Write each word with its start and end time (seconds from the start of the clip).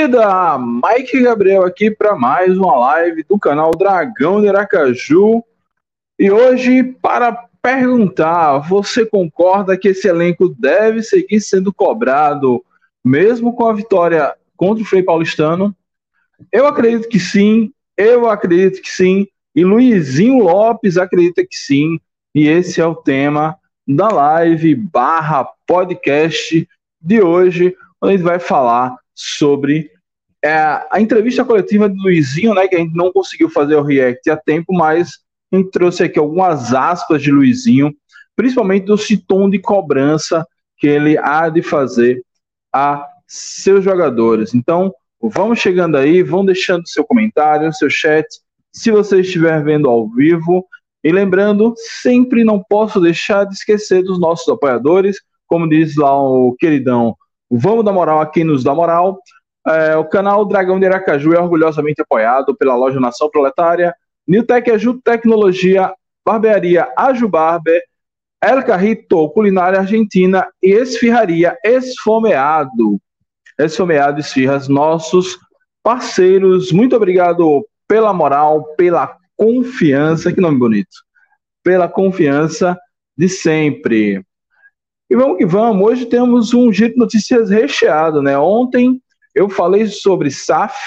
Torcida! 0.00 0.58
Mike 0.58 1.20
Gabriel 1.20 1.64
aqui 1.64 1.90
para 1.90 2.16
mais 2.16 2.56
uma 2.56 2.76
live 2.78 3.22
do 3.28 3.38
canal 3.38 3.70
Dragão 3.72 4.40
de 4.40 4.48
Aracaju. 4.48 5.42
E 6.18 6.30
hoje, 6.30 6.82
para 6.82 7.32
perguntar, 7.60 8.58
você 8.60 9.04
concorda 9.04 9.76
que 9.76 9.88
esse 9.88 10.08
elenco 10.08 10.48
deve 10.48 11.02
seguir 11.02 11.40
sendo 11.40 11.72
cobrado, 11.72 12.64
mesmo 13.04 13.54
com 13.54 13.66
a 13.66 13.74
vitória 13.74 14.34
contra 14.56 14.82
o 14.82 14.86
Frei 14.86 15.02
Paulistano? 15.02 15.74
Eu 16.50 16.66
acredito 16.66 17.08
que 17.08 17.18
sim, 17.18 17.70
eu 17.96 18.28
acredito 18.28 18.80
que 18.80 18.90
sim, 18.90 19.26
e 19.54 19.64
Luizinho 19.64 20.42
Lopes 20.42 20.96
acredita 20.96 21.42
que 21.42 21.56
sim, 21.56 22.00
e 22.34 22.48
esse 22.48 22.80
é 22.80 22.86
o 22.86 22.94
tema 22.94 23.56
da 23.86 24.08
live 24.08 24.74
barra 24.74 25.44
podcast 25.66 26.66
de 27.00 27.20
hoje, 27.20 27.76
onde 28.00 28.14
a 28.14 28.16
gente 28.16 28.24
vai 28.24 28.38
falar 28.38 28.96
sobre 29.14 29.90
é, 30.42 30.52
a 30.90 31.00
entrevista 31.00 31.44
coletiva 31.44 31.88
do 31.88 32.02
Luizinho, 32.02 32.54
né, 32.54 32.66
que 32.66 32.74
a 32.74 32.78
gente 32.78 32.94
não 32.94 33.12
conseguiu 33.12 33.50
fazer 33.50 33.76
o 33.76 33.82
react 33.82 34.28
a 34.30 34.36
tempo, 34.36 34.72
mas 34.72 35.18
a 35.52 35.56
gente 35.56 35.70
trouxe 35.70 36.02
aqui 36.02 36.18
algumas 36.18 36.72
aspas 36.72 37.22
de 37.22 37.30
Luizinho, 37.30 37.92
principalmente 38.34 38.86
do 38.86 38.96
tom 39.26 39.50
de 39.50 39.58
cobrança 39.58 40.46
que 40.78 40.86
ele 40.86 41.18
há 41.18 41.48
de 41.48 41.60
fazer 41.60 42.22
a 42.72 43.06
seus 43.26 43.84
jogadores. 43.84 44.54
Então, 44.54 44.92
vamos 45.20 45.58
chegando 45.58 45.96
aí, 45.96 46.22
vão 46.22 46.44
deixando 46.44 46.88
seu 46.88 47.04
comentário, 47.04 47.72
seu 47.74 47.90
chat, 47.90 48.26
se 48.72 48.90
você 48.90 49.20
estiver 49.20 49.62
vendo 49.62 49.90
ao 49.90 50.08
vivo. 50.08 50.64
E 51.02 51.12
lembrando, 51.12 51.74
sempre 52.00 52.44
não 52.44 52.62
posso 52.62 53.00
deixar 53.00 53.44
de 53.44 53.54
esquecer 53.54 54.02
dos 54.02 54.18
nossos 54.18 54.48
apoiadores, 54.48 55.18
como 55.46 55.68
diz 55.68 55.96
lá 55.96 56.14
o 56.18 56.54
queridão 56.58 57.16
Vamos 57.50 57.84
dar 57.84 57.92
moral 57.92 58.20
a 58.20 58.26
quem 58.26 58.44
nos 58.44 58.62
dá 58.62 58.74
moral. 58.74 59.18
É, 59.66 59.96
o 59.96 60.04
canal 60.04 60.44
Dragão 60.44 60.78
de 60.78 60.86
Aracaju 60.86 61.32
é 61.34 61.40
orgulhosamente 61.40 62.00
apoiado 62.00 62.56
pela 62.56 62.76
loja 62.76 63.00
Nação 63.00 63.28
Proletária, 63.28 63.94
Newtec 64.26 64.70
Aju 64.70 65.00
Tecnologia, 65.02 65.92
Barbearia 66.24 66.88
Aju 66.96 67.28
Barber, 67.28 67.82
El 68.42 68.62
Carrito 68.64 69.28
Culinária 69.30 69.80
Argentina 69.80 70.46
e 70.62 70.70
Esfirraria 70.70 71.58
Esfomeado. 71.64 73.00
Esfomeado 73.58 74.20
Esfirras, 74.20 74.68
nossos 74.68 75.38
parceiros. 75.82 76.72
Muito 76.72 76.96
obrigado 76.96 77.66
pela 77.86 78.12
moral, 78.12 78.64
pela 78.76 79.16
confiança, 79.36 80.32
que 80.32 80.40
nome 80.40 80.58
bonito, 80.58 80.96
pela 81.62 81.88
confiança 81.88 82.78
de 83.16 83.28
sempre. 83.28 84.24
E 85.10 85.16
vamos 85.16 85.38
que 85.38 85.44
vamos. 85.44 85.84
Hoje 85.84 86.06
temos 86.06 86.54
um 86.54 86.72
giro 86.72 86.92
de 86.92 86.98
notícias 86.98 87.50
recheado, 87.50 88.22
né? 88.22 88.38
Ontem 88.38 89.02
eu 89.34 89.48
falei 89.48 89.88
sobre 89.88 90.30
SAF, 90.30 90.78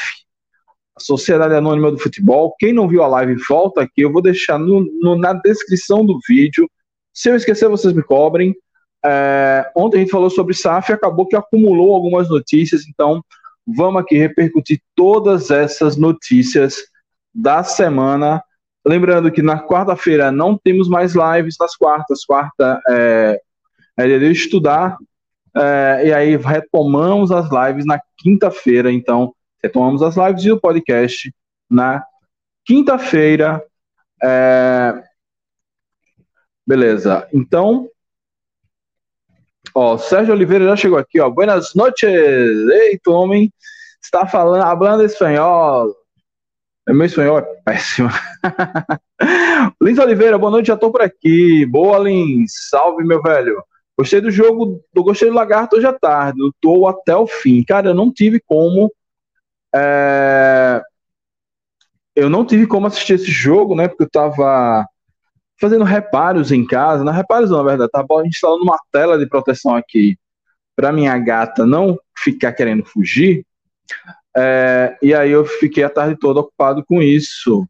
a 0.96 1.00
Sociedade 1.02 1.54
Anônima 1.54 1.92
do 1.92 2.00
Futebol. 2.00 2.56
Quem 2.58 2.72
não 2.72 2.88
viu 2.88 3.04
a 3.04 3.08
live, 3.08 3.36
volta 3.50 3.82
aqui. 3.82 4.00
Eu 4.00 4.14
vou 4.14 4.22
deixar 4.22 4.58
no, 4.58 4.88
no, 5.02 5.18
na 5.18 5.34
descrição 5.34 6.06
do 6.06 6.18
vídeo. 6.26 6.70
Se 7.14 7.30
eu 7.30 7.36
esquecer, 7.36 7.68
vocês 7.68 7.94
me 7.94 8.02
cobrem. 8.02 8.56
É, 9.06 9.70
ontem 9.76 9.98
a 9.98 10.00
gente 10.00 10.12
falou 10.12 10.30
sobre 10.30 10.54
SAF 10.54 10.90
e 10.90 10.96
acabou 10.96 11.28
que 11.28 11.36
acumulou 11.36 11.94
algumas 11.94 12.30
notícias, 12.30 12.88
então 12.88 13.22
vamos 13.68 14.02
aqui 14.02 14.18
repercutir 14.18 14.80
todas 14.96 15.52
essas 15.52 15.98
notícias 15.98 16.78
da 17.36 17.62
semana. 17.62 18.42
Lembrando 18.86 19.30
que 19.30 19.42
na 19.42 19.62
quarta-feira 19.62 20.32
não 20.32 20.58
temos 20.58 20.88
mais 20.88 21.14
lives 21.14 21.58
nas 21.60 21.76
quartas. 21.76 22.24
Quarta 22.24 22.80
é, 22.90 23.38
é 23.98 24.08
de 24.20 24.32
estudar, 24.32 24.98
é, 25.56 26.08
e 26.08 26.14
aí 26.14 26.36
retomamos 26.36 27.32
as 27.32 27.50
lives 27.52 27.86
na 27.86 28.02
quinta-feira, 28.18 28.92
então 28.92 29.34
retomamos 29.62 30.02
as 30.02 30.16
lives 30.16 30.44
e 30.44 30.52
o 30.52 30.60
podcast 30.60 31.34
na 31.70 32.04
quinta-feira. 32.66 33.64
É... 34.22 35.04
Beleza, 36.66 37.28
então, 37.34 37.90
ó, 39.76 39.98
Sérgio 39.98 40.34
Oliveira 40.34 40.66
já 40.66 40.76
chegou 40.76 40.98
aqui, 40.98 41.20
ó, 41.20 41.30
buenas 41.30 41.76
noches, 41.76 42.10
eita 42.10 43.12
homem, 43.12 43.52
está 44.02 44.26
falando, 44.26 44.64
hablando 44.64 45.04
espanhol, 45.04 45.94
meu 46.88 47.06
espanhol 47.06 47.40
é 47.40 47.42
péssimo. 47.64 48.10
Lins 49.82 49.98
Oliveira, 50.00 50.38
boa 50.38 50.52
noite, 50.52 50.68
já 50.68 50.74
estou 50.74 50.92
por 50.92 51.02
aqui. 51.02 51.66
Boa, 51.66 51.98
Lins. 51.98 52.52
Salve, 52.70 53.06
meu 53.06 53.22
velho. 53.22 53.64
Gostei 53.98 54.22
do 54.22 54.32
jogo, 54.32 54.84
do 54.92 55.04
gostei 55.04 55.30
do 55.30 55.36
Lagarto 55.36 55.76
hoje 55.76 55.86
à 55.86 55.94
tarde, 55.94 56.40
eu 56.42 56.52
tô 56.60 56.88
até 56.88 57.16
o 57.16 57.28
fim. 57.28 57.64
Cara, 57.64 57.90
eu 57.90 57.94
não 57.94 58.12
tive 58.12 58.40
como. 58.40 58.92
É... 59.74 60.82
Eu 62.16 62.30
não 62.30 62.46
tive 62.46 62.68
como 62.68 62.88
assistir 62.88 63.14
esse 63.14 63.32
jogo, 63.32 63.76
né? 63.76 63.88
Porque 63.88 64.04
eu 64.04 64.10
tava 64.10 64.86
fazendo 65.60 65.84
reparos 65.84 66.52
em 66.52 66.66
casa. 66.66 67.04
Não 67.04 67.14
reparos, 67.14 67.52
não, 67.52 67.58
na 67.58 67.64
verdade. 67.64 67.92
Tava 67.92 68.26
instalando 68.26 68.64
uma 68.64 68.78
tela 68.92 69.18
de 69.18 69.28
proteção 69.28 69.76
aqui 69.76 70.18
para 70.76 70.92
minha 70.92 71.18
gata 71.20 71.66
não 71.66 71.98
ficar 72.18 72.54
querendo 72.54 72.84
fugir. 72.86 73.46
É... 74.36 74.98
E 75.04 75.14
aí 75.14 75.32
eu 75.32 75.46
fiquei 75.46 75.84
a 75.84 75.90
tarde 75.90 76.18
toda 76.20 76.40
ocupado 76.40 76.84
com 76.84 77.02
isso. 77.02 77.68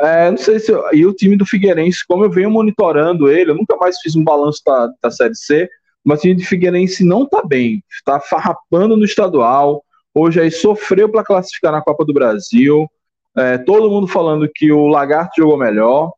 É, 0.00 0.30
não 0.30 0.38
sei 0.38 0.58
se. 0.58 0.72
Eu, 0.72 0.84
e 0.92 1.04
o 1.04 1.12
time 1.12 1.36
do 1.36 1.44
Figueirense, 1.44 2.06
como 2.06 2.24
eu 2.24 2.30
venho 2.30 2.50
monitorando 2.50 3.28
ele, 3.28 3.50
eu 3.50 3.54
nunca 3.54 3.76
mais 3.76 3.98
fiz 4.00 4.16
um 4.16 4.24
balanço 4.24 4.62
da, 4.64 4.90
da 5.02 5.10
Série 5.10 5.34
C, 5.34 5.68
mas 6.04 6.20
o 6.20 6.22
time 6.22 6.34
do 6.34 6.42
Figueirense 6.42 7.04
não 7.04 7.24
está 7.24 7.42
bem. 7.42 7.84
Está 7.90 8.18
farrapando 8.18 8.96
no 8.96 9.04
estadual. 9.04 9.84
Hoje 10.14 10.40
aí 10.40 10.50
sofreu 10.50 11.08
para 11.08 11.24
classificar 11.24 11.70
na 11.70 11.82
Copa 11.82 12.04
do 12.04 12.14
Brasil. 12.14 12.88
É, 13.36 13.58
todo 13.58 13.90
mundo 13.90 14.08
falando 14.08 14.50
que 14.52 14.72
o 14.72 14.86
Lagarto 14.86 15.34
jogou 15.36 15.56
melhor. 15.56 16.12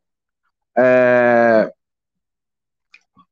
É... 0.79 1.71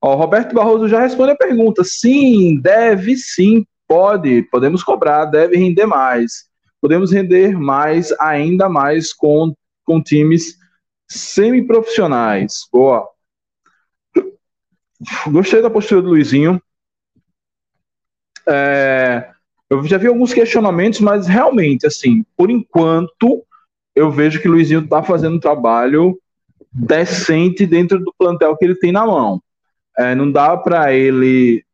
Ó, 0.03 0.15
Roberto 0.15 0.55
Barroso 0.55 0.89
já 0.89 1.01
responde 1.01 1.33
a 1.33 1.37
pergunta. 1.37 1.85
Sim, 1.85 2.61
deve 2.61 3.17
sim, 3.17 3.65
pode. 3.87 4.43
Podemos 4.51 4.83
cobrar, 4.83 5.27
deve 5.27 5.57
render 5.57 5.87
mais. 5.87 6.49
Podemos 6.81 7.13
render 7.13 7.59
mais, 7.59 8.13
ainda 8.19 8.69
mais 8.69 9.13
com 9.13 9.55
com 9.85 10.03
times 10.03 10.57
semiprofissionais. 11.09 12.67
Boa. 12.73 13.09
Gostei 15.29 15.63
da 15.63 15.71
postura 15.71 16.03
do 16.03 16.11
Luizinho. 16.11 16.63
É, 18.47 19.31
eu 19.69 19.85
já 19.87 19.99
vi 19.99 20.07
alguns 20.07 20.33
questionamentos, 20.35 21.01
mas 21.01 21.27
realmente, 21.27 21.87
assim, 21.87 22.25
por 22.37 22.51
enquanto, 22.51 23.45
eu 23.95 24.11
vejo 24.11 24.41
que 24.41 24.49
o 24.49 24.53
Luizinho 24.53 24.81
está 24.81 25.03
fazendo 25.03 25.37
um 25.37 25.41
trabalho 25.41 26.19
decente 26.73 27.67
dentro 27.67 27.99
do 27.99 28.15
plantel 28.17 28.57
que 28.57 28.65
ele 28.65 28.75
tem 28.77 28.93
na 28.93 29.07
mão. 29.07 29.43
É, 29.97 30.15
não 30.15 30.31
dá 30.31 30.57
para 30.57 30.93
ele 30.93 31.65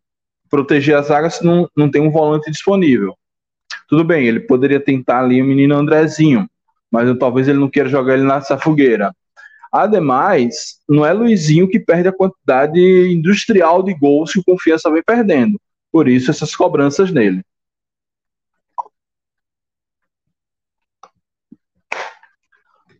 proteger 0.48 0.96
a 0.96 1.02
zaga 1.02 1.28
se 1.28 1.44
não, 1.44 1.68
não 1.76 1.90
tem 1.90 2.00
um 2.00 2.10
volante 2.10 2.50
disponível. 2.50 3.14
Tudo 3.88 4.04
bem, 4.04 4.26
ele 4.26 4.40
poderia 4.40 4.80
tentar 4.80 5.20
ali 5.20 5.40
o 5.40 5.44
menino 5.44 5.76
Andrezinho, 5.76 6.48
mas 6.90 7.08
eu, 7.08 7.18
talvez 7.18 7.48
ele 7.48 7.58
não 7.58 7.70
queira 7.70 7.88
jogar 7.88 8.14
ele 8.14 8.24
nessa 8.24 8.58
fogueira. 8.58 9.12
Ademais, 9.72 10.80
não 10.88 11.04
é 11.04 11.12
Luizinho 11.12 11.68
que 11.68 11.78
perde 11.80 12.08
a 12.08 12.12
quantidade 12.12 12.80
industrial 13.12 13.82
de 13.82 13.94
gols 13.94 14.32
que 14.32 14.40
o 14.40 14.44
Confiança 14.44 14.90
vem 14.90 15.02
perdendo. 15.02 15.60
Por 15.92 16.08
isso, 16.08 16.30
essas 16.30 16.54
cobranças 16.56 17.10
nele. 17.10 17.42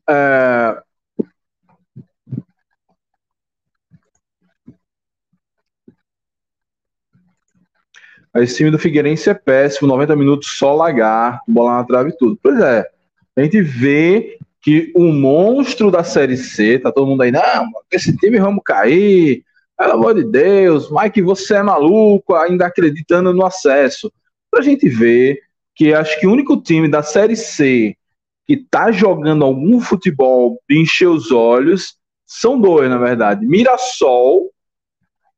É... 0.09 0.83
Esse 8.37 8.57
time 8.59 8.71
do 8.71 8.79
Figueirense 8.79 9.31
é 9.31 9.35
péssimo, 9.35 9.89
90 9.89 10.15
minutos 10.15 10.59
só 10.59 10.75
lagar, 10.75 11.41
bola 11.49 11.79
na 11.79 11.85
trave 11.85 12.11
e 12.11 12.17
tudo. 12.17 12.39
Pois 12.43 12.61
é, 12.61 12.85
a 13.37 13.43
gente 13.43 13.61
vê 13.61 14.39
que 14.63 14.93
o 14.97 15.13
monstro 15.13 15.91
da 15.91 16.03
Série 16.03 16.37
C, 16.37 16.79
tá 16.79 16.91
todo 16.91 17.07
mundo 17.07 17.23
aí, 17.23 17.31
não, 17.31 17.71
esse 17.91 18.17
time 18.17 18.41
vamos 18.41 18.63
cair, 18.65 19.45
pelo 19.79 19.93
amor 19.93 20.15
de 20.15 20.25
Deus, 20.25 20.91
Mike, 20.91 21.21
você 21.21 21.57
é 21.57 21.63
maluco, 21.63 22.35
ainda 22.35 22.67
acreditando 22.67 23.33
no 23.33 23.45
acesso. 23.45 24.11
Pra 24.51 24.63
gente 24.63 24.89
ver 24.89 25.41
que 25.75 25.93
acho 25.93 26.19
que 26.19 26.27
o 26.27 26.33
único 26.33 26.57
time 26.57 26.89
da 26.89 27.03
Série 27.03 27.37
C 27.37 27.95
que 28.47 28.57
tá 28.57 28.91
jogando 28.91 29.45
algum 29.45 29.81
futebol 29.81 30.59
de 30.69 30.81
encher 30.81 31.09
os 31.09 31.31
olhos 31.31 31.97
são 32.25 32.59
dois, 32.59 32.89
na 32.89 32.97
verdade, 32.97 33.45
Mirassol 33.45 34.51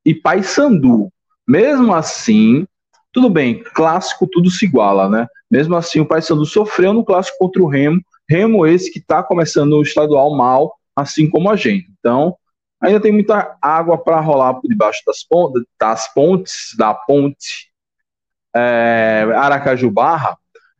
e 0.05 0.15
Paysandu. 0.15 1.11
Mesmo 1.47 1.93
assim, 1.93 2.65
tudo 3.11 3.29
bem, 3.29 3.61
clássico 3.73 4.27
tudo 4.31 4.49
se 4.49 4.65
iguala, 4.65 5.09
né? 5.09 5.27
Mesmo 5.49 5.75
assim, 5.75 5.99
o 5.99 6.05
Paysandu 6.05 6.45
sofreu 6.45 6.93
no 6.93 7.03
clássico 7.03 7.37
contra 7.39 7.61
o 7.61 7.67
Remo, 7.67 8.01
Remo 8.29 8.67
esse 8.67 8.91
que 8.91 8.99
está 8.99 9.23
começando 9.23 9.73
o 9.73 9.81
estadual 9.81 10.35
mal, 10.35 10.75
assim 10.95 11.29
como 11.29 11.49
a 11.49 11.55
gente. 11.55 11.89
Então, 11.99 12.35
ainda 12.79 12.99
tem 12.99 13.11
muita 13.11 13.57
água 13.61 13.97
para 13.97 14.19
rolar 14.19 14.53
por 14.55 14.67
debaixo 14.67 15.01
das 15.05 15.23
pontes, 15.23 15.63
das 15.79 16.13
pontes 16.13 16.75
da 16.77 16.93
ponte 16.93 17.71
é, 18.55 19.27
Aracaju 19.35 19.89
Barra. 19.89 20.37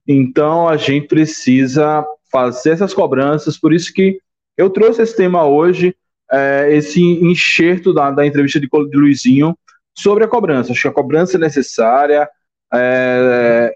Então, 0.08 0.70
a 0.70 0.78
gente 0.78 1.08
precisa 1.08 2.06
fazer 2.32 2.72
essas 2.72 2.94
cobranças, 2.94 3.58
por 3.58 3.74
isso 3.74 3.92
que 3.92 4.20
eu 4.56 4.70
trouxe 4.70 5.02
esse 5.02 5.16
tema 5.16 5.46
hoje, 5.46 5.96
é, 6.32 6.68
esse 6.72 7.02
enxerto 7.02 7.94
da, 7.94 8.12
da 8.12 8.26
entrevista 8.26 8.60
de, 8.60 8.68
de 8.68 8.98
Luizinho, 8.98 9.58
sobre 9.98 10.24
a 10.24 10.28
cobrança. 10.28 10.72
Acho 10.72 10.84
que 10.84 10.88
a 10.88 10.94
cobrança 10.94 11.38
é 11.38 11.40
necessária 11.40 12.30
é, 12.74 13.76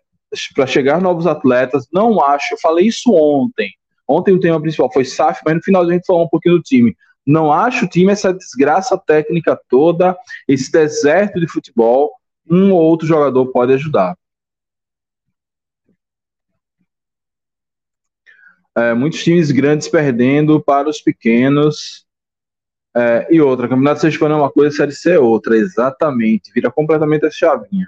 para 0.55 0.67
chegar 0.67 1.01
novos 1.01 1.27
atletas. 1.27 1.87
Não 1.91 2.23
acho, 2.23 2.53
eu 2.53 2.59
falei 2.59 2.87
isso 2.87 3.11
ontem. 3.13 3.69
Ontem 4.07 4.33
o 4.33 4.39
tema 4.39 4.59
principal 4.61 4.91
foi 4.91 5.05
SAF, 5.05 5.41
mas 5.45 5.55
no 5.55 5.61
final 5.61 5.83
a 5.83 5.91
gente 5.91 6.05
falou 6.05 6.25
um 6.25 6.29
pouquinho 6.29 6.57
do 6.57 6.61
time. 6.61 6.95
Não 7.25 7.51
acho 7.51 7.85
o 7.85 7.87
time 7.87 8.11
essa 8.11 8.33
desgraça 8.33 8.97
técnica 8.97 9.59
toda, 9.69 10.17
esse 10.47 10.71
deserto 10.71 11.39
de 11.39 11.47
futebol. 11.47 12.11
Um 12.49 12.73
ou 12.73 12.81
outro 12.81 13.07
jogador 13.07 13.45
pode 13.47 13.73
ajudar. 13.73 14.17
É, 18.75 18.93
muitos 18.93 19.23
times 19.23 19.51
grandes 19.51 19.87
perdendo 19.87 20.61
para 20.61 20.89
os 20.89 20.99
pequenos. 20.99 22.05
É, 22.95 23.27
e 23.31 23.39
outra, 23.39 23.67
Campeonato 23.67 24.01
Sergipano 24.01 24.35
é 24.35 24.37
uma 24.37 24.51
coisa, 24.51 24.75
Série 24.75 24.91
C 24.91 25.11
é 25.11 25.19
outra, 25.19 25.55
exatamente. 25.55 26.51
Vira 26.53 26.71
completamente 26.71 27.25
a 27.25 27.31
chavinha. 27.31 27.87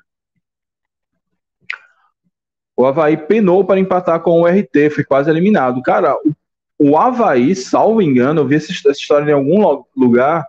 O 2.77 2.86
Havaí 2.86 3.16
penou 3.16 3.63
para 3.63 3.80
empatar 3.80 4.19
com 4.22 4.42
o 4.42 4.48
RT, 4.48 4.89
foi 4.94 5.04
quase 5.04 5.30
eliminado. 5.30 5.81
Cara, 5.81 6.16
o, 6.16 6.33
o 6.77 6.98
Havaí, 6.98 7.56
salvo 7.56 8.01
engano, 8.01 8.42
eu 8.42 8.48
vi 8.48 8.56
essa, 8.56 8.72
essa 8.72 8.92
história 8.92 9.30
em 9.30 9.33
algum 9.33 9.83
lugar, 9.95 10.45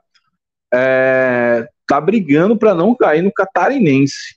é, 0.73 1.69
tá 1.87 2.00
brigando 2.00 2.56
para 2.56 2.75
não 2.75 2.94
cair 2.94 3.23
no 3.23 3.32
Catarinense. 3.32 4.37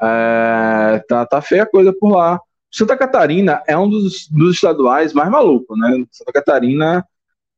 É, 0.00 1.02
tá, 1.08 1.26
tá 1.26 1.40
feia 1.40 1.62
a 1.62 1.66
coisa 1.66 1.92
por 1.92 2.10
lá. 2.10 2.38
Santa 2.70 2.96
Catarina 2.96 3.62
é 3.66 3.76
um 3.76 3.88
dos, 3.88 4.28
dos 4.28 4.56
estaduais 4.56 5.12
mais 5.14 5.30
malucos, 5.30 5.78
né? 5.78 6.04
Santa 6.12 6.32
Catarina 6.32 7.04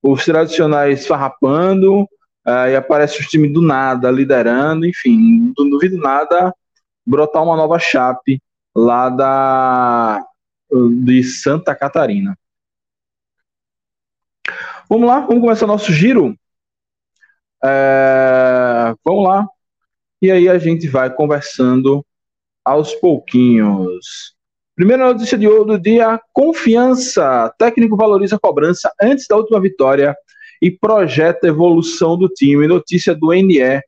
os 0.03 0.25
tradicionais 0.25 1.07
farrapando, 1.07 2.03
uh, 2.03 2.69
e 2.71 2.77
aparece 2.77 3.21
o 3.21 3.27
time 3.27 3.49
do 3.49 3.61
nada 3.61 4.11
liderando, 4.11 4.87
enfim, 4.87 5.53
não 5.57 5.69
duvido 5.69 5.99
nada 5.99 6.55
brotar 7.07 7.43
uma 7.43 7.57
nova 7.57 7.79
chape 7.79 8.41
lá 8.81 9.11
da 9.11 10.25
de 10.99 11.23
Santa 11.25 11.75
Catarina. 11.75 12.39
Vamos 14.89 15.07
lá, 15.07 15.21
vamos 15.21 15.43
começar 15.43 15.67
nosso 15.67 15.93
giro. 15.93 16.35
É, 17.63 18.95
vamos 19.05 19.25
lá. 19.25 19.47
E 20.23 20.31
aí 20.31 20.49
a 20.49 20.59
gente 20.59 20.89
vai 20.89 21.13
conversando 21.13 22.05
aos 22.65 22.95
pouquinhos. 22.95 24.35
Primeira 24.75 25.13
notícia 25.13 25.37
de 25.37 25.47
do 25.47 25.79
dia: 25.79 26.19
confiança. 26.33 27.55
Técnico 27.59 27.97
valoriza 27.97 28.37
a 28.37 28.41
cobrança 28.41 28.91
antes 29.01 29.27
da 29.29 29.37
última 29.37 29.61
vitória 29.61 30.17
e 30.63 30.71
projeta 30.71 31.49
evolução 31.49 32.17
do 32.17 32.29
time. 32.29 32.67
Notícia 32.67 33.15
do 33.15 33.33
NE 33.33 33.83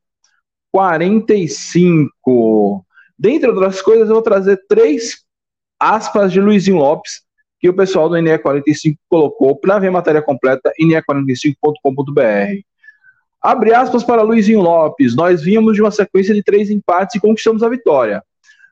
45. 0.70 2.84
Dentre 3.22 3.48
outras 3.48 3.80
coisas, 3.80 4.08
eu 4.08 4.14
vou 4.14 4.22
trazer 4.22 4.60
três 4.68 5.24
aspas 5.78 6.32
de 6.32 6.40
Luizinho 6.40 6.78
Lopes 6.78 7.22
que 7.60 7.68
o 7.68 7.76
pessoal 7.76 8.08
do 8.08 8.16
NE45 8.16 8.96
colocou 9.08 9.56
para 9.56 9.78
ver 9.78 9.88
a 9.88 9.92
matéria 9.92 10.20
completa 10.20 10.72
ne45.com.br. 10.80 12.60
Abre 13.40 13.72
aspas 13.72 14.02
para 14.02 14.22
Luizinho 14.22 14.60
Lopes. 14.60 15.14
Nós 15.14 15.42
vínhamos 15.42 15.76
de 15.76 15.82
uma 15.82 15.92
sequência 15.92 16.34
de 16.34 16.42
três 16.42 16.70
empates 16.70 17.14
e 17.14 17.20
conquistamos 17.20 17.62
a 17.62 17.68
vitória 17.68 18.22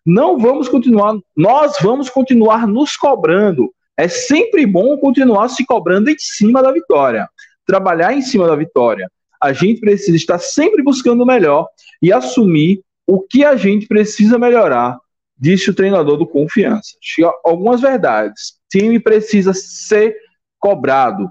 não 0.05 0.38
vamos 0.38 0.69
continuar, 0.69 1.17
nós 1.37 1.75
vamos 1.81 2.08
continuar 2.08 2.67
nos 2.67 2.96
cobrando. 2.96 3.73
É 3.96 4.08
sempre 4.08 4.67
bom 4.67 4.96
continuar 4.96 5.49
se 5.49 5.64
cobrando 5.64 6.08
em 6.11 6.17
cima 6.19 6.62
da 6.62 6.73
vitória, 6.73 7.29
trabalhar 7.67 8.12
em 8.12 8.23
cima 8.23 8.46
da 8.46 8.56
vitória. 8.56 9.11
A 9.41 9.53
gente 9.53 9.81
precisa 9.81 10.17
estar 10.17 10.38
sempre 10.38 10.82
buscando 10.82 11.23
o 11.23 11.26
melhor 11.26 11.67
e 12.03 12.12
assumir 12.12 12.82
o 13.06 13.20
que 13.20 13.44
a 13.44 13.56
gente 13.56 13.87
precisa 13.87 14.38
melhorar, 14.38 14.99
disse 15.37 15.70
o 15.70 15.75
treinador 15.75 16.17
do 16.17 16.26
Confiança. 16.26 16.97
Algumas 17.44 17.81
verdades. 17.81 18.50
O 18.50 18.79
time 18.79 19.00
precisa 19.00 19.52
ser 19.55 20.17
cobrado. 20.58 21.31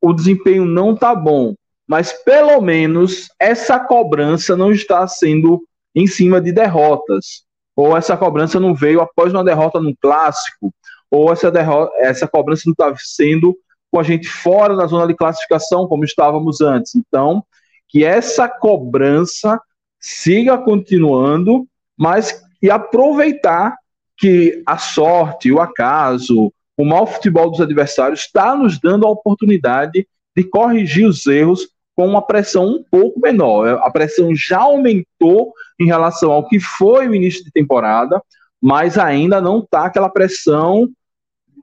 O 0.00 0.12
desempenho 0.12 0.64
não 0.64 0.92
está 0.92 1.14
bom, 1.14 1.54
mas 1.86 2.12
pelo 2.12 2.60
menos 2.60 3.28
essa 3.40 3.78
cobrança 3.78 4.56
não 4.56 4.70
está 4.70 5.06
sendo 5.06 5.66
em 5.94 6.06
cima 6.06 6.40
de 6.40 6.52
derrotas 6.52 7.44
ou 7.76 7.96
essa 7.96 8.16
cobrança 8.16 8.60
não 8.60 8.74
veio 8.74 9.00
após 9.00 9.32
uma 9.32 9.44
derrota 9.44 9.80
no 9.80 9.96
clássico, 9.96 10.72
ou 11.10 11.32
essa, 11.32 11.50
derrota, 11.50 11.92
essa 11.98 12.26
cobrança 12.26 12.62
não 12.66 12.72
está 12.72 12.94
sendo 12.96 13.56
com 13.90 13.98
a 13.98 14.02
gente 14.02 14.28
fora 14.28 14.76
da 14.76 14.86
zona 14.86 15.06
de 15.06 15.14
classificação, 15.14 15.86
como 15.86 16.04
estávamos 16.04 16.60
antes. 16.60 16.94
Então, 16.94 17.44
que 17.88 18.04
essa 18.04 18.48
cobrança 18.48 19.60
siga 20.04 20.58
continuando, 20.58 21.66
mas 21.96 22.44
e 22.60 22.70
aproveitar 22.70 23.74
que 24.18 24.62
a 24.66 24.76
sorte, 24.76 25.50
o 25.50 25.60
acaso, 25.60 26.52
o 26.76 26.84
mau 26.84 27.06
futebol 27.06 27.50
dos 27.50 27.62
adversários 27.62 28.20
está 28.20 28.54
nos 28.54 28.78
dando 28.78 29.06
a 29.06 29.10
oportunidade 29.10 30.06
de 30.36 30.44
corrigir 30.44 31.06
os 31.06 31.26
erros 31.26 31.68
com 31.96 32.06
uma 32.06 32.20
pressão 32.20 32.66
um 32.66 32.84
pouco 32.90 33.18
menor. 33.18 33.80
A 33.82 33.90
pressão 33.90 34.34
já 34.34 34.60
aumentou 34.60 35.54
em 35.80 35.86
relação 35.86 36.30
ao 36.32 36.46
que 36.46 36.60
foi 36.60 37.08
o 37.08 37.14
início 37.14 37.42
de 37.42 37.50
temporada, 37.50 38.22
mas 38.60 38.98
ainda 38.98 39.40
não 39.40 39.60
está 39.60 39.86
aquela 39.86 40.10
pressão 40.10 40.86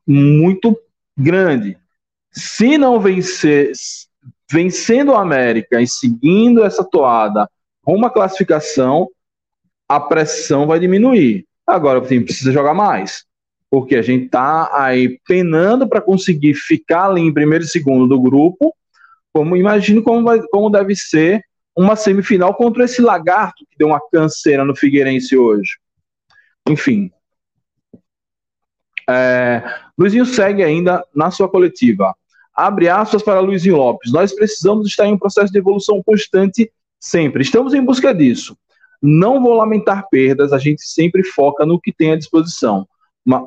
muito 0.07 0.75
grande. 1.15 1.77
Se 2.31 2.75
não 2.75 2.99
vencer, 2.99 3.71
vencendo 4.51 5.11
o 5.11 5.17
América 5.17 5.79
e 5.79 5.87
seguindo 5.87 6.63
essa 6.63 6.83
toada 6.83 7.47
com 7.83 7.95
uma 7.95 8.09
classificação, 8.09 9.09
a 9.87 9.99
pressão 9.99 10.67
vai 10.67 10.79
diminuir. 10.79 11.45
Agora 11.65 11.99
o 11.99 12.05
time 12.05 12.25
precisa 12.25 12.51
jogar 12.51 12.73
mais, 12.73 13.25
porque 13.69 13.95
a 13.95 14.01
gente 14.01 14.25
está 14.25 14.69
aí 14.73 15.19
penando 15.27 15.87
para 15.87 16.01
conseguir 16.01 16.53
ficar 16.53 17.05
ali 17.05 17.21
em 17.21 17.33
primeiro 17.33 17.63
e 17.63 17.67
segundo 17.67 18.07
do 18.07 18.21
grupo 18.21 18.75
como 19.33 19.55
imagino 19.55 20.03
como, 20.03 20.23
vai, 20.23 20.41
como 20.47 20.69
deve 20.69 20.95
ser 20.95 21.43
uma 21.75 21.95
semifinal 21.95 22.53
contra 22.53 22.83
esse 22.83 23.01
lagarto 23.01 23.65
que 23.69 23.77
deu 23.77 23.87
uma 23.87 24.01
canseira 24.11 24.65
no 24.65 24.75
Figueirense 24.75 25.37
hoje. 25.37 25.77
Enfim. 26.67 27.11
É, 29.09 29.63
Luizinho 29.97 30.25
segue 30.25 30.63
ainda 30.63 31.05
na 31.15 31.31
sua 31.31 31.49
coletiva. 31.49 32.13
Abre 32.53 32.89
aspas 32.89 33.23
para 33.23 33.39
Luizinho 33.39 33.77
Lopes. 33.77 34.11
Nós 34.11 34.33
precisamos 34.33 34.87
estar 34.87 35.07
em 35.07 35.13
um 35.13 35.17
processo 35.17 35.51
de 35.51 35.57
evolução 35.57 36.03
constante 36.03 36.71
sempre. 37.01 37.41
Estamos 37.41 37.73
em 37.73 37.83
busca 37.83 38.13
disso. 38.13 38.55
Não 39.01 39.41
vou 39.41 39.55
lamentar 39.55 40.07
perdas, 40.09 40.53
a 40.53 40.59
gente 40.59 40.83
sempre 40.83 41.23
foca 41.23 41.65
no 41.65 41.81
que 41.81 41.91
tem 41.91 42.11
à 42.11 42.15
disposição. 42.15 42.87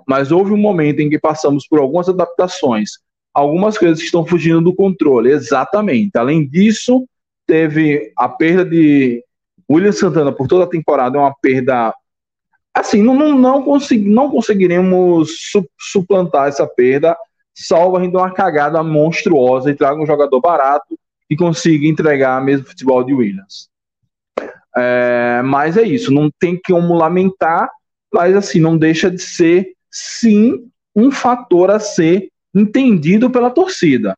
Mas 0.07 0.33
houve 0.33 0.53
um 0.53 0.57
momento 0.57 1.01
em 1.01 1.09
que 1.09 1.19
passamos 1.19 1.67
por 1.67 1.79
algumas 1.79 2.09
adaptações, 2.09 2.91
algumas 3.33 3.79
coisas 3.79 4.01
estão 4.01 4.27
fugindo 4.27 4.61
do 4.61 4.75
controle, 4.75 5.31
exatamente. 5.31 6.17
Além 6.17 6.47
disso, 6.47 7.07
teve 7.47 8.13
a 8.17 8.29
perda 8.29 8.65
de 8.65 9.25
William 9.71 9.93
Santana 9.93 10.33
por 10.33 10.49
toda 10.49 10.65
a 10.65 10.69
temporada, 10.69 11.19
é 11.19 11.21
uma 11.21 11.35
perda. 11.41 11.95
Assim, 12.73 13.03
não, 13.03 13.15
não, 13.15 13.39
não, 13.39 13.63
consegui, 13.63 14.09
não 14.09 14.31
conseguiremos 14.31 15.37
su, 15.51 15.65
suplantar 15.79 16.49
essa 16.49 16.67
perda, 16.67 17.17
salvo 17.55 17.97
ainda 17.97 18.19
uma 18.19 18.33
cagada 18.33 18.83
monstruosa 18.83 19.71
e 19.71 19.75
traga 19.75 20.01
um 20.01 20.07
jogador 20.07 20.41
barato 20.41 20.99
e 21.29 21.37
consiga 21.37 21.87
entregar 21.87 22.43
mesmo 22.43 22.67
futebol 22.67 23.03
de 23.03 23.15
Williams. 23.15 23.69
É, 24.77 25.41
mas 25.45 25.77
é 25.77 25.83
isso, 25.83 26.13
não 26.13 26.31
tem 26.39 26.61
como 26.61 26.95
lamentar, 26.95 27.69
mas 28.13 28.35
assim, 28.35 28.61
não 28.61 28.77
deixa 28.77 29.11
de 29.11 29.21
ser, 29.21 29.73
sim, 29.91 30.69
um 30.95 31.11
fator 31.11 31.71
a 31.71 31.79
ser 31.79 32.29
entendido 32.55 33.31
pela 33.31 33.51
torcida. 33.51 34.17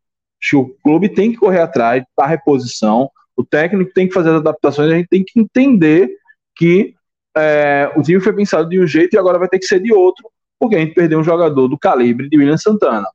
O 0.55 0.69
clube 0.83 1.09
tem 1.09 1.33
que 1.33 1.39
correr 1.39 1.61
atrás 1.61 2.05
da 2.17 2.27
reposição, 2.27 3.11
o 3.37 3.45
técnico 3.45 3.93
tem 3.93 4.07
que 4.07 4.15
fazer 4.15 4.31
as 4.31 4.37
adaptações, 4.37 4.91
a 4.91 4.97
gente 4.97 5.09
tem 5.09 5.25
que 5.25 5.39
entender 5.39 6.11
que 6.55 6.95
é, 7.37 7.93
o 7.97 8.03
time 8.03 8.21
foi 8.21 8.33
pensado 8.33 8.69
de 8.69 8.81
um 8.81 8.87
jeito 8.87 9.15
e 9.15 9.19
agora 9.19 9.39
vai 9.39 9.49
ter 9.49 9.59
que 9.59 9.67
ser 9.67 9.81
de 9.81 9.93
outro, 9.93 10.31
porque 10.59 10.77
a 10.77 10.79
gente 10.79 10.95
perdeu 10.95 11.19
um 11.19 11.25
jogador 11.25 11.69
do 11.69 11.79
calibre 11.79 12.29
de 12.29 12.39
William 12.39 12.57
Santana. 12.57 13.09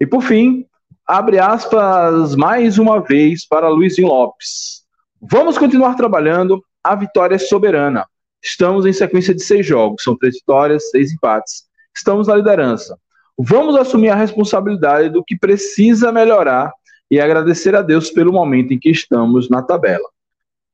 E 0.00 0.06
por 0.06 0.22
fim, 0.22 0.66
abre 1.06 1.38
aspas 1.38 2.34
mais 2.34 2.78
uma 2.78 3.00
vez 3.00 3.46
para 3.46 3.68
Luizinho 3.68 4.08
Lopes. 4.08 4.82
Vamos 5.20 5.58
continuar 5.58 5.94
trabalhando, 5.94 6.62
a 6.82 6.94
vitória 6.94 7.36
é 7.36 7.38
soberana. 7.38 8.06
Estamos 8.42 8.84
em 8.84 8.92
sequência 8.92 9.34
de 9.34 9.42
seis 9.42 9.66
jogos, 9.66 10.02
são 10.02 10.16
três 10.16 10.34
vitórias, 10.34 10.90
seis 10.90 11.12
empates. 11.12 11.64
Estamos 11.96 12.28
na 12.28 12.36
liderança. 12.36 12.98
Vamos 13.38 13.76
assumir 13.76 14.10
a 14.10 14.14
responsabilidade 14.14 15.08
do 15.08 15.24
que 15.24 15.36
precisa 15.36 16.12
melhorar 16.12 16.72
e 17.10 17.20
agradecer 17.20 17.74
a 17.74 17.82
Deus 17.82 18.10
pelo 18.10 18.32
momento 18.32 18.72
em 18.72 18.78
que 18.78 18.90
estamos 18.90 19.48
na 19.48 19.62
tabela. 19.62 20.08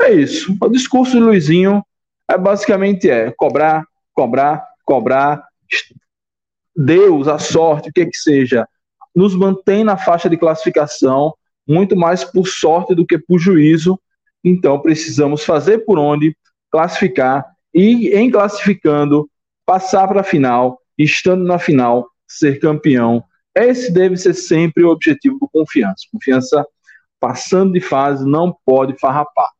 É 0.00 0.12
isso. 0.12 0.56
O 0.60 0.68
discurso 0.68 1.12
de 1.12 1.20
Luizinho 1.20 1.84
é 2.28 2.38
basicamente 2.38 3.10
é 3.10 3.32
cobrar, 3.36 3.84
cobrar, 4.12 4.64
cobrar. 4.84 5.44
Deus, 6.76 7.28
a 7.28 7.38
sorte, 7.38 7.90
o 7.90 7.92
que 7.92 8.06
que 8.06 8.16
seja, 8.16 8.66
nos 9.14 9.34
mantém 9.34 9.84
na 9.84 9.96
faixa 9.96 10.28
de 10.28 10.36
classificação, 10.36 11.34
muito 11.66 11.96
mais 11.96 12.24
por 12.24 12.46
sorte 12.46 12.94
do 12.94 13.06
que 13.06 13.18
por 13.18 13.38
juízo. 13.38 13.98
Então 14.42 14.80
precisamos 14.80 15.44
fazer 15.44 15.80
por 15.80 15.98
onde 15.98 16.36
classificar 16.70 17.44
e 17.74 18.08
em 18.14 18.30
classificando 18.30 19.28
passar 19.66 20.08
para 20.08 20.20
a 20.20 20.24
final, 20.24 20.80
estando 20.98 21.44
na 21.44 21.58
final, 21.58 22.08
ser 22.26 22.58
campeão. 22.58 23.22
Esse 23.54 23.92
deve 23.92 24.16
ser 24.16 24.34
sempre 24.34 24.84
o 24.84 24.90
objetivo 24.90 25.38
do 25.38 25.48
confiança. 25.48 26.06
Confiança 26.12 26.64
passando 27.18 27.72
de 27.72 27.80
fase 27.80 28.26
não 28.26 28.56
pode 28.64 28.98
farrapar. 28.98 29.50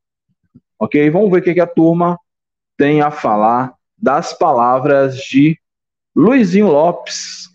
Ok? 0.78 1.10
Vamos 1.10 1.30
ver 1.30 1.38
o 1.38 1.42
que, 1.42 1.54
que 1.54 1.60
a 1.60 1.66
turma 1.66 2.18
tem 2.76 3.02
a 3.02 3.10
falar 3.10 3.74
das 3.98 4.32
palavras 4.32 5.16
de 5.16 5.58
Luizinho 6.16 6.68
Lopes. 6.68 7.49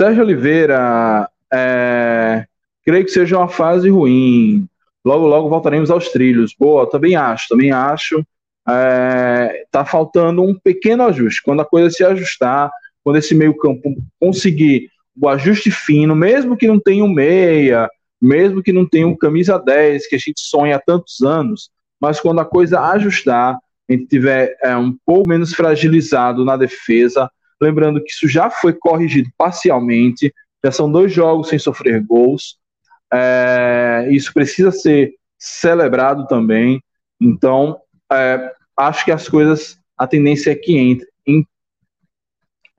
Sérgio 0.00 0.22
Oliveira, 0.22 1.28
é, 1.52 2.46
creio 2.82 3.04
que 3.04 3.10
seja 3.10 3.36
uma 3.36 3.48
fase 3.48 3.90
ruim. 3.90 4.66
Logo, 5.04 5.26
logo 5.26 5.50
voltaremos 5.50 5.90
aos 5.90 6.08
trilhos. 6.08 6.54
Boa, 6.58 6.88
também 6.88 7.16
acho, 7.16 7.48
também 7.50 7.70
acho. 7.70 8.24
É, 8.66 9.66
tá 9.70 9.84
faltando 9.84 10.42
um 10.42 10.54
pequeno 10.54 11.02
ajuste. 11.02 11.42
Quando 11.42 11.60
a 11.60 11.66
coisa 11.66 11.90
se 11.90 12.02
ajustar, 12.02 12.70
quando 13.04 13.16
esse 13.16 13.34
meio 13.34 13.54
campo 13.58 13.94
conseguir 14.18 14.88
o 15.20 15.28
ajuste 15.28 15.70
fino, 15.70 16.16
mesmo 16.16 16.56
que 16.56 16.66
não 16.66 16.80
tenha 16.80 17.04
um 17.04 17.12
meia, 17.12 17.86
mesmo 18.18 18.62
que 18.62 18.72
não 18.72 18.88
tenha 18.88 19.06
um 19.06 19.14
camisa 19.14 19.58
10, 19.58 20.08
que 20.08 20.16
a 20.16 20.18
gente 20.18 20.40
sonha 20.40 20.76
há 20.76 20.80
tantos 20.80 21.20
anos, 21.20 21.68
mas 22.00 22.18
quando 22.18 22.40
a 22.40 22.44
coisa 22.46 22.80
ajustar, 22.80 23.54
a 23.54 23.92
gente 23.92 24.06
tiver 24.06 24.56
é, 24.62 24.74
um 24.74 24.96
pouco 25.04 25.28
menos 25.28 25.52
fragilizado 25.52 26.42
na 26.42 26.56
defesa, 26.56 27.30
lembrando 27.60 28.02
que 28.02 28.10
isso 28.10 28.28
já 28.28 28.50
foi 28.50 28.72
corrigido 28.72 29.30
parcialmente, 29.36 30.32
já 30.64 30.72
são 30.72 30.90
dois 30.90 31.12
jogos 31.12 31.48
sem 31.48 31.58
sofrer 31.58 32.02
gols, 32.04 32.58
é, 33.12 34.08
isso 34.10 34.32
precisa 34.32 34.70
ser 34.70 35.14
celebrado 35.38 36.26
também, 36.26 36.82
então 37.20 37.80
é, 38.12 38.52
acho 38.76 39.04
que 39.04 39.12
as 39.12 39.28
coisas, 39.28 39.78
a 39.96 40.06
tendência 40.06 40.50
é 40.50 40.54
que 40.54 40.76
entre 40.76 41.08
em, 41.26 41.46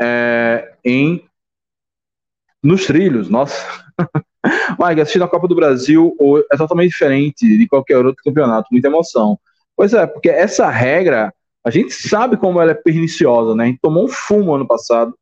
é, 0.02 0.74
em 0.84 1.24
nos 2.64 2.86
trilhos, 2.86 3.30
nossa. 3.30 3.66
Mike, 4.80 5.02
assistir 5.02 5.22
a 5.22 5.28
Copa 5.28 5.48
do 5.48 5.56
Brasil 5.56 6.16
é 6.52 6.58
totalmente 6.58 6.90
diferente 6.90 7.46
de 7.58 7.68
qualquer 7.68 8.04
outro 8.04 8.24
campeonato, 8.24 8.70
muita 8.72 8.88
emoção. 8.88 9.40
Pois 9.76 9.94
é, 9.94 10.06
porque 10.06 10.30
essa 10.30 10.70
regra, 10.70 11.34
a 11.64 11.70
gente 11.70 11.94
sabe 11.94 12.38
como 12.38 12.62
ela 12.62 12.72
é 12.72 12.76
perniciosa, 12.76 13.56
né? 13.56 13.64
A 13.64 13.68
gente 13.68 13.80
tomou 13.82 14.06
um 14.06 14.10
fumo 14.10 14.54
ano 14.56 14.68
passado 14.68 15.14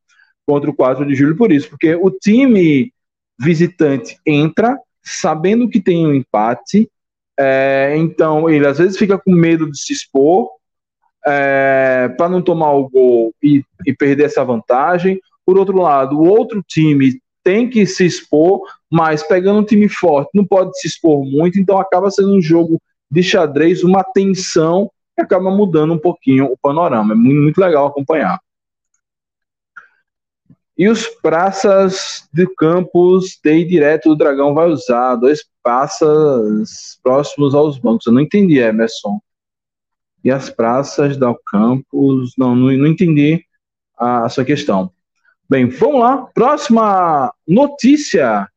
contra 0.46 0.70
o 0.70 0.76
4 0.76 1.06
de 1.06 1.16
julho 1.16 1.36
por 1.36 1.52
isso, 1.52 1.70
porque 1.70 1.96
o 1.96 2.10
time 2.10 2.92
visitante 3.40 4.18
entra 4.26 4.78
sabendo 5.04 5.70
que 5.70 5.82
tem 5.82 6.06
um 6.06 6.14
empate, 6.14 6.90
é, 7.38 7.94
então 7.98 8.50
ele 8.50 8.68
às 8.68 8.78
vezes 8.78 8.98
fica 8.98 9.18
com 9.18 9.32
medo 9.32 9.70
de 9.70 9.80
se 9.80 9.94
expor 9.94 10.50
é, 11.26 12.10
para 12.18 12.30
não 12.30 12.42
tomar 12.42 12.72
o 12.74 12.90
gol 12.90 13.34
e, 13.42 13.64
e 13.86 13.94
perder 13.94 14.26
essa 14.26 14.44
vantagem. 14.44 15.20
Por 15.46 15.58
outro 15.58 15.78
lado, 15.78 16.18
o 16.18 16.28
outro 16.28 16.64
time 16.68 17.20
tem 17.44 17.70
que 17.70 17.86
se 17.86 18.06
expor, 18.06 18.62
mas 18.92 19.24
pegando 19.24 19.60
um 19.60 19.66
time 19.66 19.88
forte 19.88 20.30
não 20.34 20.46
pode 20.46 20.78
se 20.80 20.88
expor 20.88 21.26
muito, 21.26 21.60
então 21.60 21.78
acaba 21.78 22.12
sendo 22.12 22.36
um 22.36 22.42
jogo 22.42 22.82
de 23.10 23.24
xadrez, 23.24 23.84
uma 23.84 24.04
tensão 24.04 24.92
acaba 25.22 25.52
mudando 25.52 25.94
um 25.94 26.00
pouquinho 26.00 26.46
o 26.46 26.58
panorama. 26.58 27.14
É 27.14 27.16
muito, 27.16 27.42
muito 27.42 27.58
legal 27.60 27.88
acompanhar. 27.88 28.40
E 30.80 30.88
os 30.88 31.08
praças 31.08 32.30
de 32.32 32.48
campus 32.56 33.38
de 33.44 33.66
direto 33.66 34.08
do 34.10 34.16
Dragão 34.16 34.54
vai 34.54 34.70
usar 34.70 35.16
dois 35.16 35.44
praças 35.62 36.98
próximos 37.04 37.54
aos 37.54 37.78
bancos. 37.78 38.08
Eu 38.08 38.14
não 38.14 38.22
entendi, 38.22 38.60
Emerson. 38.60 39.20
E 40.24 40.32
as 40.32 40.50
praças 40.50 41.18
do 41.18 41.36
campus, 41.46 42.34
não, 42.38 42.56
não, 42.56 42.72
não 42.72 42.88
entendi 42.88 43.44
a, 43.98 44.24
a 44.24 44.30
sua 44.30 44.46
questão. 44.46 44.90
Bem, 45.50 45.68
vamos 45.68 46.00
lá. 46.00 46.28
Próxima 46.34 47.34
notícia. 47.46 48.48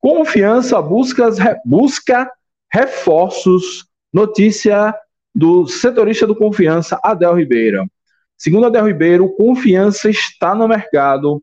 Confiança 0.00 0.80
busca, 0.80 1.28
busca 1.66 2.30
reforços. 2.72 3.86
Notícia 4.10 4.94
do 5.38 5.68
setorista 5.68 6.26
do 6.26 6.34
Confiança, 6.34 6.98
Adel 7.00 7.36
Ribeiro. 7.36 7.88
Segundo 8.36 8.66
Adel 8.66 8.86
Ribeiro, 8.86 9.28
Confiança 9.36 10.10
está 10.10 10.52
no 10.52 10.66
mercado. 10.66 11.40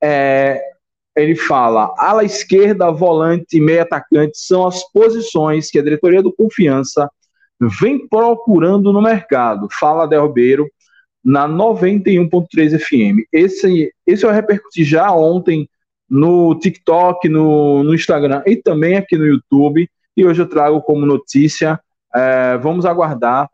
É, 0.00 0.62
ele 1.16 1.34
fala: 1.34 1.92
ala 1.98 2.22
esquerda, 2.22 2.92
volante 2.92 3.56
e 3.56 3.60
meio 3.60 3.82
atacante 3.82 4.38
são 4.38 4.64
as 4.64 4.88
posições 4.92 5.72
que 5.72 5.78
a 5.80 5.82
diretoria 5.82 6.22
do 6.22 6.32
Confiança 6.32 7.10
vem 7.80 8.06
procurando 8.06 8.92
no 8.92 9.02
mercado. 9.02 9.66
Fala 9.72 10.04
Adel 10.04 10.28
Ribeiro 10.28 10.70
na 11.24 11.48
91.3 11.48 12.78
FM. 12.78 13.26
Esse, 13.32 13.92
esse 14.06 14.24
eu 14.24 14.30
repercuti 14.30 14.84
já 14.84 15.12
ontem 15.12 15.68
no 16.08 16.56
TikTok, 16.60 17.28
no, 17.28 17.82
no 17.82 17.92
Instagram 17.92 18.40
e 18.46 18.54
também 18.54 18.96
aqui 18.96 19.16
no 19.16 19.26
YouTube. 19.26 19.90
E 20.16 20.24
hoje 20.24 20.42
eu 20.42 20.48
trago 20.48 20.80
como 20.80 21.04
notícia. 21.04 21.80
É, 22.14 22.58
vamos 22.58 22.84
aguardar. 22.84 23.48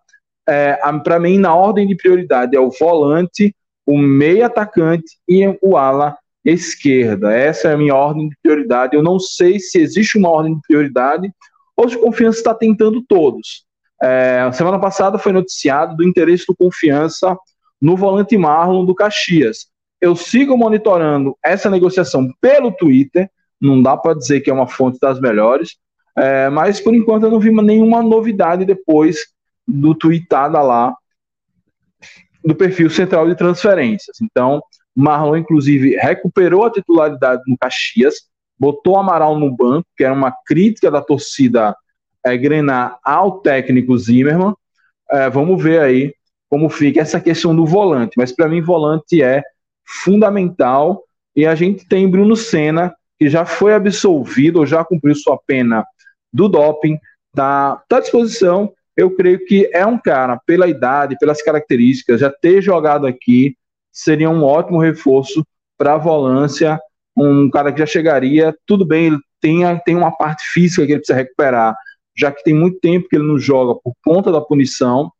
É, 0.49 0.79
Para 1.05 1.19
mim, 1.19 1.39
na 1.39 1.55
ordem 1.55 1.87
de 1.87 1.95
prioridade, 1.95 2.57
é 2.57 2.61
o 2.61 2.71
volante, 2.71 3.55
o 3.87 3.99
meio 3.99 4.45
atacante 4.45 5.19
e 5.29 5.47
o 5.63 5.77
ala 5.77 6.17
esquerda. 6.45 7.33
Essa 7.33 7.69
é 7.69 7.75
a 7.75 7.77
minha 7.77 7.95
ordem 7.95 8.29
de 8.29 8.37
prioridade. 8.43 8.97
Eu 8.97 9.03
não 9.03 9.19
sei 9.19 9.59
se 9.59 9.79
existe 9.79 10.17
uma 10.19 10.31
ordem 10.31 10.55
de 10.55 10.61
prioridade 10.67 11.31
ou 11.77 11.89
se 11.89 11.99
Confiança 11.99 12.39
está 12.39 12.55
tentando 12.55 13.03
todos. 13.03 13.65
É, 14.03 14.51
semana 14.53 14.79
passada 14.79 15.19
foi 15.19 15.33
noticiado 15.33 15.97
do 15.97 16.05
interesse 16.05 16.45
do 16.47 16.57
Confiança 16.57 17.37
no 17.81 17.97
volante 17.97 18.37
Marlon 18.37 18.85
do 18.85 18.95
Caxias. 18.95 19.67
Eu 20.01 20.15
sigo 20.15 20.57
monitorando 20.57 21.37
essa 21.45 21.69
negociação 21.69 22.29
pelo 22.41 22.73
Twitter, 22.73 23.29
não 23.61 23.83
dá 23.83 23.97
para 23.97 24.15
dizer 24.15 24.41
que 24.41 24.51
é 24.51 24.53
uma 24.53 24.69
fonte 24.69 24.99
das 25.01 25.21
melhores, 25.21 25.77
é, 26.19 26.51
mas 26.51 26.81
por 26.81 26.95
enquanto 26.95 27.25
eu 27.25 27.31
não 27.31 27.39
vi 27.39 27.51
nenhuma 27.51 28.03
novidade 28.03 28.65
depois 28.65 29.19
do 29.67 29.95
tweetada 29.95 30.61
lá 30.63 30.95
do 32.45 32.55
perfil 32.55 32.89
central 32.91 33.29
de 33.29 33.37
transferências. 33.37 34.17
Então, 34.23 34.63
Marlon, 34.97 35.37
inclusive, 35.37 35.97
recuperou 35.97 36.65
a 36.65 36.71
titularidade 36.71 37.43
no 37.47 37.57
Caxias, 37.59 38.15
botou 38.59 38.97
Amaral 38.97 39.39
no 39.39 39.55
banco, 39.55 39.87
que 39.97 40.03
era 40.03 40.15
uma 40.15 40.35
crítica 40.47 40.91
da 40.91 41.01
torcida 41.01 41.77
é, 42.25 42.37
Grenar 42.37 42.99
ao 43.05 43.41
técnico 43.41 43.97
Zimmermann. 43.97 44.55
É, 45.11 45.31
vamos 45.31 45.63
ver 45.63 45.81
aí 45.81 46.15
como 46.49 46.69
fica 46.69 47.01
essa 47.01 47.21
questão 47.21 47.55
do 47.55 47.67
volante. 47.67 48.15
Mas 48.17 48.33
para 48.33 48.49
mim, 48.49 48.61
volante 48.61 49.23
é 49.23 49.43
fundamental. 49.87 51.05
E 51.37 51.47
a 51.47 51.55
gente 51.55 51.87
tem 51.87 52.11
Bruno 52.11 52.35
Senna, 52.35 52.93
que 53.19 53.29
já 53.29 53.45
foi 53.45 53.75
absolvido 53.75 54.61
ou 54.61 54.67
já 54.67 54.85
cumpriu 54.85 55.15
sua 55.15 55.39
pena 55.47 55.85
do 56.33 56.49
doping, 56.49 56.99
está 57.29 57.83
tá 57.89 57.97
à 57.99 58.01
disposição. 58.01 58.73
Eu 58.97 59.15
creio 59.15 59.45
que 59.45 59.71
é 59.73 59.87
um 59.87 59.99
cara, 59.99 60.41
pela 60.45 60.67
idade, 60.67 61.17
pelas 61.19 61.43
características, 61.43 62.21
já 62.21 62.31
ter 62.31 62.61
jogado 62.61 63.07
aqui, 63.07 63.57
seria 63.93 64.29
um 64.29 64.43
ótimo 64.43 64.81
reforço 64.81 65.45
para 65.77 65.95
a 65.95 65.99
volância. 65.99 66.79
Um 67.17 67.51
cara 67.51 67.73
que 67.73 67.79
já 67.79 67.87
chegaria, 67.87 68.55
tudo 68.67 68.85
bem, 68.85 69.07
ele 69.07 69.19
tem, 69.41 69.63
tem 69.85 69.97
uma 69.97 70.11
parte 70.11 70.45
física 70.53 70.85
que 70.85 70.93
ele 70.93 71.01
precisa 71.01 71.19
recuperar, 71.19 71.75
já 72.17 72.33
que 72.33 72.43
tem 72.43 72.55
muito 72.55 72.81
tempo 72.81 73.09
que 73.09 73.17
ele 73.17 73.27
não 73.27 73.39
joga 73.39 73.79
por 73.83 73.95
conta 74.05 74.33
da 74.33 74.41
punição, 74.41 75.13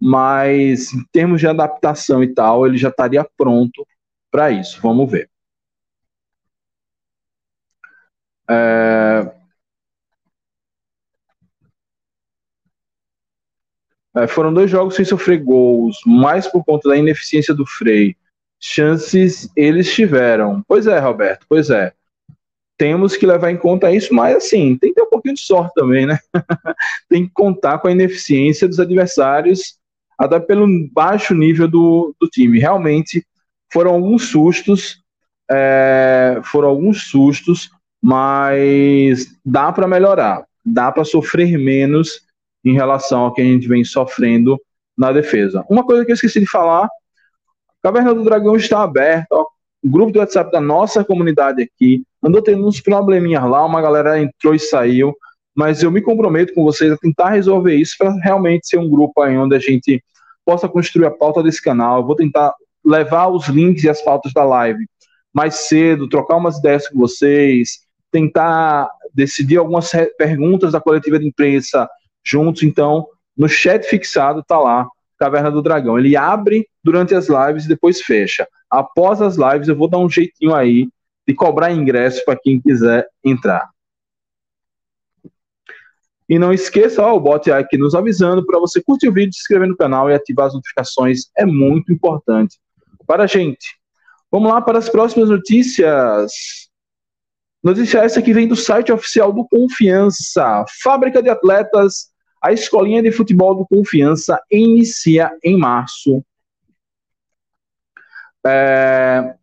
mas 0.00 0.92
em 0.92 1.04
termos 1.12 1.40
de 1.40 1.46
adaptação 1.46 2.22
e 2.22 2.32
tal, 2.32 2.66
ele 2.66 2.76
já 2.76 2.88
estaria 2.88 3.26
pronto 3.36 3.86
para 4.30 4.50
isso. 4.50 4.80
Vamos 4.80 5.10
ver. 5.10 5.28
É... 8.48 9.43
É, 14.16 14.26
foram 14.26 14.54
dois 14.54 14.70
jogos 14.70 14.94
sem 14.94 15.04
sofrer 15.04 15.42
gols, 15.42 15.98
mais 16.06 16.46
por 16.46 16.64
conta 16.64 16.88
da 16.88 16.96
ineficiência 16.96 17.52
do 17.52 17.66
Frei. 17.66 18.16
Chances 18.60 19.50
eles 19.56 19.92
tiveram. 19.92 20.62
Pois 20.68 20.86
é, 20.86 20.98
Roberto, 20.98 21.44
pois 21.48 21.68
é. 21.70 21.92
Temos 22.78 23.16
que 23.16 23.26
levar 23.26 23.50
em 23.50 23.56
conta 23.56 23.92
isso, 23.92 24.14
mas 24.14 24.36
assim, 24.36 24.76
tem 24.76 24.90
que 24.90 24.96
ter 24.96 25.02
um 25.02 25.10
pouquinho 25.10 25.34
de 25.34 25.40
sorte 25.40 25.74
também, 25.74 26.06
né? 26.06 26.18
tem 27.08 27.26
que 27.26 27.32
contar 27.32 27.78
com 27.78 27.88
a 27.88 27.92
ineficiência 27.92 28.66
dos 28.66 28.80
adversários, 28.80 29.78
até 30.18 30.40
pelo 30.40 30.66
baixo 30.92 31.34
nível 31.34 31.68
do, 31.68 32.14
do 32.20 32.28
time. 32.28 32.58
Realmente 32.58 33.24
foram 33.72 33.92
alguns 33.92 34.28
sustos, 34.28 35.02
é, 35.50 36.40
foram 36.44 36.68
alguns 36.68 37.08
sustos, 37.08 37.70
mas 38.02 39.26
dá 39.44 39.72
para 39.72 39.88
melhorar, 39.88 40.44
dá 40.64 40.90
para 40.90 41.04
sofrer 41.04 41.58
menos 41.58 42.22
em 42.64 42.72
relação 42.72 43.22
ao 43.22 43.34
que 43.34 43.42
a 43.42 43.44
gente 43.44 43.68
vem 43.68 43.84
sofrendo 43.84 44.58
na 44.96 45.12
defesa. 45.12 45.64
Uma 45.68 45.84
coisa 45.84 46.04
que 46.04 46.12
eu 46.12 46.14
esqueci 46.14 46.40
de 46.40 46.46
falar: 46.46 46.88
Caverna 47.82 48.14
do 48.14 48.24
Dragão 48.24 48.56
está 48.56 48.82
aberta. 48.82 49.34
O 49.36 49.90
grupo 49.90 50.12
do 50.12 50.18
WhatsApp 50.18 50.50
da 50.50 50.60
nossa 50.60 51.04
comunidade 51.04 51.62
aqui 51.62 52.02
andou 52.22 52.40
tendo 52.40 52.66
uns 52.66 52.80
probleminhas 52.80 53.44
lá, 53.44 53.64
uma 53.66 53.82
galera 53.82 54.18
entrou 54.18 54.54
e 54.54 54.58
saiu, 54.58 55.14
mas 55.54 55.82
eu 55.82 55.90
me 55.90 56.00
comprometo 56.00 56.54
com 56.54 56.64
vocês 56.64 56.90
a 56.90 56.96
tentar 56.96 57.30
resolver 57.30 57.74
isso 57.74 57.94
para 57.98 58.10
realmente 58.22 58.66
ser 58.66 58.78
um 58.78 58.88
grupo 58.88 59.20
aí 59.20 59.36
onde 59.36 59.54
a 59.54 59.58
gente 59.58 60.02
possa 60.42 60.66
construir 60.66 61.04
a 61.04 61.10
pauta 61.10 61.42
desse 61.42 61.62
canal. 61.62 61.98
Eu 61.98 62.06
vou 62.06 62.16
tentar 62.16 62.54
levar 62.82 63.28
os 63.28 63.46
links 63.48 63.84
e 63.84 63.88
as 63.90 64.00
pautas 64.00 64.32
da 64.32 64.42
live 64.42 64.86
mais 65.34 65.54
cedo, 65.66 66.08
trocar 66.08 66.36
umas 66.36 66.58
ideias 66.58 66.88
com 66.88 66.96
vocês, 66.96 67.80
tentar 68.12 68.88
decidir 69.12 69.56
algumas 69.56 69.90
perguntas 70.16 70.72
da 70.72 70.80
coletiva 70.80 71.18
de 71.18 71.26
imprensa 71.26 71.88
juntos. 72.24 72.62
Então, 72.62 73.06
no 73.36 73.48
chat 73.48 73.84
fixado 73.84 74.40
está 74.40 74.58
lá 74.58 74.88
Caverna 75.18 75.50
do 75.50 75.62
Dragão. 75.62 75.98
Ele 75.98 76.16
abre 76.16 76.68
durante 76.82 77.14
as 77.14 77.28
lives 77.28 77.64
e 77.64 77.68
depois 77.68 78.00
fecha. 78.00 78.46
Após 78.70 79.22
as 79.22 79.36
lives, 79.36 79.68
eu 79.68 79.76
vou 79.76 79.88
dar 79.88 79.98
um 79.98 80.10
jeitinho 80.10 80.54
aí 80.54 80.88
de 81.26 81.34
cobrar 81.34 81.72
ingresso 81.72 82.24
para 82.24 82.38
quem 82.38 82.60
quiser 82.60 83.06
entrar. 83.24 83.70
E 86.28 86.38
não 86.38 86.52
esqueça, 86.52 87.02
ó, 87.02 87.14
o 87.14 87.20
bot 87.20 87.50
aqui 87.50 87.76
nos 87.76 87.94
avisando 87.94 88.44
para 88.46 88.58
você 88.58 88.82
curtir 88.82 89.08
o 89.08 89.12
vídeo, 89.12 89.32
se 89.32 89.40
inscrever 89.40 89.68
no 89.68 89.76
canal 89.76 90.10
e 90.10 90.14
ativar 90.14 90.46
as 90.46 90.54
notificações. 90.54 91.30
É 91.36 91.44
muito 91.44 91.92
importante 91.92 92.58
para 93.06 93.24
a 93.24 93.26
gente. 93.26 93.78
Vamos 94.30 94.50
lá 94.50 94.60
para 94.60 94.78
as 94.78 94.88
próximas 94.88 95.28
notícias. 95.28 96.32
Notícia 97.62 97.98
essa 97.98 98.22
que 98.22 98.32
vem 98.32 98.48
do 98.48 98.56
site 98.56 98.90
oficial 98.90 99.32
do 99.32 99.46
Confiança. 99.46 100.64
Fábrica 100.82 101.22
de 101.22 101.28
Atletas 101.28 102.13
a 102.44 102.52
escolinha 102.52 103.02
de 103.02 103.10
futebol 103.10 103.54
do 103.54 103.66
Confiança 103.66 104.38
inicia 104.50 105.34
em 105.42 105.56
março. 105.56 106.22
É... 108.46 109.34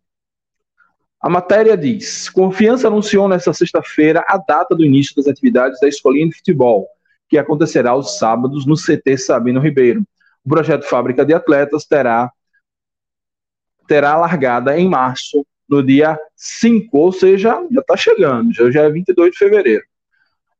A 1.20 1.28
matéria 1.28 1.76
diz: 1.76 2.28
Confiança 2.28 2.86
anunciou 2.86 3.28
nesta 3.28 3.52
sexta-feira 3.52 4.24
a 4.28 4.38
data 4.38 4.76
do 4.76 4.84
início 4.84 5.16
das 5.16 5.26
atividades 5.26 5.80
da 5.80 5.88
escolinha 5.88 6.28
de 6.28 6.36
futebol, 6.36 6.86
que 7.28 7.36
acontecerá 7.36 7.90
aos 7.90 8.18
sábados 8.18 8.64
no 8.64 8.76
CT 8.76 9.18
Sabino 9.18 9.60
Ribeiro. 9.60 10.06
O 10.44 10.48
projeto 10.48 10.84
Fábrica 10.84 11.24
de 11.24 11.34
Atletas 11.34 11.84
terá 11.84 12.30
terá 13.88 14.16
largada 14.16 14.78
em 14.78 14.88
março, 14.88 15.44
no 15.68 15.82
dia 15.82 16.16
5, 16.36 16.96
ou 16.96 17.12
seja, 17.12 17.66
já 17.68 17.80
está 17.80 17.96
chegando, 17.96 18.54
já, 18.54 18.70
já 18.70 18.82
é 18.82 18.90
22 18.90 19.32
de 19.32 19.38
fevereiro. 19.38 19.84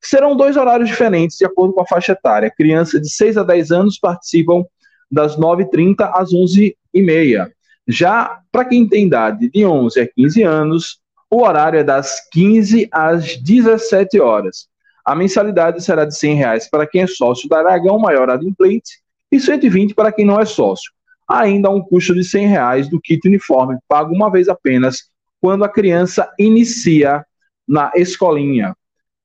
Serão 0.04 0.36
dois 0.36 0.56
horários 0.56 0.88
diferentes, 0.88 1.36
de 1.36 1.44
acordo 1.44 1.74
com 1.74 1.82
a 1.82 1.86
faixa 1.86 2.12
etária. 2.12 2.50
Crianças 2.50 3.00
de 3.00 3.10
6 3.10 3.36
a 3.36 3.42
10 3.42 3.70
anos 3.70 3.98
participam 3.98 4.64
das 5.10 5.36
9h30 5.36 6.10
às 6.14 6.30
11h30. 6.30 7.50
Já 7.86 8.40
para 8.50 8.64
quem 8.64 8.88
tem 8.88 9.06
idade 9.06 9.50
de 9.50 9.64
11 9.64 10.00
a 10.00 10.08
15 10.08 10.42
anos, 10.42 11.00
o 11.30 11.42
horário 11.42 11.78
é 11.78 11.84
das 11.84 12.28
15 12.30 12.88
às 12.92 13.36
17 13.36 14.20
horas. 14.20 14.66
A 15.04 15.14
mensalidade 15.14 15.82
será 15.82 16.04
de 16.04 16.14
R$ 16.14 16.34
reais 16.34 16.68
para 16.68 16.86
quem 16.86 17.02
é 17.02 17.06
sócio 17.06 17.48
da 17.48 17.58
Aragão 17.58 17.98
Maior 17.98 18.30
Adimplate 18.30 19.00
e 19.30 19.40
120 19.40 19.94
para 19.94 20.12
quem 20.12 20.24
não 20.24 20.38
é 20.38 20.44
sócio. 20.44 20.92
Ainda 21.28 21.68
há 21.68 21.70
um 21.70 21.80
custo 21.80 22.14
de 22.14 22.20
R$ 22.20 22.46
reais 22.46 22.88
do 22.88 23.00
kit 23.00 23.26
uniforme, 23.26 23.78
pago 23.88 24.14
uma 24.14 24.30
vez 24.30 24.48
apenas, 24.48 25.04
quando 25.40 25.64
a 25.64 25.68
criança 25.68 26.30
inicia 26.38 27.24
na 27.66 27.90
escolinha. 27.96 28.76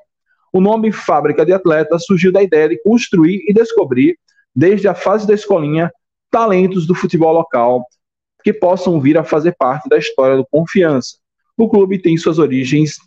O 0.54 0.62
nome 0.62 0.92
Fábrica 0.92 1.46
de 1.46 1.54
Atletas 1.54 2.06
surgiu 2.06 2.32
da 2.32 2.42
ideia 2.42 2.70
de 2.70 2.82
construir 2.82 3.44
e 3.48 3.54
descobrir, 3.54 4.18
desde 4.56 4.88
a 4.88 4.96
fase 4.96 5.26
da 5.26 5.34
escolinha, 5.34 5.92
talentos 6.30 6.86
do 6.86 6.96
futebol 6.96 7.34
local 7.34 7.86
que 8.44 8.54
possam 8.54 9.00
vir 9.00 9.18
a 9.18 9.24
fazer 9.24 9.56
parte 9.58 9.88
da 9.88 9.98
história 9.98 10.36
do 10.36 10.46
Confiança. 10.46 11.18
O 11.58 11.70
clube 11.70 12.00
tem 12.00 12.18
suas 12.18 12.40
origens 12.40 12.98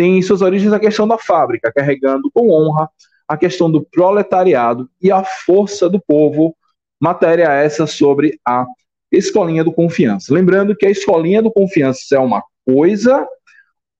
tem 0.00 0.22
suas 0.22 0.40
origens 0.40 0.72
a 0.72 0.80
questão 0.80 1.06
da 1.06 1.18
fábrica, 1.18 1.70
carregando 1.70 2.30
com 2.32 2.50
honra 2.50 2.88
a 3.28 3.36
questão 3.36 3.70
do 3.70 3.84
proletariado 3.84 4.88
e 4.98 5.12
a 5.12 5.22
força 5.22 5.90
do 5.90 6.00
povo. 6.00 6.56
Matéria 6.98 7.52
essa 7.52 7.86
sobre 7.86 8.40
a 8.42 8.64
Escolinha 9.10 9.64
do 9.64 9.72
Confiança. 9.72 10.32
Lembrando 10.32 10.76
que 10.76 10.86
a 10.86 10.90
Escolinha 10.90 11.42
do 11.42 11.50
Confiança 11.50 12.16
é 12.16 12.18
uma 12.18 12.42
coisa, 12.66 13.26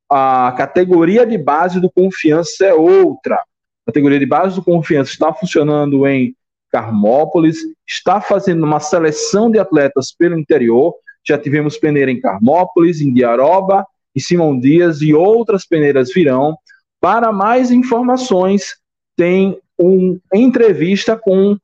a 0.08 0.52
categoria 0.56 1.26
de 1.26 1.38
base 1.38 1.80
do 1.80 1.90
Confiança 1.90 2.66
é 2.66 2.74
outra. 2.74 3.36
A 3.36 3.90
categoria 3.90 4.18
de 4.18 4.26
base 4.26 4.56
do 4.56 4.62
Confiança 4.62 5.12
está 5.12 5.32
funcionando 5.32 6.06
em 6.06 6.34
Carmópolis, 6.70 7.58
está 7.86 8.20
fazendo 8.20 8.64
uma 8.64 8.80
seleção 8.80 9.50
de 9.50 9.58
atletas 9.58 10.12
pelo 10.16 10.38
interior. 10.38 10.94
Já 11.26 11.36
tivemos 11.38 11.76
peneira 11.76 12.10
em 12.10 12.20
Carmópolis, 12.20 13.00
em 13.00 13.12
Diaroba, 13.12 13.86
em 14.14 14.20
Simão 14.20 14.58
Dias 14.58 15.00
e 15.00 15.14
outras 15.14 15.66
peneiras 15.66 16.12
virão. 16.12 16.56
Para 17.00 17.32
mais 17.32 17.70
informações, 17.70 18.76
tem 19.16 19.58
uma 19.78 20.18
entrevista 20.34 21.16
com 21.16 21.56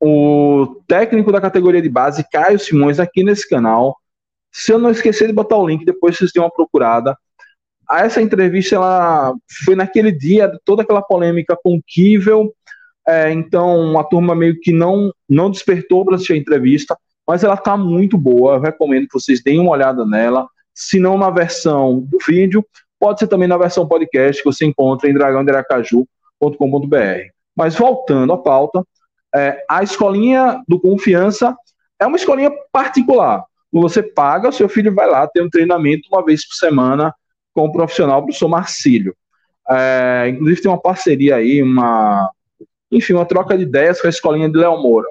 o 0.00 0.82
técnico 0.86 1.32
da 1.32 1.40
categoria 1.40 1.80
de 1.80 1.88
base, 1.88 2.26
Caio 2.30 2.58
Simões, 2.58 3.00
aqui 3.00 3.24
nesse 3.24 3.48
canal. 3.48 3.96
Se 4.52 4.72
eu 4.72 4.78
não 4.78 4.90
esquecer 4.90 5.26
de 5.26 5.32
botar 5.32 5.56
o 5.56 5.66
link, 5.66 5.84
depois 5.84 6.16
vocês 6.16 6.32
dêem 6.32 6.44
uma 6.44 6.50
procurada. 6.50 7.16
Essa 7.90 8.20
entrevista 8.20 8.74
ela 8.74 9.34
foi 9.64 9.76
naquele 9.76 10.10
dia, 10.10 10.50
toda 10.64 10.82
aquela 10.82 11.02
polêmica 11.02 11.56
com 11.62 11.80
Kivel. 11.86 12.52
É, 13.06 13.30
então 13.30 13.98
a 13.98 14.04
turma 14.04 14.34
meio 14.34 14.58
que 14.60 14.72
não, 14.72 15.12
não 15.28 15.50
despertou 15.50 16.04
para 16.04 16.16
assistir 16.16 16.32
a 16.32 16.38
entrevista, 16.38 16.98
mas 17.26 17.44
ela 17.44 17.54
está 17.54 17.76
muito 17.76 18.18
boa. 18.18 18.54
Eu 18.54 18.60
recomendo 18.60 19.06
que 19.06 19.14
vocês 19.14 19.42
deem 19.42 19.60
uma 19.60 19.70
olhada 19.70 20.04
nela. 20.04 20.48
Se 20.74 20.98
não 20.98 21.16
na 21.16 21.30
versão 21.30 22.00
do 22.00 22.18
vídeo, 22.26 22.66
pode 22.98 23.20
ser 23.20 23.28
também 23.28 23.48
na 23.48 23.56
versão 23.56 23.86
podcast 23.86 24.42
que 24.42 24.48
você 24.50 24.66
encontra 24.66 25.08
em 25.08 25.14
dragãoderacaju.com.br. 25.14 26.96
Mas 27.56 27.76
voltando 27.76 28.32
à 28.32 28.38
pauta, 28.38 28.82
é, 29.36 29.64
a 29.68 29.82
escolinha 29.82 30.62
do 30.66 30.80
Confiança 30.80 31.54
é 32.00 32.06
uma 32.06 32.16
escolinha 32.16 32.50
particular. 32.72 33.44
Você 33.72 34.02
paga, 34.02 34.52
seu 34.52 34.68
filho 34.68 34.94
vai 34.94 35.08
lá 35.08 35.26
ter 35.26 35.42
um 35.42 35.50
treinamento 35.50 36.08
uma 36.10 36.24
vez 36.24 36.46
por 36.46 36.54
semana 36.54 37.14
com 37.52 37.66
o 37.66 37.72
profissional, 37.72 38.20
o 38.20 38.24
professor 38.24 38.48
Marcílio. 38.48 39.14
É, 39.68 40.28
inclusive 40.30 40.62
tem 40.62 40.70
uma 40.70 40.80
parceria 40.80 41.36
aí, 41.36 41.62
uma, 41.62 42.30
enfim, 42.90 43.14
uma 43.14 43.26
troca 43.26 43.56
de 43.56 43.64
ideias 43.64 44.00
com 44.00 44.06
a 44.06 44.10
escolinha 44.10 44.48
de 44.48 44.56
Léo 44.56 44.80
Moura. 44.80 45.08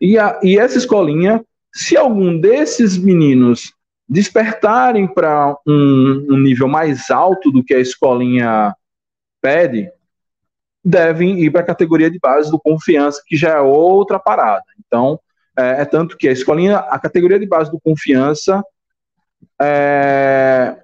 E, 0.00 0.18
a, 0.18 0.40
e 0.42 0.58
essa 0.58 0.78
escolinha, 0.78 1.44
se 1.72 1.96
algum 1.96 2.38
desses 2.38 2.96
meninos 2.96 3.74
despertarem 4.08 5.06
para 5.06 5.56
um, 5.66 6.26
um 6.30 6.38
nível 6.38 6.66
mais 6.66 7.10
alto 7.10 7.52
do 7.52 7.62
que 7.62 7.74
a 7.74 7.78
escolinha 7.78 8.74
pede, 9.40 9.92
devem 10.84 11.40
ir 11.40 11.50
para 11.50 11.60
a 11.60 11.66
categoria 11.66 12.10
de 12.10 12.18
base 12.18 12.50
do 12.50 12.58
confiança, 12.58 13.22
que 13.26 13.36
já 13.36 13.50
é 13.50 13.60
outra 13.60 14.18
parada. 14.18 14.64
Então, 14.86 15.20
é, 15.58 15.82
é, 15.82 15.84
tanto 15.84 16.16
que 16.16 16.28
a 16.28 16.32
escolinha, 16.32 16.78
a 16.78 16.98
categoria 16.98 17.38
de 17.38 17.46
base 17.46 17.70
do 17.70 17.80
confiança, 17.80 18.62
é, 19.60 20.76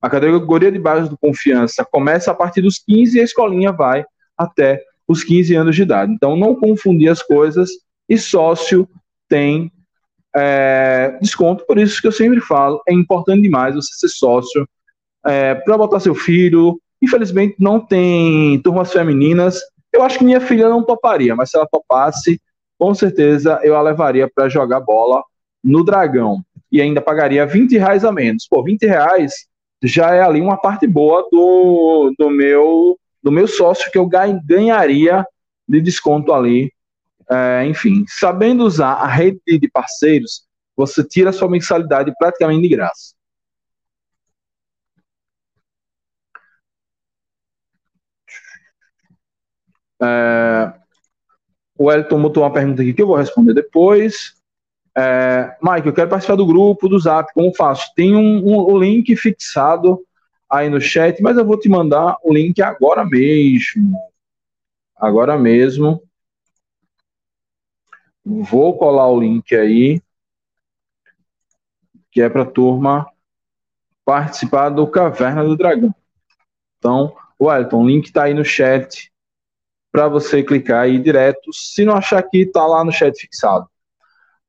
a 0.00 0.10
categoria 0.10 0.70
de 0.70 0.78
base 0.78 1.08
do 1.08 1.18
confiança 1.18 1.84
começa 1.84 2.30
a 2.30 2.34
partir 2.34 2.62
dos 2.62 2.78
15 2.78 3.16
e 3.16 3.20
a 3.20 3.24
escolinha 3.24 3.72
vai 3.72 4.04
até 4.36 4.82
os 5.08 5.24
15 5.24 5.54
anos 5.54 5.76
de 5.76 5.82
idade. 5.82 6.12
Então, 6.12 6.36
não 6.36 6.54
confundir 6.54 7.08
as 7.08 7.22
coisas. 7.22 7.70
E 8.08 8.18
sócio 8.18 8.88
tem 9.28 9.72
é, 10.34 11.18
desconto. 11.20 11.64
Por 11.66 11.78
isso 11.78 12.00
que 12.00 12.06
eu 12.06 12.12
sempre 12.12 12.40
falo, 12.40 12.80
é 12.86 12.92
importante 12.92 13.42
demais 13.42 13.74
você 13.74 13.92
ser 13.94 14.08
sócio 14.08 14.68
é, 15.24 15.54
para 15.54 15.78
botar 15.78 16.00
seu 16.00 16.14
filho. 16.14 16.80
Infelizmente 17.02 17.56
não 17.58 17.80
tem 17.80 18.60
turmas 18.62 18.92
femininas. 18.92 19.60
Eu 19.92 20.02
acho 20.02 20.18
que 20.18 20.24
minha 20.24 20.40
filha 20.40 20.68
não 20.68 20.82
toparia, 20.82 21.34
mas 21.34 21.50
se 21.50 21.56
ela 21.56 21.68
topasse, 21.70 22.40
com 22.78 22.94
certeza 22.94 23.60
eu 23.62 23.76
a 23.76 23.82
levaria 23.82 24.30
para 24.32 24.48
jogar 24.48 24.80
bola 24.80 25.22
no 25.62 25.84
Dragão. 25.84 26.42
E 26.70 26.80
ainda 26.80 27.00
pagaria 27.00 27.46
20 27.46 27.78
reais 27.78 28.04
a 28.04 28.12
menos. 28.12 28.46
Pô, 28.48 28.62
20 28.62 28.86
reais 28.86 29.46
já 29.82 30.14
é 30.14 30.22
ali 30.22 30.40
uma 30.40 30.56
parte 30.56 30.86
boa 30.86 31.26
do, 31.30 32.12
do 32.18 32.30
meu 32.30 32.98
do 33.22 33.32
meu 33.32 33.48
sócio 33.48 33.90
que 33.90 33.98
eu 33.98 34.06
ganharia 34.06 35.26
de 35.68 35.80
desconto 35.80 36.32
ali. 36.32 36.72
É, 37.28 37.66
enfim, 37.66 38.04
sabendo 38.06 38.64
usar 38.64 38.92
a 38.92 39.06
rede 39.08 39.40
de 39.46 39.68
parceiros, 39.68 40.42
você 40.76 41.02
tira 41.02 41.30
a 41.30 41.32
sua 41.32 41.50
mensalidade 41.50 42.12
praticamente 42.18 42.62
de 42.62 42.68
graça. 42.68 43.14
É, 50.02 50.72
o 51.78 51.92
Elton 51.92 52.22
botou 52.22 52.42
uma 52.42 52.52
pergunta 52.52 52.82
aqui 52.82 52.94
que 52.94 53.02
eu 53.02 53.06
vou 53.06 53.16
responder 53.16 53.54
depois. 53.54 54.34
É, 54.96 55.56
Mike, 55.62 55.86
eu 55.86 55.92
quero 55.92 56.08
participar 56.08 56.36
do 56.36 56.46
grupo 56.46 56.88
do 56.88 56.98
Zap, 56.98 57.32
como 57.34 57.54
faço? 57.54 57.92
Tem 57.94 58.16
um, 58.16 58.46
um, 58.46 58.72
um, 58.72 58.78
link 58.78 59.14
fixado 59.16 60.02
aí 60.48 60.70
no 60.70 60.80
chat, 60.80 61.20
mas 61.22 61.36
eu 61.36 61.44
vou 61.44 61.58
te 61.58 61.68
mandar 61.68 62.16
o 62.22 62.32
link 62.32 62.62
agora 62.62 63.04
mesmo. 63.04 63.98
Agora 64.96 65.36
mesmo. 65.38 66.02
Vou 68.24 68.76
colar 68.78 69.08
o 69.08 69.20
link 69.20 69.54
aí, 69.54 70.00
que 72.10 72.22
é 72.22 72.28
para 72.28 72.42
a 72.42 72.50
turma 72.50 73.06
participar 74.04 74.70
do 74.70 74.86
Caverna 74.86 75.44
do 75.44 75.56
Dragão. 75.56 75.94
Então, 76.78 77.14
Wellington, 77.40 77.82
o 77.82 77.86
link 77.86 78.06
está 78.06 78.24
aí 78.24 78.34
no 78.34 78.44
chat 78.44 79.12
para 79.96 80.08
você 80.08 80.42
clicar 80.42 80.82
aí 80.82 80.98
direto. 80.98 81.50
Se 81.54 81.82
não 81.82 81.96
achar 81.96 82.18
aqui, 82.18 82.40
está 82.40 82.66
lá 82.66 82.84
no 82.84 82.92
chat 82.92 83.18
fixado. 83.18 83.66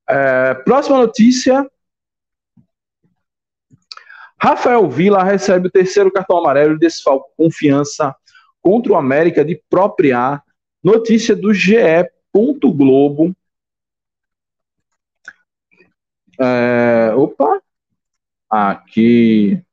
É, 0.05 0.53
próxima 0.55 0.97
notícia. 0.97 1.65
Rafael 4.37 4.89
Vila 4.89 5.23
recebe 5.23 5.69
o 5.69 5.71
terceiro 5.71 6.11
cartão 6.11 6.39
amarelo 6.39 6.75
e 6.75 6.79
desfalco 6.79 7.31
confiança 7.37 8.13
contra 8.61 8.91
o 8.91 8.97
América 8.97 9.45
de 9.45 9.55
própria 9.69 10.43
Notícia 10.83 11.33
do 11.33 11.53
GE. 11.53 11.77
Globo. 12.75 13.33
É, 16.37 17.13
opa, 17.15 17.61
aqui. 18.49 19.63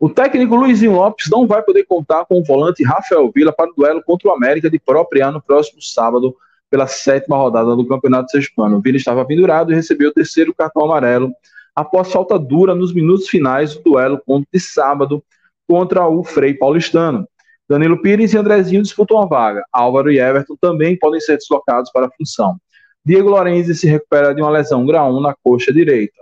O 0.00 0.08
técnico 0.08 0.56
Luizinho 0.56 0.94
Lopes 0.94 1.28
não 1.30 1.46
vai 1.46 1.62
poder 1.62 1.84
contar 1.84 2.24
com 2.24 2.40
o 2.40 2.42
volante 2.42 2.82
Rafael 2.82 3.30
Vila 3.30 3.52
para 3.52 3.70
o 3.70 3.74
duelo 3.74 4.02
contra 4.02 4.28
o 4.28 4.32
América 4.32 4.70
de 4.70 4.78
própria 4.78 5.30
no 5.30 5.42
próximo 5.42 5.82
sábado, 5.82 6.34
pela 6.70 6.86
sétima 6.86 7.36
rodada 7.36 7.76
do 7.76 7.86
Campeonato 7.86 8.30
Sergipano. 8.30 8.78
O 8.78 8.80
Vila 8.80 8.96
estava 8.96 9.26
pendurado 9.26 9.70
e 9.70 9.74
recebeu 9.74 10.08
o 10.08 10.12
terceiro 10.14 10.54
cartão 10.54 10.86
amarelo 10.86 11.30
após 11.76 12.10
falta 12.10 12.38
dura 12.38 12.74
nos 12.74 12.94
minutos 12.94 13.28
finais 13.28 13.74
do 13.74 13.82
duelo 13.82 14.22
de 14.50 14.58
sábado 14.58 15.22
contra 15.68 16.08
o 16.08 16.24
Frei 16.24 16.54
Paulistano. 16.54 17.28
Danilo 17.68 18.00
Pires 18.00 18.32
e 18.32 18.38
Andrezinho 18.38 18.82
disputam 18.82 19.20
a 19.20 19.26
vaga. 19.26 19.62
Álvaro 19.70 20.10
e 20.10 20.18
Everton 20.18 20.56
também 20.58 20.98
podem 20.98 21.20
ser 21.20 21.36
deslocados 21.36 21.92
para 21.92 22.06
a 22.06 22.10
função. 22.10 22.56
Diego 23.04 23.28
Lorenzi 23.28 23.74
se 23.74 23.86
recupera 23.86 24.34
de 24.34 24.40
uma 24.40 24.50
lesão 24.50 24.86
grau 24.86 25.14
1 25.14 25.20
na 25.20 25.34
coxa 25.44 25.70
direita. 25.70 26.20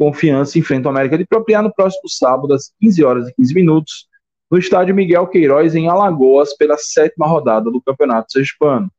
Confiança 0.00 0.58
enfrenta 0.58 0.88
o 0.88 0.90
América 0.90 1.18
de 1.18 1.26
Propriar 1.26 1.62
no 1.62 1.74
próximo 1.74 2.08
sábado, 2.08 2.54
às 2.54 2.72
15 2.80 3.04
horas 3.04 3.28
e 3.28 3.34
15 3.34 3.54
minutos, 3.54 4.06
no 4.50 4.56
estádio 4.56 4.94
Miguel 4.94 5.26
Queiroz, 5.26 5.74
em 5.74 5.90
Alagoas, 5.90 6.56
pela 6.56 6.78
sétima 6.78 7.26
rodada 7.26 7.70
do 7.70 7.82
Campeonato 7.82 8.32
Sergipano. 8.32 8.90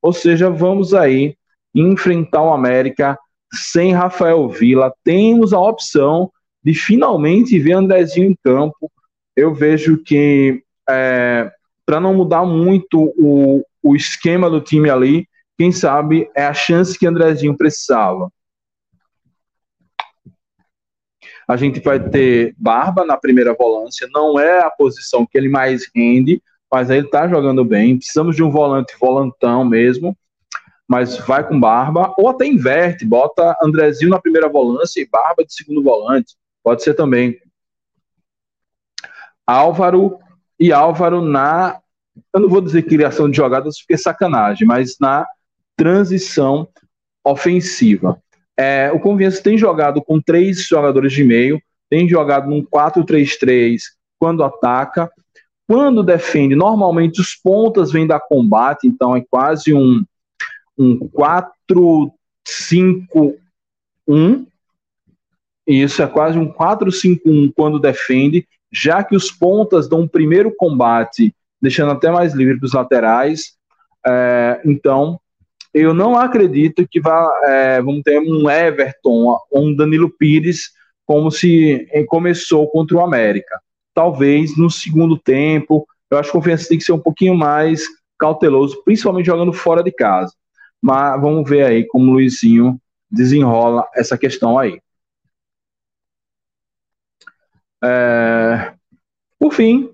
Ou 0.00 0.12
seja, 0.12 0.48
vamos 0.48 0.94
aí 0.94 1.36
enfrentar 1.74 2.40
o 2.40 2.52
América 2.52 3.18
sem 3.52 3.92
Rafael 3.92 4.48
Vila. 4.48 4.94
Temos 5.02 5.52
a 5.52 5.58
opção 5.58 6.30
de 6.62 6.72
finalmente 6.72 7.58
ver 7.58 7.72
Andrezinho 7.72 8.30
em 8.30 8.36
campo. 8.40 8.88
Eu 9.34 9.52
vejo 9.52 9.98
que, 10.04 10.62
é, 10.88 11.50
para 11.84 11.98
não 11.98 12.14
mudar 12.14 12.44
muito 12.44 13.12
o, 13.18 13.64
o 13.82 13.96
esquema 13.96 14.48
do 14.48 14.60
time 14.60 14.88
ali, 14.88 15.26
quem 15.58 15.72
sabe 15.72 16.30
é 16.32 16.46
a 16.46 16.54
chance 16.54 16.96
que 16.96 17.08
Andrezinho 17.08 17.56
precisava. 17.56 18.30
A 21.46 21.56
gente 21.56 21.80
vai 21.80 22.00
ter 22.00 22.54
Barba 22.58 23.04
na 23.04 23.16
primeira 23.16 23.54
volância, 23.54 24.08
não 24.12 24.38
é 24.38 24.60
a 24.60 24.70
posição 24.70 25.26
que 25.26 25.36
ele 25.36 25.48
mais 25.48 25.88
rende, 25.94 26.42
mas 26.70 26.90
ele 26.90 27.06
tá 27.08 27.28
jogando 27.28 27.64
bem. 27.64 27.96
Precisamos 27.96 28.34
de 28.34 28.42
um 28.42 28.50
volante 28.50 28.96
volantão 28.98 29.64
mesmo, 29.64 30.16
mas 30.88 31.18
vai 31.18 31.46
com 31.46 31.58
Barba, 31.58 32.14
ou 32.18 32.28
até 32.28 32.46
inverte, 32.46 33.04
bota 33.04 33.56
Andrezinho 33.62 34.10
na 34.10 34.20
primeira 34.20 34.48
volância 34.48 35.00
e 35.00 35.08
Barba 35.08 35.44
de 35.44 35.54
segundo 35.54 35.82
volante. 35.82 36.34
Pode 36.62 36.82
ser 36.82 36.94
também. 36.94 37.38
Álvaro 39.46 40.18
e 40.58 40.72
Álvaro 40.72 41.20
na. 41.20 41.80
Eu 42.32 42.40
não 42.40 42.48
vou 42.48 42.60
dizer 42.60 42.82
criação 42.82 43.30
de 43.30 43.36
jogadas 43.36 43.78
porque 43.78 43.94
é 43.94 43.96
sacanagem, 43.96 44.66
mas 44.66 44.96
na 44.98 45.26
transição 45.76 46.68
ofensiva. 47.24 48.20
É, 48.56 48.90
o 48.92 49.00
Confiança 49.00 49.42
tem 49.42 49.58
jogado 49.58 50.02
com 50.02 50.20
três 50.20 50.64
jogadores 50.66 51.12
de 51.12 51.24
meio, 51.24 51.60
tem 51.90 52.08
jogado 52.08 52.48
num 52.48 52.64
4-3-3 52.64 53.80
quando 54.18 54.44
ataca. 54.44 55.10
Quando 55.66 56.02
defende, 56.02 56.54
normalmente 56.54 57.20
os 57.20 57.34
pontas 57.34 57.90
vêm 57.90 58.06
da 58.06 58.20
combate, 58.20 58.86
então 58.86 59.16
é 59.16 59.24
quase 59.30 59.72
um, 59.72 60.04
um 60.76 61.08
4-5-1. 62.46 64.46
Isso 65.66 66.02
é 66.02 66.06
quase 66.06 66.38
um 66.38 66.52
4-5-1 66.52 67.52
quando 67.56 67.78
defende, 67.78 68.46
já 68.70 69.02
que 69.02 69.16
os 69.16 69.30
pontas 69.30 69.88
dão 69.88 70.00
um 70.00 70.08
primeiro 70.08 70.54
combate, 70.54 71.34
deixando 71.60 71.92
até 71.92 72.10
mais 72.10 72.34
livre 72.34 72.58
para 72.58 72.66
os 72.66 72.74
laterais. 72.74 73.54
É, 74.06 74.60
então, 74.66 75.18
eu 75.74 75.92
não 75.92 76.16
acredito 76.16 76.86
que 76.88 77.00
vá, 77.00 77.28
é, 77.46 77.82
vamos 77.82 78.02
ter 78.04 78.20
um 78.20 78.48
Everton, 78.48 79.36
um 79.52 79.74
Danilo 79.74 80.08
Pires, 80.08 80.70
como 81.04 81.32
se 81.32 81.84
começou 82.06 82.70
contra 82.70 82.96
o 82.96 83.00
América. 83.00 83.60
Talvez 83.92 84.56
no 84.56 84.70
segundo 84.70 85.18
tempo, 85.18 85.84
eu 86.08 86.16
acho 86.16 86.30
que 86.30 86.36
o 86.36 86.40
Confiança 86.40 86.68
tem 86.68 86.78
que 86.78 86.84
ser 86.84 86.92
um 86.92 87.00
pouquinho 87.00 87.34
mais 87.34 87.82
cauteloso, 88.16 88.82
principalmente 88.84 89.26
jogando 89.26 89.52
fora 89.52 89.82
de 89.82 89.90
casa. 89.90 90.32
Mas 90.80 91.20
vamos 91.20 91.48
ver 91.48 91.64
aí 91.64 91.84
como 91.88 92.10
o 92.10 92.14
Luizinho 92.14 92.80
desenrola 93.10 93.88
essa 93.96 94.16
questão 94.16 94.56
aí. 94.56 94.80
É... 97.82 98.72
Por 99.40 99.52
fim, 99.52 99.90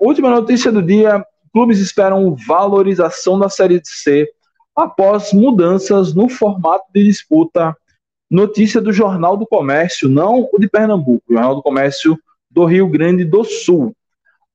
última 0.00 0.30
notícia 0.30 0.72
do 0.72 0.82
dia: 0.82 1.24
clubes 1.52 1.78
esperam 1.78 2.34
valorização 2.34 3.38
da 3.38 3.50
Série 3.50 3.80
C 3.84 4.26
após 4.74 5.32
mudanças 5.32 6.14
no 6.14 6.28
formato 6.28 6.84
de 6.94 7.04
disputa. 7.04 7.76
Notícia 8.30 8.80
do 8.80 8.92
Jornal 8.92 9.36
do 9.36 9.46
Comércio, 9.46 10.08
não 10.08 10.48
o 10.50 10.58
de 10.58 10.68
Pernambuco, 10.68 11.22
o 11.28 11.34
Jornal 11.34 11.54
do 11.54 11.62
Comércio 11.62 12.18
do 12.50 12.64
Rio 12.64 12.88
Grande 12.88 13.24
do 13.24 13.44
Sul. 13.44 13.94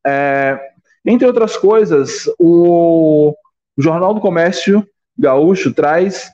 É, 0.05 0.59
entre 1.05 1.27
outras 1.27 1.55
coisas, 1.55 2.29
o 2.39 3.35
Jornal 3.77 4.13
do 4.13 4.21
Comércio 4.21 4.87
Gaúcho 5.17 5.73
traz 5.73 6.31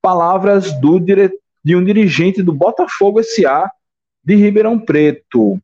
palavras 0.00 0.72
do 0.80 0.98
de 1.00 1.76
um 1.76 1.84
dirigente 1.84 2.42
do 2.42 2.52
Botafogo 2.52 3.22
SA 3.22 3.70
de 4.24 4.34
Ribeirão 4.34 4.78
Preto. 4.78 5.60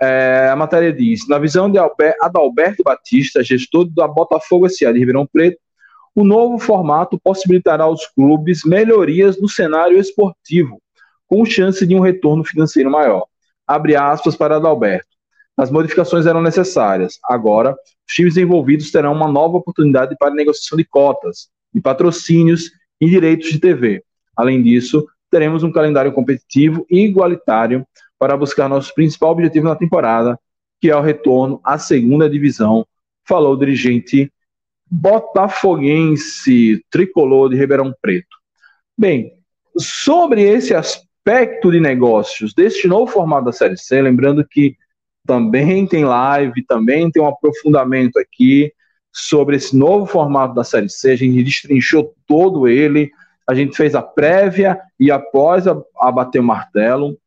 É, 0.00 0.48
a 0.50 0.56
matéria 0.56 0.92
diz: 0.92 1.26
na 1.28 1.38
visão 1.38 1.70
de 1.70 1.78
Adalberto 1.78 2.82
Batista, 2.82 3.42
gestor 3.42 3.86
da 3.86 4.08
Botafogo 4.08 4.68
SA 4.68 4.92
de 4.92 4.98
Ribeirão 4.98 5.26
Preto, 5.26 5.58
o 6.14 6.24
novo 6.24 6.58
formato 6.58 7.18
possibilitará 7.22 7.84
aos 7.84 8.06
clubes 8.06 8.62
melhorias 8.64 9.40
no 9.40 9.48
cenário 9.48 9.98
esportivo, 9.98 10.80
com 11.26 11.44
chance 11.44 11.86
de 11.86 11.94
um 11.94 12.00
retorno 12.00 12.44
financeiro 12.44 12.90
maior. 12.90 13.24
Abre 13.66 13.94
aspas 13.94 14.34
para 14.34 14.56
Adalberto. 14.56 15.08
As 15.56 15.70
modificações 15.70 16.26
eram 16.26 16.42
necessárias. 16.42 17.18
Agora, 17.24 17.72
os 17.72 18.14
times 18.14 18.36
envolvidos 18.36 18.90
terão 18.90 19.12
uma 19.12 19.30
nova 19.30 19.58
oportunidade 19.58 20.16
para 20.18 20.34
negociação 20.34 20.76
de 20.76 20.84
cotas, 20.84 21.48
de 21.72 21.80
patrocínios 21.80 22.70
e 23.00 23.08
direitos 23.08 23.50
de 23.50 23.60
TV. 23.60 24.02
Além 24.36 24.62
disso, 24.62 25.06
teremos 25.30 25.62
um 25.62 25.70
calendário 25.70 26.12
competitivo 26.12 26.84
e 26.90 27.04
igualitário 27.04 27.86
para 28.18 28.36
buscar 28.36 28.68
nosso 28.68 28.92
principal 28.94 29.30
objetivo 29.30 29.68
na 29.68 29.76
temporada, 29.76 30.38
que 30.80 30.90
é 30.90 30.96
o 30.96 31.00
retorno 31.00 31.60
à 31.62 31.78
segunda 31.78 32.28
divisão, 32.28 32.86
falou 33.26 33.54
o 33.54 33.58
dirigente 33.58 34.32
botafoguense 34.90 36.84
tricolor 36.90 37.48
de 37.48 37.56
Ribeirão 37.56 37.94
Preto. 38.02 38.36
Bem, 38.98 39.32
sobre 39.78 40.42
esse 40.42 40.74
aspecto 40.74 41.70
de 41.70 41.78
negócios 41.78 42.52
deste 42.52 42.88
novo 42.88 43.10
formato 43.10 43.44
da 43.44 43.52
Série 43.52 43.76
C, 43.76 44.02
lembrando 44.02 44.44
que 44.46 44.76
também 45.26 45.86
tem 45.86 46.04
live, 46.04 46.64
também 46.66 47.10
tem 47.10 47.22
um 47.22 47.28
aprofundamento 47.28 48.18
aqui 48.18 48.72
sobre 49.12 49.56
esse 49.56 49.76
novo 49.76 50.06
formato 50.06 50.54
da 50.54 50.64
Série 50.64 50.88
C, 50.88 51.12
a 51.12 51.16
gente 51.16 51.42
destrinchou 51.42 52.14
todo 52.26 52.66
ele, 52.66 53.10
a 53.48 53.54
gente 53.54 53.76
fez 53.76 53.94
a 53.94 54.02
prévia 54.02 54.80
e 54.98 55.10
após 55.10 55.66
a, 55.66 55.80
a 56.00 56.10
bater 56.10 56.40
o 56.40 56.44
martelo. 56.44 57.18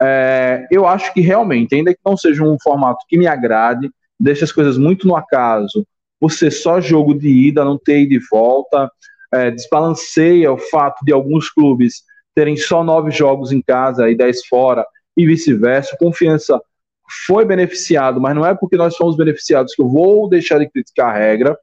É, 0.00 0.66
eu 0.70 0.86
acho 0.86 1.12
que 1.14 1.20
realmente, 1.20 1.74
ainda 1.74 1.94
que 1.94 2.00
não 2.04 2.16
seja 2.16 2.42
um 2.44 2.56
formato 2.62 3.04
que 3.08 3.16
me 3.18 3.26
agrade, 3.26 3.90
deixa 4.20 4.44
as 4.44 4.52
coisas 4.52 4.76
muito 4.76 5.06
no 5.06 5.16
acaso, 5.16 5.86
por 6.20 6.32
ser 6.32 6.50
só 6.50 6.80
jogo 6.80 7.14
de 7.14 7.28
ida, 7.28 7.64
não 7.64 7.78
ter 7.78 8.00
ida 8.00 8.14
e 8.14 8.20
volta, 8.30 8.90
é, 9.32 9.50
desbalanceia 9.50 10.52
o 10.52 10.58
fato 10.58 11.04
de 11.04 11.12
alguns 11.12 11.50
clubes 11.50 12.02
terem 12.34 12.56
só 12.56 12.84
nove 12.84 13.10
jogos 13.10 13.52
em 13.52 13.62
casa 13.62 14.10
e 14.10 14.16
dez 14.16 14.44
fora, 14.46 14.84
e 15.16 15.26
vice-versa. 15.26 15.96
Confiança 15.98 16.60
foi 17.26 17.44
beneficiado, 17.44 18.20
mas 18.20 18.34
não 18.34 18.44
é 18.44 18.54
porque 18.54 18.76
nós 18.76 18.96
fomos 18.96 19.16
beneficiados 19.16 19.74
que 19.74 19.80
eu 19.82 19.88
vou 19.88 20.28
deixar 20.28 20.58
de 20.58 20.68
criticar 20.68 21.14
a 21.14 21.18
regra, 21.18 21.58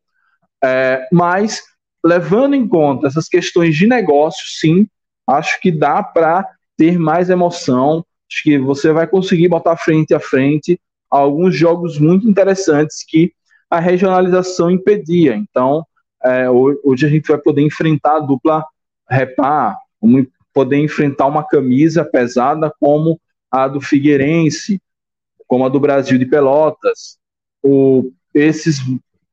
é, 0.64 1.06
mas 1.12 1.62
levando 2.04 2.56
em 2.56 2.68
conta 2.68 3.08
essas 3.08 3.28
questões 3.28 3.76
de 3.76 3.88
negócio, 3.88 4.46
sim, 4.60 4.88
acho 5.28 5.60
que 5.62 5.72
dá 5.72 6.02
para 6.02 6.48
ter 6.78 6.98
mais 6.98 7.30
emoção, 7.30 8.06
acho 8.30 8.44
que 8.44 8.58
você 8.58 8.92
vai 8.92 9.08
conseguir 9.08 9.48
botar 9.48 9.78
frente 9.78 10.14
a 10.14 10.20
frente 10.20 10.80
alguns 11.10 11.56
jogos 11.56 12.00
muito 12.00 12.28
interessantes 12.28 13.06
que 13.08 13.32
a 13.74 13.80
regionalização 13.80 14.70
impedia. 14.70 15.36
Então, 15.36 15.84
é, 16.24 16.48
hoje 16.48 17.08
a 17.08 17.10
gente 17.10 17.28
vai 17.28 17.40
poder 17.40 17.64
enfrentar 17.64 18.18
a 18.18 18.20
dupla 18.20 18.64
repar, 19.10 19.76
poder 20.54 20.78
enfrentar 20.78 21.26
uma 21.26 21.44
camisa 21.44 22.06
pesada 22.06 22.72
como 22.80 23.20
a 23.50 23.68
do 23.68 23.82
Figueirense, 23.82 24.80
como 25.48 25.66
a 25.66 25.70
do 25.70 25.80
Brasil 25.80 26.20
de 26.20 26.26
Pelotas. 26.28 27.18
O, 27.64 28.12
esses 28.32 28.78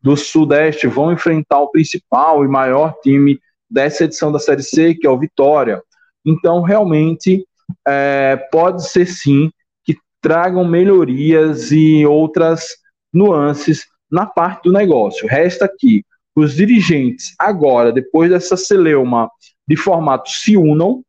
do 0.00 0.16
Sudeste 0.16 0.86
vão 0.86 1.12
enfrentar 1.12 1.60
o 1.60 1.70
principal 1.70 2.42
e 2.42 2.48
maior 2.48 2.94
time 3.02 3.38
dessa 3.70 4.04
edição 4.04 4.32
da 4.32 4.38
Série 4.38 4.62
C, 4.62 4.94
que 4.94 5.06
é 5.06 5.10
o 5.10 5.18
Vitória. 5.18 5.82
Então, 6.24 6.62
realmente, 6.62 7.46
é, 7.86 8.36
pode 8.50 8.88
ser 8.88 9.04
sim 9.04 9.50
que 9.84 9.98
tragam 10.18 10.64
melhorias 10.64 11.70
e 11.70 12.06
outras 12.06 12.68
nuances 13.12 13.89
na 14.10 14.26
parte 14.26 14.64
do 14.64 14.72
negócio. 14.72 15.28
Resta 15.28 15.68
que 15.68 16.04
os 16.34 16.54
dirigentes, 16.54 17.34
agora, 17.38 17.92
depois 17.92 18.30
dessa 18.30 18.56
celeuma 18.56 19.30
de 19.66 19.76
formato, 19.76 20.30
se 20.30 20.56
unam 20.56 21.04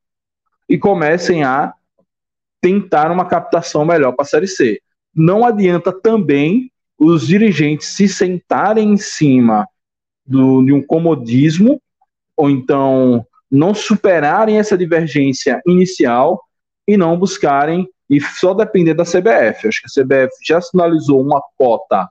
e 0.67 0.77
comecem 0.77 1.43
a 1.43 1.73
tentar 2.61 3.11
uma 3.11 3.25
captação 3.25 3.83
melhor 3.83 4.13
para 4.13 4.23
a 4.23 4.27
Série 4.27 4.47
C. 4.47 4.79
Não 5.13 5.45
adianta 5.45 5.91
também 5.91 6.71
os 6.97 7.27
dirigentes 7.27 7.87
se 7.87 8.07
sentarem 8.07 8.93
em 8.93 8.97
cima 8.97 9.67
do, 10.25 10.63
de 10.63 10.71
um 10.71 10.81
comodismo, 10.81 11.81
ou 12.37 12.49
então 12.49 13.25
não 13.49 13.73
superarem 13.73 14.59
essa 14.59 14.77
divergência 14.77 15.61
inicial 15.65 16.41
e 16.87 16.95
não 16.95 17.17
buscarem 17.17 17.87
e 18.09 18.21
só 18.21 18.53
depender 18.53 18.93
da 18.93 19.03
CBF. 19.03 19.67
Acho 19.67 19.81
que 19.81 19.99
a 19.99 20.03
CBF 20.03 20.31
já 20.45 20.61
sinalizou 20.61 21.21
uma 21.21 21.41
cota 21.57 22.07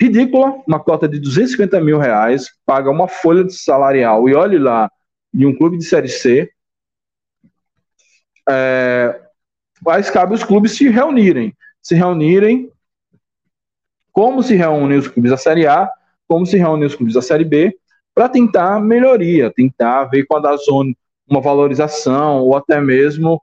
ridícula, 0.00 0.62
uma 0.66 0.80
cota 0.80 1.08
de 1.08 1.18
250 1.18 1.80
mil 1.80 1.98
reais, 1.98 2.48
paga 2.64 2.90
uma 2.90 3.06
folha 3.06 3.44
de 3.44 3.54
salarial 3.54 4.28
e 4.28 4.34
olhe 4.34 4.58
lá, 4.58 4.90
de 5.32 5.46
um 5.46 5.56
clube 5.56 5.76
de 5.76 5.84
Série 5.84 6.08
C. 6.08 6.50
É, 8.48 9.20
mas 9.84 10.10
cabe 10.10 10.34
os 10.34 10.42
clubes 10.42 10.72
se 10.72 10.88
reunirem 10.88 11.54
se 11.82 11.94
reunirem, 11.94 12.70
como 14.12 14.42
se 14.42 14.54
reúnem 14.54 14.98
os 14.98 15.08
clubes 15.08 15.30
da 15.30 15.36
Série 15.36 15.66
A, 15.66 15.90
como 16.28 16.46
se 16.46 16.56
reúnem 16.56 16.86
os 16.86 16.94
clubes 16.94 17.14
da 17.14 17.22
Série 17.22 17.44
B, 17.44 17.76
para 18.14 18.28
tentar 18.28 18.80
melhoria, 18.80 19.52
tentar 19.54 20.04
ver 20.04 20.26
com 20.26 20.36
a 20.36 20.40
Dazone 20.40 20.96
uma 21.28 21.40
valorização 21.40 22.40
ou 22.40 22.56
até 22.56 22.80
mesmo 22.80 23.40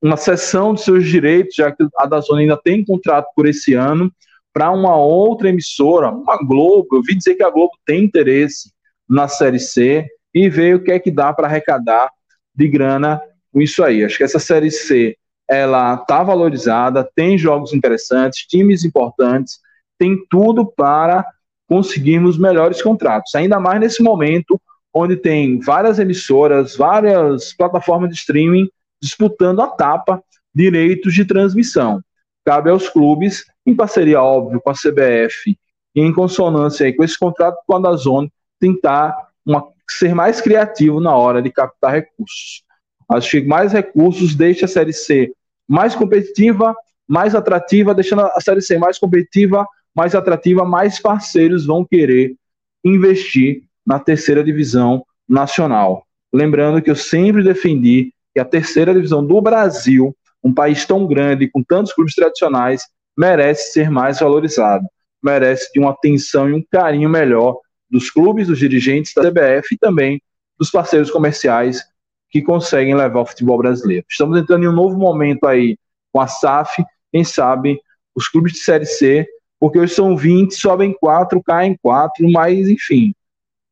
uma 0.00 0.16
cessão 0.16 0.74
de 0.74 0.82
seus 0.82 1.06
direitos, 1.06 1.56
já 1.56 1.72
que 1.72 1.84
a 1.98 2.06
Dazone 2.06 2.42
ainda 2.42 2.56
tem 2.56 2.84
contrato 2.84 3.26
por 3.34 3.46
esse 3.46 3.74
ano, 3.74 4.12
para 4.56 4.70
uma 4.70 4.96
outra 4.96 5.50
emissora, 5.50 6.10
uma 6.10 6.38
Globo. 6.38 6.96
Eu 6.96 7.02
vi 7.02 7.14
dizer 7.14 7.34
que 7.34 7.42
a 7.42 7.50
Globo 7.50 7.72
tem 7.84 8.04
interesse 8.04 8.72
na 9.06 9.28
Série 9.28 9.60
C 9.60 10.08
e 10.32 10.48
ver 10.48 10.76
o 10.76 10.82
que 10.82 10.92
é 10.92 10.98
que 10.98 11.10
dá 11.10 11.30
para 11.30 11.46
arrecadar 11.46 12.10
de 12.54 12.66
grana 12.66 13.20
com 13.52 13.60
isso 13.60 13.84
aí. 13.84 14.02
Acho 14.02 14.16
que 14.16 14.24
essa 14.24 14.38
Série 14.38 14.70
C 14.70 15.14
ela 15.46 15.96
está 15.96 16.22
valorizada, 16.22 17.06
tem 17.14 17.36
jogos 17.36 17.74
interessantes, 17.74 18.46
times 18.46 18.82
importantes, 18.82 19.58
tem 19.98 20.16
tudo 20.30 20.64
para 20.64 21.22
conseguirmos 21.68 22.38
melhores 22.38 22.80
contratos. 22.80 23.34
Ainda 23.34 23.60
mais 23.60 23.78
nesse 23.78 24.02
momento 24.02 24.58
onde 24.90 25.16
tem 25.16 25.60
várias 25.60 25.98
emissoras, 25.98 26.74
várias 26.74 27.52
plataformas 27.52 28.08
de 28.08 28.16
streaming 28.16 28.70
disputando 29.02 29.60
a 29.60 29.66
tapa 29.66 30.24
direitos 30.54 31.12
de 31.12 31.26
transmissão. 31.26 32.00
Cabe 32.42 32.70
aos 32.70 32.88
clubes, 32.88 33.44
em 33.66 33.74
parceria, 33.74 34.22
óbvio, 34.22 34.60
com 34.60 34.70
a 34.70 34.74
CBF, 34.74 35.58
e 35.94 36.00
em 36.00 36.12
consonância 36.12 36.94
com 36.94 37.02
esse 37.02 37.18
contrato 37.18 37.56
com 37.66 37.74
a 37.74 37.80
Dazone, 37.80 38.30
tentar 38.60 39.16
uma, 39.44 39.66
ser 39.88 40.14
mais 40.14 40.40
criativo 40.40 41.00
na 41.00 41.16
hora 41.16 41.40
de 41.40 41.50
captar 41.50 41.92
recursos. 41.92 42.62
Acho 43.08 43.30
que 43.30 43.46
mais 43.46 43.72
recursos 43.72 44.34
deixa 44.34 44.66
a 44.66 44.68
Série 44.68 44.92
C 44.92 45.32
mais 45.66 45.94
competitiva, 45.94 46.74
mais 47.08 47.34
atrativa, 47.34 47.94
deixando 47.94 48.22
a 48.22 48.40
Série 48.40 48.60
C 48.60 48.78
mais 48.78 48.98
competitiva, 48.98 49.66
mais 49.94 50.14
atrativa, 50.14 50.64
mais 50.64 51.00
parceiros 51.00 51.64
vão 51.64 51.84
querer 51.84 52.36
investir 52.84 53.62
na 53.86 53.98
terceira 53.98 54.44
divisão 54.44 55.04
nacional. 55.28 56.04
Lembrando 56.32 56.82
que 56.82 56.90
eu 56.90 56.96
sempre 56.96 57.42
defendi 57.42 58.12
que 58.34 58.40
a 58.40 58.44
terceira 58.44 58.92
divisão 58.92 59.24
do 59.24 59.40
Brasil, 59.40 60.14
um 60.44 60.52
país 60.52 60.84
tão 60.84 61.06
grande, 61.06 61.48
com 61.48 61.62
tantos 61.62 61.92
clubes 61.92 62.14
tradicionais, 62.14 62.82
merece 63.16 63.72
ser 63.72 63.90
mais 63.90 64.20
valorizado, 64.20 64.86
merece 65.22 65.72
de 65.72 65.80
uma 65.80 65.90
atenção 65.90 66.48
e 66.48 66.52
um 66.52 66.64
carinho 66.70 67.08
melhor 67.08 67.58
dos 67.90 68.10
clubes, 68.10 68.48
dos 68.48 68.58
dirigentes 68.58 69.12
da 69.14 69.22
CBF 69.22 69.74
e 69.74 69.78
também 69.78 70.20
dos 70.58 70.70
parceiros 70.70 71.10
comerciais 71.10 71.82
que 72.30 72.42
conseguem 72.42 72.94
levar 72.94 73.20
o 73.20 73.26
futebol 73.26 73.58
brasileiro. 73.58 74.04
Estamos 74.08 74.38
entrando 74.38 74.64
em 74.64 74.68
um 74.68 74.72
novo 74.72 74.98
momento 74.98 75.46
aí 75.46 75.78
com 76.12 76.20
a 76.20 76.26
SAF, 76.26 76.84
quem 77.12 77.24
sabe 77.24 77.80
os 78.14 78.28
clubes 78.28 78.52
de 78.52 78.58
Série 78.58 78.86
C, 78.86 79.26
porque 79.58 79.78
hoje 79.78 79.94
são 79.94 80.16
20, 80.16 80.54
sobem 80.54 80.92
4, 80.92 81.42
caem 81.42 81.76
4, 81.82 82.30
mas 82.30 82.68
enfim, 82.68 83.14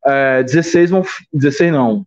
é, 0.04 0.42
16 0.42 0.90
vão, 0.90 1.02
16 1.32 1.72
não, 1.72 2.06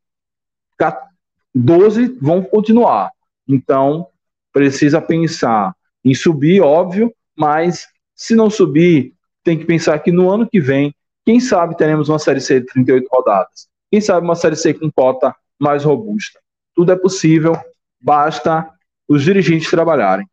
12 1.54 2.18
vão 2.22 2.44
continuar. 2.44 3.12
Então, 3.48 4.08
precisa 4.54 5.02
pensar 5.02 5.74
em 6.04 6.14
subir, 6.14 6.62
óbvio, 6.62 7.14
mas 7.38 7.88
se 8.16 8.36
não 8.36 8.50
subir, 8.50 9.14
tem 9.44 9.58
que 9.58 9.66
pensar 9.66 10.00
que 10.00 10.12
no 10.12 10.30
ano 10.30 10.50
que 10.50 10.60
vem, 10.60 10.94
quem 11.26 11.40
sabe 11.40 11.78
teremos 11.78 12.10
uma 12.10 12.20
Série 12.20 12.42
C 12.42 12.60
de 12.60 12.66
38 12.66 13.08
rodadas. 13.12 13.68
Quem 13.92 14.02
sabe 14.02 14.26
uma 14.26 14.36
Série 14.36 14.56
C 14.56 14.74
com 14.74 14.92
cota 14.92 15.36
mais 15.60 15.84
robusta. 15.84 16.40
Tudo 16.76 16.92
é 16.92 16.96
possível, 16.96 17.54
basta 18.02 18.70
os 19.08 19.24
dirigentes 19.24 19.70
trabalharem. 19.70 20.28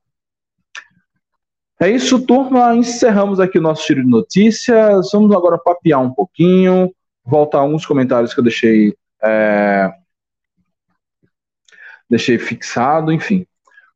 É 1.80 1.90
isso, 1.90 2.24
turma. 2.24 2.74
Encerramos 2.74 3.40
aqui 3.40 3.58
o 3.58 3.62
nosso 3.62 3.84
tiro 3.84 4.02
de 4.02 4.08
notícias. 4.08 5.10
Vamos 5.12 5.34
agora 5.34 5.58
papear 5.58 6.00
um 6.00 6.12
pouquinho, 6.12 6.94
voltar 7.24 7.58
alguns 7.58 7.84
comentários 7.84 8.32
que 8.32 8.40
eu 8.40 8.44
deixei, 8.44 8.96
é... 9.22 9.92
deixei 12.08 12.38
fixado, 12.38 13.12
enfim. 13.12 13.46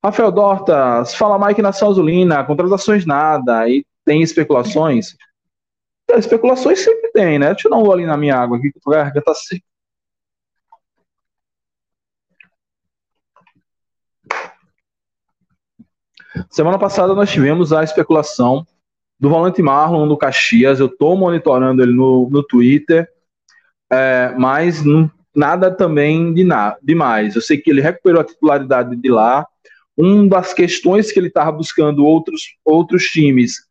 Rafael 0.04 0.30
Dortas, 0.30 1.14
fala 1.14 1.44
Mike 1.44 1.60
Nação 1.60 1.90
Azulina, 1.90 2.44
contratações 2.44 3.04
nada, 3.04 3.68
e 3.68 3.84
tem 4.04 4.22
especulações? 4.22 5.16
É, 6.10 6.18
especulações 6.18 6.80
sempre 6.80 7.10
tem, 7.12 7.38
né? 7.38 7.52
Deixa 7.52 7.68
eu 7.68 7.70
dar 7.70 7.78
um 7.78 7.82
gole 7.84 8.06
na 8.06 8.16
minha 8.16 8.36
água 8.36 8.56
aqui, 8.56 8.72
que 8.72 8.78
a 8.86 8.90
garganta 8.90 9.22
tá 9.22 9.34
seca. 9.34 9.62
Semana 16.50 16.78
passada 16.78 17.14
nós 17.14 17.30
tivemos 17.30 17.72
a 17.72 17.82
especulação 17.82 18.66
do 19.18 19.28
volante 19.28 19.60
Marlon 19.60 20.06
do 20.06 20.16
Caxias. 20.16 20.78
Eu 20.78 20.86
estou 20.86 21.16
monitorando 21.16 21.82
ele 21.82 21.92
no, 21.92 22.28
no 22.30 22.42
Twitter, 22.42 23.08
é, 23.90 24.34
mas 24.38 24.84
não, 24.84 25.10
nada 25.34 25.70
também 25.70 26.32
de 26.32 26.44
na, 26.44 26.76
demais. 26.82 27.34
Eu 27.34 27.42
sei 27.42 27.58
que 27.58 27.70
ele 27.70 27.80
recuperou 27.80 28.20
a 28.20 28.24
titularidade 28.24 28.94
de 28.96 29.10
lá. 29.10 29.46
Uma 29.98 30.28
das 30.28 30.54
questões 30.54 31.10
que 31.10 31.18
ele 31.18 31.28
estava 31.28 31.52
buscando 31.52 32.06
outros, 32.06 32.56
outros 32.64 33.04
times 33.04 33.66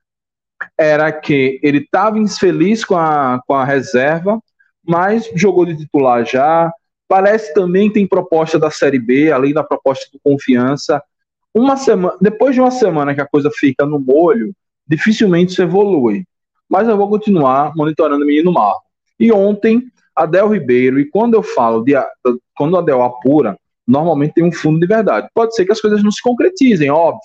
era 0.77 1.11
que 1.11 1.59
ele 1.63 1.79
estava 1.79 2.19
infeliz 2.19 2.83
com 2.83 2.97
a, 2.97 3.41
com 3.47 3.53
a 3.53 3.63
reserva, 3.63 4.39
mas 4.85 5.29
jogou 5.35 5.65
de 5.65 5.77
titular 5.77 6.25
já, 6.25 6.71
Parece 7.07 7.53
também 7.53 7.91
tem 7.91 8.05
proposta 8.05 8.59
da 8.59 8.69
Série 8.69 8.99
B, 8.99 9.31
além 9.31 9.53
da 9.53 9.63
proposta 9.63 10.05
do 10.11 10.19
Confiança. 10.19 11.01
Uma 11.53 11.77
semana, 11.77 12.17
depois 12.19 12.53
de 12.53 12.59
uma 12.59 12.69
semana 12.69 13.15
que 13.15 13.21
a 13.21 13.27
coisa 13.27 13.49
fica 13.53 13.85
no 13.85 13.97
molho, 13.97 14.53
dificilmente 14.85 15.53
isso 15.53 15.61
evolui. 15.61 16.25
Mas 16.69 16.87
eu 16.87 16.97
vou 16.97 17.09
continuar 17.09 17.73
monitorando 17.75 18.23
o 18.23 18.27
menino 18.27 18.51
Marco. 18.51 18.83
E 19.17 19.31
ontem, 19.31 19.83
Adel 20.13 20.49
Ribeiro, 20.49 20.99
e 20.99 21.09
quando 21.09 21.35
eu 21.35 21.41
falo 21.41 21.81
de 21.81 21.93
quando 22.55 22.77
Adel 22.77 23.01
apura, 23.01 23.57
normalmente 23.87 24.33
tem 24.33 24.43
um 24.43 24.51
fundo 24.51 24.79
de 24.79 24.85
verdade. 24.85 25.29
Pode 25.33 25.55
ser 25.55 25.65
que 25.65 25.71
as 25.71 25.81
coisas 25.81 26.03
não 26.03 26.11
se 26.11 26.21
concretizem, 26.21 26.89
óbvio. 26.89 27.21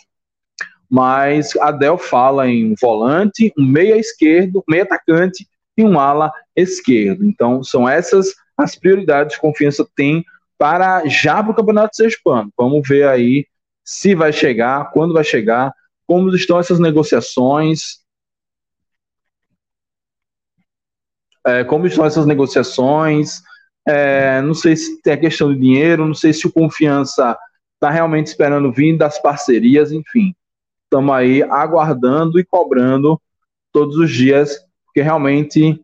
Mas 0.88 1.56
Adel 1.56 1.98
fala 1.98 2.46
em 2.46 2.72
um 2.72 2.74
volante, 2.80 3.52
um 3.58 3.64
meia 3.64 3.96
esquerdo, 3.96 4.62
meia 4.68 4.82
atacante 4.82 5.48
e 5.76 5.82
um 5.82 5.98
ala 5.98 6.30
esquerdo. 6.54 7.24
Então, 7.24 7.64
são 7.64 7.88
essas 7.88 8.34
as 8.56 8.76
prioridades 8.76 9.34
que 9.34 9.40
Confiança 9.40 9.86
tem 9.96 10.24
para 10.58 11.06
já 11.08 11.42
para 11.42 11.52
o 11.52 11.54
Campeonato 11.54 11.96
Sergipano. 11.96 12.52
Vamos 12.56 12.86
ver 12.86 13.08
aí 13.08 13.46
se 13.84 14.14
vai 14.14 14.32
chegar, 14.32 14.92
quando 14.92 15.14
vai 15.14 15.24
chegar, 15.24 15.74
como 16.06 16.34
estão 16.34 16.58
essas 16.58 16.78
negociações. 16.78 18.02
É, 21.44 21.64
como 21.64 21.86
estão 21.86 22.04
essas 22.04 22.26
negociações? 22.26 23.42
É, 23.86 24.40
não 24.42 24.54
sei 24.54 24.76
se 24.76 25.00
tem 25.02 25.12
a 25.12 25.18
questão 25.20 25.52
de 25.52 25.60
dinheiro, 25.60 26.06
não 26.06 26.14
sei 26.14 26.32
se 26.32 26.46
o 26.46 26.52
Confiança 26.52 27.36
está 27.74 27.90
realmente 27.90 28.28
esperando 28.28 28.72
vir 28.72 28.96
das 28.96 29.20
parcerias, 29.20 29.90
enfim. 29.90 30.34
Estamos 30.84 31.14
aí 31.14 31.42
aguardando 31.42 32.38
e 32.38 32.44
cobrando 32.44 33.20
todos 33.72 33.96
os 33.96 34.10
dias, 34.10 34.64
porque 34.84 35.00
realmente 35.00 35.82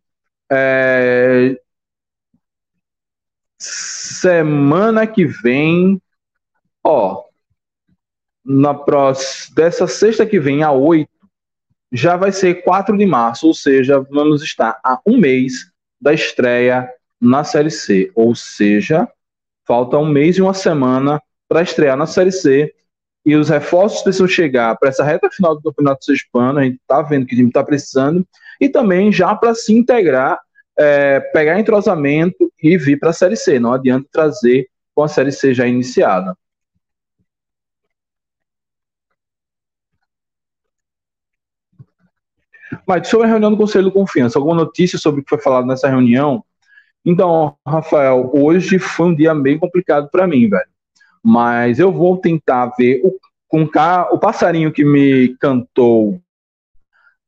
é, 0.51 1.59
semana 3.59 5.07
que 5.07 5.25
vem, 5.25 6.01
ó, 6.85 7.25
na 8.45 8.73
próxima, 8.75 9.55
dessa 9.57 9.87
sexta 9.87 10.25
que 10.25 10.39
vem 10.39 10.63
a 10.63 10.71
8, 10.71 11.09
já 11.93 12.17
vai 12.17 12.31
ser 12.31 12.63
4 12.63 12.97
de 12.97 13.07
março, 13.07 13.47
ou 13.47 13.55
seja, 13.55 14.01
vamos 14.11 14.43
estar 14.43 14.79
a 14.85 15.01
um 15.07 15.19
mês 15.19 15.71
da 16.01 16.13
estreia 16.13 16.89
na 17.21 17.45
Série 17.45 17.71
C. 17.71 18.11
Ou 18.15 18.35
seja, 18.35 19.09
falta 19.67 19.99
um 19.99 20.07
mês 20.07 20.37
e 20.37 20.43
uma 20.43 20.55
semana 20.55 21.21
para 21.49 21.63
estrear 21.63 21.97
na 21.97 22.07
Série 22.07 22.33
C. 22.33 22.75
E 23.25 23.37
os 23.37 23.49
reforços 23.49 24.03
precisam 24.03 24.27
chegar 24.27 24.77
para 24.79 24.89
essa 24.89 25.05
reta 25.05 25.29
final 25.31 25.55
do 25.55 25.63
Campeonato 25.63 26.13
Hispano. 26.13 26.59
A 26.59 26.65
gente 26.65 26.77
está 26.77 27.03
vendo 27.03 27.27
que 27.27 27.35
o 27.35 27.37
time 27.37 27.49
está 27.49 27.63
precisando. 27.63 28.27
E 28.61 28.69
também 28.69 29.13
já 29.13 29.35
para 29.35 29.55
se 29.55 29.75
integrar 29.75 30.39
é, 30.79 31.19
pegar 31.19 31.59
entrosamento 31.59 32.53
e 32.63 32.79
vir 32.79 32.99
para 32.99 33.11
a 33.11 33.13
Série 33.13 33.37
C. 33.37 33.59
Não 33.59 33.73
adianta 33.73 34.09
trazer 34.13 34.69
com 34.95 35.03
a 35.03 35.09
Série 35.09 35.33
C 35.33 35.53
já 35.53 35.67
iniciada. 35.67 36.37
Mas 42.87 43.09
sobre 43.09 43.27
a 43.27 43.31
reunião 43.31 43.51
do 43.51 43.57
Conselho 43.57 43.87
de 43.87 43.93
Confiança, 43.93 44.39
alguma 44.39 44.55
notícia 44.55 44.99
sobre 44.99 45.21
o 45.21 45.25
que 45.25 45.31
foi 45.31 45.41
falado 45.41 45.67
nessa 45.67 45.89
reunião? 45.89 46.45
Então, 47.05 47.57
Rafael, 47.67 48.31
hoje 48.35 48.79
foi 48.79 49.07
um 49.07 49.15
dia 49.15 49.35
meio 49.35 49.59
complicado 49.59 50.09
para 50.11 50.27
mim, 50.27 50.49
velho. 50.49 50.69
Mas 51.23 51.79
eu 51.79 51.93
vou 51.93 52.19
tentar 52.19 52.73
ver 52.79 53.01
o, 53.05 53.19
com 53.49 53.63
o 53.63 54.19
passarinho 54.19 54.73
que 54.73 54.85
me 54.85 55.37
cantou 55.39 56.21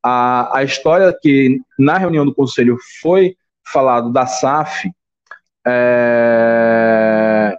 a, 0.02 0.58
a 0.58 0.64
história 0.64 1.16
que 1.20 1.60
na 1.78 1.98
reunião 1.98 2.24
do 2.24 2.34
conselho 2.34 2.76
foi 3.00 3.36
falado 3.66 4.12
da 4.12 4.26
SAF, 4.26 4.90
é, 5.66 7.58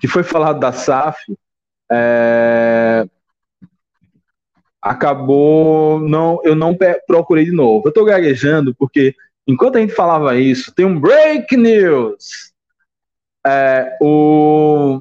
que 0.00 0.08
foi 0.08 0.22
falado 0.22 0.58
da 0.58 0.72
SAF, 0.72 1.18
é, 1.90 3.06
acabou 4.82 6.00
não 6.00 6.40
eu 6.42 6.56
não 6.56 6.76
procurei 7.06 7.44
de 7.44 7.52
novo. 7.52 7.86
Eu 7.86 7.90
estou 7.90 8.04
gaguejando 8.04 8.74
porque 8.74 9.14
enquanto 9.46 9.76
a 9.76 9.80
gente 9.80 9.94
falava 9.94 10.36
isso, 10.36 10.74
tem 10.74 10.84
um 10.84 10.98
break 10.98 11.56
news. 11.56 12.52
É, 13.46 13.96
o, 14.00 15.00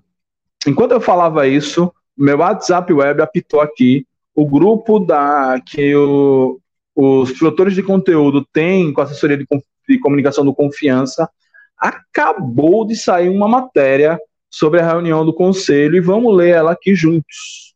enquanto 0.67 0.91
eu 0.91 1.01
falava 1.01 1.47
isso, 1.47 1.91
meu 2.17 2.37
WhatsApp 2.37 2.91
web 2.93 3.21
apitou 3.21 3.61
aqui 3.61 4.05
o 4.33 4.45
grupo 4.45 4.99
da 4.99 5.59
que 5.65 5.95
o, 5.95 6.59
os 6.95 7.31
produtores 7.33 7.75
de 7.75 7.83
conteúdo 7.83 8.45
têm 8.53 8.93
com 8.93 9.01
a 9.01 9.03
assessoria 9.03 9.37
de, 9.37 9.45
de 9.87 9.99
comunicação 9.99 10.45
do 10.45 10.53
Confiança, 10.53 11.29
acabou 11.77 12.85
de 12.85 12.95
sair 12.95 13.29
uma 13.29 13.47
matéria 13.47 14.19
sobre 14.49 14.79
a 14.79 14.87
reunião 14.87 15.25
do 15.25 15.33
conselho 15.33 15.95
e 15.95 16.01
vamos 16.01 16.35
ler 16.35 16.49
ela 16.49 16.71
aqui 16.73 16.93
juntos. 16.93 17.70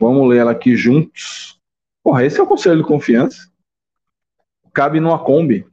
Vamos 0.00 0.28
ler 0.28 0.38
ela 0.38 0.52
aqui 0.52 0.76
juntos. 0.76 1.60
Porra, 2.02 2.24
esse 2.24 2.38
é 2.38 2.42
o 2.42 2.46
conselho 2.46 2.82
de 2.82 2.88
confiança. 2.88 3.50
Cabe 4.72 5.00
numa 5.00 5.22
Kombi. 5.22 5.66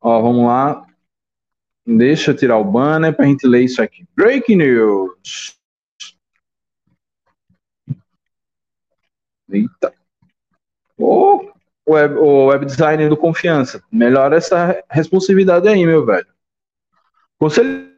Ó, 0.00 0.20
vamos 0.22 0.46
lá. 0.46 0.86
Deixa 1.86 2.30
eu 2.30 2.36
tirar 2.36 2.56
o 2.58 2.64
banner 2.64 3.14
para 3.14 3.24
a 3.24 3.28
gente 3.28 3.46
ler 3.46 3.64
isso 3.64 3.82
aqui. 3.82 4.06
Breaking 4.14 4.56
News. 4.56 5.58
Eita. 9.50 9.92
O 10.96 11.50
web, 11.88 12.14
o 12.14 12.46
web 12.46 12.64
designer 12.64 13.08
do 13.08 13.16
Confiança. 13.16 13.82
Melhora 13.90 14.36
essa 14.36 14.82
responsividade 14.88 15.68
aí, 15.68 15.84
meu 15.84 16.06
velho. 16.06 16.26
Conselho 17.40 17.88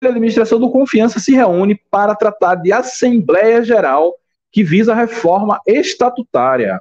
de 0.00 0.08
Administração 0.08 0.60
do 0.60 0.70
Confiança 0.70 1.18
se 1.18 1.32
reúne 1.32 1.74
para 1.90 2.14
tratar 2.14 2.54
de 2.54 2.72
Assembleia 2.72 3.64
Geral 3.64 4.14
que 4.52 4.62
visa 4.62 4.92
a 4.92 4.96
reforma 4.96 5.60
estatutária. 5.66 6.80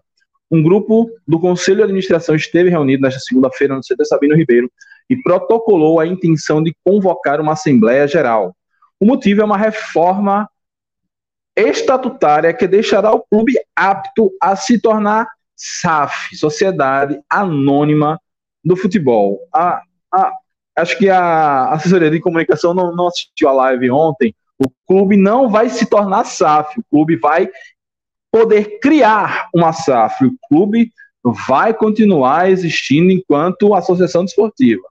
Um 0.52 0.62
grupo 0.62 1.10
do 1.28 1.40
Conselho 1.40 1.78
de 1.78 1.84
Administração 1.84 2.36
esteve 2.36 2.70
reunido 2.70 3.02
nesta 3.02 3.20
segunda-feira 3.20 3.74
no 3.74 3.82
CT 3.82 4.06
Sabino 4.06 4.36
Ribeiro 4.36 4.72
e 5.10 5.20
protocolou 5.24 6.00
a 6.00 6.06
intenção 6.06 6.62
de 6.62 6.76
convocar 6.86 7.42
uma 7.42 7.54
Assembleia 7.54 8.08
Geral. 8.08 8.56
O 9.00 9.06
motivo 9.06 9.42
é 9.42 9.44
uma 9.44 9.58
reforma 9.58 10.48
estatutária 11.56 12.54
que 12.54 12.68
deixará 12.68 13.12
o 13.12 13.22
clube 13.22 13.54
apto 13.76 14.32
a 14.40 14.56
se 14.56 14.80
tornar 14.80 15.28
SAF, 15.56 16.36
Sociedade 16.36 17.20
Anônima 17.28 18.22
do 18.64 18.76
Futebol. 18.76 19.40
A, 19.52 19.82
a, 20.14 20.32
acho 20.78 20.98
que 20.98 21.10
a 21.10 21.72
assessoria 21.72 22.10
de 22.10 22.20
comunicação 22.20 22.74
não, 22.74 22.96
não 22.96 23.08
assistiu 23.08 23.50
a 23.50 23.54
live 23.54 23.92
ontem. 23.92 24.34
O 24.58 24.70
clube 24.88 25.18
não 25.18 25.50
vai 25.50 25.70
se 25.70 25.86
tornar 25.86 26.24
SAF, 26.26 26.80
o 26.80 26.84
clube 26.90 27.16
vai 27.16 27.50
poder 28.32 28.80
criar 28.80 29.50
uma 29.54 29.74
SAF. 29.74 30.26
O 30.26 30.36
clube 30.48 30.92
vai 31.48 31.74
continuar 31.74 32.50
existindo 32.50 33.12
enquanto 33.12 33.76
associação 33.76 34.24
desportiva. 34.24 34.84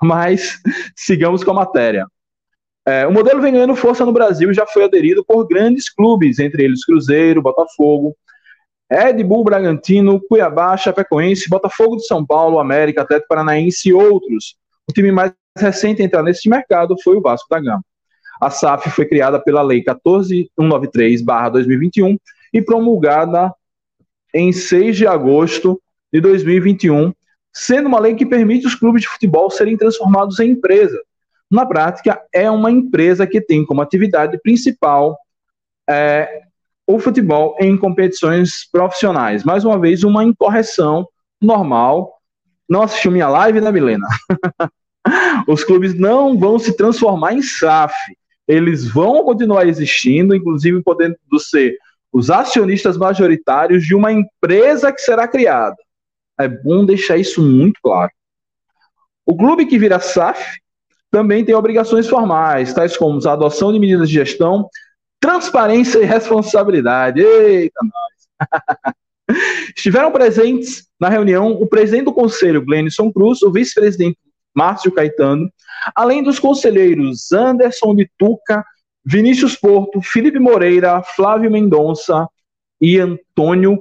Mas 0.00 0.58
sigamos 0.96 1.42
com 1.42 1.52
a 1.52 1.54
matéria. 1.54 2.06
É, 2.86 3.06
o 3.06 3.12
modelo 3.12 3.40
vem 3.40 3.52
ganhando 3.52 3.76
força 3.76 4.04
no 4.04 4.12
Brasil 4.12 4.50
e 4.50 4.54
já 4.54 4.66
foi 4.66 4.84
aderido 4.84 5.24
por 5.24 5.46
grandes 5.46 5.88
clubes, 5.88 6.40
entre 6.40 6.64
eles 6.64 6.84
Cruzeiro, 6.84 7.40
Botafogo, 7.40 8.16
Red 8.90 9.22
Bull 9.22 9.44
Bragantino, 9.44 10.20
Cuiabá, 10.28 10.76
Chapecoense, 10.76 11.48
Botafogo 11.48 11.96
de 11.96 12.06
São 12.06 12.26
Paulo, 12.26 12.58
América, 12.58 13.02
Atlético 13.02 13.28
Paranaense 13.28 13.88
e 13.88 13.92
outros. 13.92 14.56
O 14.88 14.92
time 14.92 15.12
mais 15.12 15.32
recente 15.56 16.02
a 16.02 16.04
entrar 16.04 16.22
nesse 16.22 16.48
mercado 16.48 16.96
foi 17.02 17.16
o 17.16 17.20
Vasco 17.20 17.48
da 17.50 17.60
Gama. 17.60 17.84
A 18.40 18.50
SAF 18.50 18.90
foi 18.90 19.06
criada 19.06 19.40
pela 19.40 19.62
Lei 19.62 19.84
14193-2021 19.84 22.18
e 22.52 22.60
promulgada 22.60 23.52
em 24.34 24.52
6 24.52 24.96
de 24.96 25.06
agosto 25.06 25.80
de 26.12 26.20
2021, 26.20 27.12
sendo 27.52 27.86
uma 27.86 28.00
lei 28.00 28.14
que 28.14 28.26
permite 28.26 28.66
os 28.66 28.74
clubes 28.74 29.02
de 29.02 29.08
futebol 29.08 29.50
serem 29.50 29.76
transformados 29.76 30.40
em 30.40 30.50
empresa. 30.50 31.00
Na 31.50 31.66
prática, 31.66 32.20
é 32.32 32.50
uma 32.50 32.70
empresa 32.70 33.26
que 33.26 33.40
tem 33.40 33.64
como 33.64 33.82
atividade 33.82 34.38
principal 34.42 35.18
é, 35.88 36.42
o 36.86 36.98
futebol 36.98 37.56
em 37.60 37.76
competições 37.76 38.68
profissionais. 38.70 39.44
Mais 39.44 39.64
uma 39.64 39.78
vez, 39.78 40.02
uma 40.02 40.24
incorreção 40.24 41.06
normal. 41.40 42.18
Não 42.72 42.80
assistiu 42.80 43.10
minha 43.10 43.28
live, 43.28 43.60
né, 43.60 43.70
Milena? 43.70 44.06
Os 45.46 45.62
clubes 45.62 45.92
não 45.92 46.38
vão 46.38 46.58
se 46.58 46.74
transformar 46.74 47.34
em 47.34 47.42
SAF. 47.42 47.94
Eles 48.48 48.88
vão 48.88 49.22
continuar 49.24 49.66
existindo, 49.66 50.34
inclusive 50.34 50.82
podendo 50.82 51.18
ser 51.38 51.76
os 52.10 52.30
acionistas 52.30 52.96
majoritários 52.96 53.84
de 53.84 53.94
uma 53.94 54.10
empresa 54.10 54.90
que 54.90 55.02
será 55.02 55.28
criada. 55.28 55.76
É 56.40 56.48
bom 56.48 56.86
deixar 56.86 57.18
isso 57.18 57.42
muito 57.42 57.78
claro. 57.82 58.10
O 59.26 59.36
clube 59.36 59.66
que 59.66 59.78
vira 59.78 60.00
SAF 60.00 60.58
também 61.10 61.44
tem 61.44 61.54
obrigações 61.54 62.08
formais, 62.08 62.72
tais 62.72 62.96
como 62.96 63.20
a 63.28 63.32
adoção 63.34 63.70
de 63.70 63.78
medidas 63.78 64.08
de 64.08 64.14
gestão, 64.14 64.66
transparência 65.20 65.98
e 65.98 66.06
responsabilidade. 66.06 67.20
Eita, 67.20 67.80
nós! 67.82 68.92
Estiveram 69.76 70.12
presentes 70.12 70.86
na 71.00 71.08
reunião 71.08 71.52
o 71.52 71.66
presidente 71.66 72.04
do 72.04 72.12
conselho, 72.12 72.64
Glenison 72.64 73.12
Cruz, 73.12 73.42
o 73.42 73.50
vice-presidente 73.50 74.18
Márcio 74.54 74.92
Caetano, 74.92 75.50
além 75.94 76.22
dos 76.22 76.38
conselheiros 76.38 77.32
Anderson 77.32 77.94
Bituca, 77.94 78.64
Vinícius 79.04 79.56
Porto, 79.56 80.00
Felipe 80.02 80.38
Moreira, 80.38 81.02
Flávio 81.02 81.50
Mendonça 81.50 82.28
e 82.80 82.98
Antônio 82.98 83.80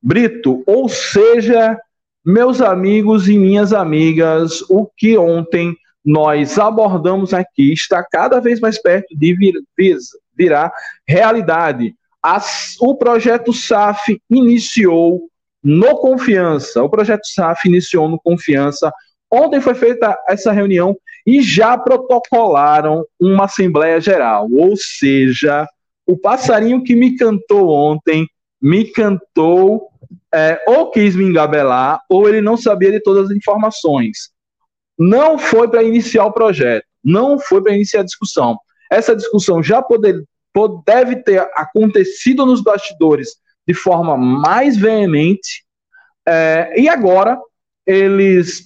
Brito. 0.00 0.62
Ou 0.66 0.88
seja, 0.88 1.78
meus 2.24 2.60
amigos 2.60 3.28
e 3.28 3.36
minhas 3.36 3.72
amigas, 3.72 4.62
o 4.70 4.86
que 4.96 5.18
ontem 5.18 5.76
nós 6.04 6.58
abordamos 6.58 7.32
aqui 7.32 7.72
está 7.72 8.02
cada 8.02 8.40
vez 8.40 8.60
mais 8.60 8.80
perto 8.80 9.16
de 9.16 9.34
vir, 9.34 9.54
vir, 9.76 9.96
virar 10.36 10.72
realidade. 11.06 11.94
As, 12.22 12.76
o 12.80 12.94
projeto 12.94 13.52
SAF 13.52 14.20
iniciou 14.30 15.28
no 15.62 15.96
Confiança. 15.96 16.82
O 16.82 16.88
projeto 16.88 17.26
SAF 17.26 17.68
iniciou 17.68 18.08
no 18.08 18.20
Confiança. 18.20 18.92
Ontem 19.30 19.60
foi 19.60 19.74
feita 19.74 20.16
essa 20.28 20.52
reunião 20.52 20.96
e 21.26 21.42
já 21.42 21.76
protocolaram 21.78 23.04
uma 23.18 23.44
Assembleia 23.44 24.00
Geral. 24.00 24.48
Ou 24.52 24.76
seja, 24.76 25.66
o 26.06 26.16
passarinho 26.16 26.82
que 26.82 26.94
me 26.94 27.16
cantou 27.16 27.68
ontem 27.70 28.26
me 28.60 28.84
cantou, 28.84 29.88
é, 30.32 30.62
ou 30.68 30.90
quis 30.90 31.16
me 31.16 31.24
engabelar, 31.24 32.00
ou 32.08 32.28
ele 32.28 32.40
não 32.40 32.56
sabia 32.56 32.92
de 32.92 33.00
todas 33.00 33.30
as 33.30 33.36
informações. 33.36 34.30
Não 34.96 35.36
foi 35.36 35.68
para 35.68 35.82
iniciar 35.82 36.26
o 36.26 36.32
projeto, 36.32 36.84
não 37.02 37.38
foi 37.38 37.60
para 37.60 37.74
iniciar 37.74 38.00
a 38.00 38.04
discussão. 38.04 38.56
Essa 38.90 39.16
discussão 39.16 39.62
já 39.62 39.82
poder, 39.82 40.22
deve 40.84 41.16
ter 41.16 41.40
acontecido 41.54 42.44
nos 42.44 42.62
bastidores 42.62 43.36
de 43.66 43.74
forma 43.74 44.16
mais 44.16 44.76
veemente, 44.76 45.64
é, 46.26 46.72
e 46.76 46.88
agora 46.88 47.38
eles 47.86 48.64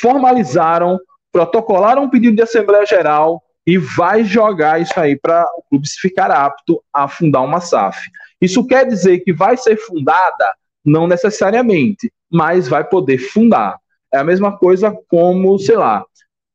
formalizaram, 0.00 0.98
protocolaram 1.32 2.04
um 2.04 2.10
pedido 2.10 2.36
de 2.36 2.42
Assembleia 2.42 2.86
Geral 2.86 3.42
e 3.66 3.78
vai 3.78 4.24
jogar 4.24 4.80
isso 4.80 4.98
aí 4.98 5.16
para 5.16 5.46
o 5.56 5.62
clube 5.68 5.88
ficar 6.00 6.30
apto 6.30 6.82
a 6.92 7.08
fundar 7.08 7.42
uma 7.42 7.60
SAF. 7.60 7.98
Isso 8.40 8.66
quer 8.66 8.86
dizer 8.86 9.20
que 9.20 9.32
vai 9.32 9.56
ser 9.56 9.76
fundada? 9.76 10.54
Não 10.84 11.06
necessariamente, 11.06 12.12
mas 12.30 12.68
vai 12.68 12.84
poder 12.84 13.18
fundar. 13.18 13.78
É 14.12 14.18
a 14.18 14.24
mesma 14.24 14.56
coisa 14.56 14.94
como, 15.08 15.58
sei 15.58 15.76
lá, 15.76 16.04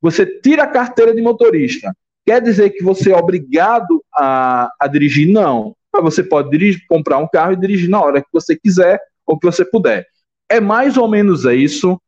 você 0.00 0.24
tira 0.24 0.64
a 0.64 0.68
carteira 0.68 1.14
de 1.14 1.20
motorista. 1.20 1.92
Quer 2.30 2.40
dizer 2.40 2.70
que 2.70 2.84
você 2.84 3.10
é 3.10 3.16
obrigado 3.16 4.04
a, 4.14 4.70
a 4.78 4.86
dirigir? 4.86 5.26
Não. 5.32 5.74
Mas 5.92 6.04
você 6.04 6.22
pode 6.22 6.48
dirigir, 6.48 6.86
comprar 6.88 7.18
um 7.18 7.26
carro 7.26 7.54
e 7.54 7.56
dirigir 7.56 7.90
na 7.90 8.00
hora 8.00 8.20
que 8.20 8.28
você 8.32 8.56
quiser 8.56 9.00
ou 9.26 9.36
que 9.36 9.44
você 9.44 9.64
puder. 9.64 10.06
É 10.48 10.60
mais 10.60 10.96
ou 10.96 11.08
menos 11.08 11.44
isso. 11.44 12.00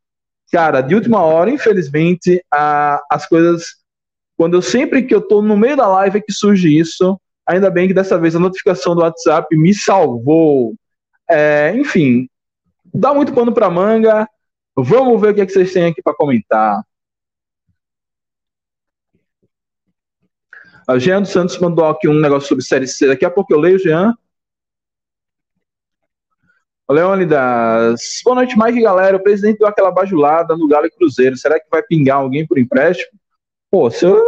Cara, 0.53 0.81
de 0.81 0.95
última 0.95 1.21
hora, 1.23 1.51
infelizmente, 1.51 2.41
a, 2.55 3.03
as 3.11 3.27
coisas. 3.27 3.65
Quando 4.37 4.55
eu 4.55 4.63
sempre 4.63 5.03
que 5.03 5.13
eu 5.13 5.19
estou 5.19 5.43
no 5.43 5.57
meio 5.57 5.77
da 5.77 5.89
live 5.89 6.19
é 6.19 6.23
que 6.23 6.33
surge 6.33 6.79
isso. 6.79 7.21
Ainda 7.45 7.69
bem 7.69 7.89
que 7.89 7.95
dessa 7.95 8.17
vez 8.17 8.37
a 8.37 8.39
notificação 8.39 8.95
do 8.95 9.03
WhatsApp 9.03 9.49
me 9.57 9.75
salvou. 9.75 10.77
É, 11.29 11.75
enfim, 11.75 12.29
dá 12.95 13.13
muito 13.13 13.35
pano 13.35 13.53
para 13.53 13.69
manga. 13.69 14.29
Vamos 14.77 15.21
ver 15.21 15.33
o 15.33 15.35
que, 15.35 15.41
é 15.41 15.47
que 15.47 15.53
vocês 15.53 15.73
têm 15.73 15.87
aqui 15.87 16.01
para 16.01 16.15
comentar. 16.15 16.81
A 20.87 20.99
Jean 20.99 21.23
dos 21.23 21.31
Santos 21.31 21.59
mandou 21.59 21.87
aqui 21.87 22.09
um 22.09 22.15
negócio 22.15 22.49
sobre 22.49 22.65
Série 22.65 22.87
C. 22.87 23.07
Daqui 23.07 23.25
a 23.25 23.31
pouco 23.31 23.53
eu 23.53 23.59
leio, 23.59 23.79
Jean. 23.79 24.15
Leônidas. 26.91 28.21
Boa 28.25 28.37
noite, 28.37 28.59
Mike 28.59 28.83
galera. 28.83 29.17
O 29.17 29.23
presidente 29.23 29.59
deu 29.59 29.69
aquela 29.69 29.91
bajulada 29.91 30.57
no 30.57 30.69
Galo 30.69 30.87
e 30.87 30.91
Cruzeiro. 30.91 31.37
Será 31.37 31.59
que 31.59 31.71
vai 31.71 31.83
pingar 31.83 32.19
alguém 32.19 32.47
por 32.47 32.59
empréstimo? 32.59 33.19
Pô, 33.71 33.91
se 33.91 34.05
eu. 34.05 34.21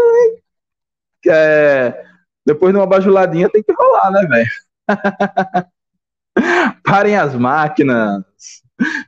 É, 1.26 2.04
depois 2.46 2.72
de 2.72 2.78
uma 2.78 2.86
bajuladinha 2.86 3.48
tem 3.48 3.62
que 3.62 3.72
rolar, 3.72 4.10
né, 4.10 4.26
velho? 4.26 4.50
Parem 6.84 7.16
as 7.16 7.34
máquinas. 7.34 8.22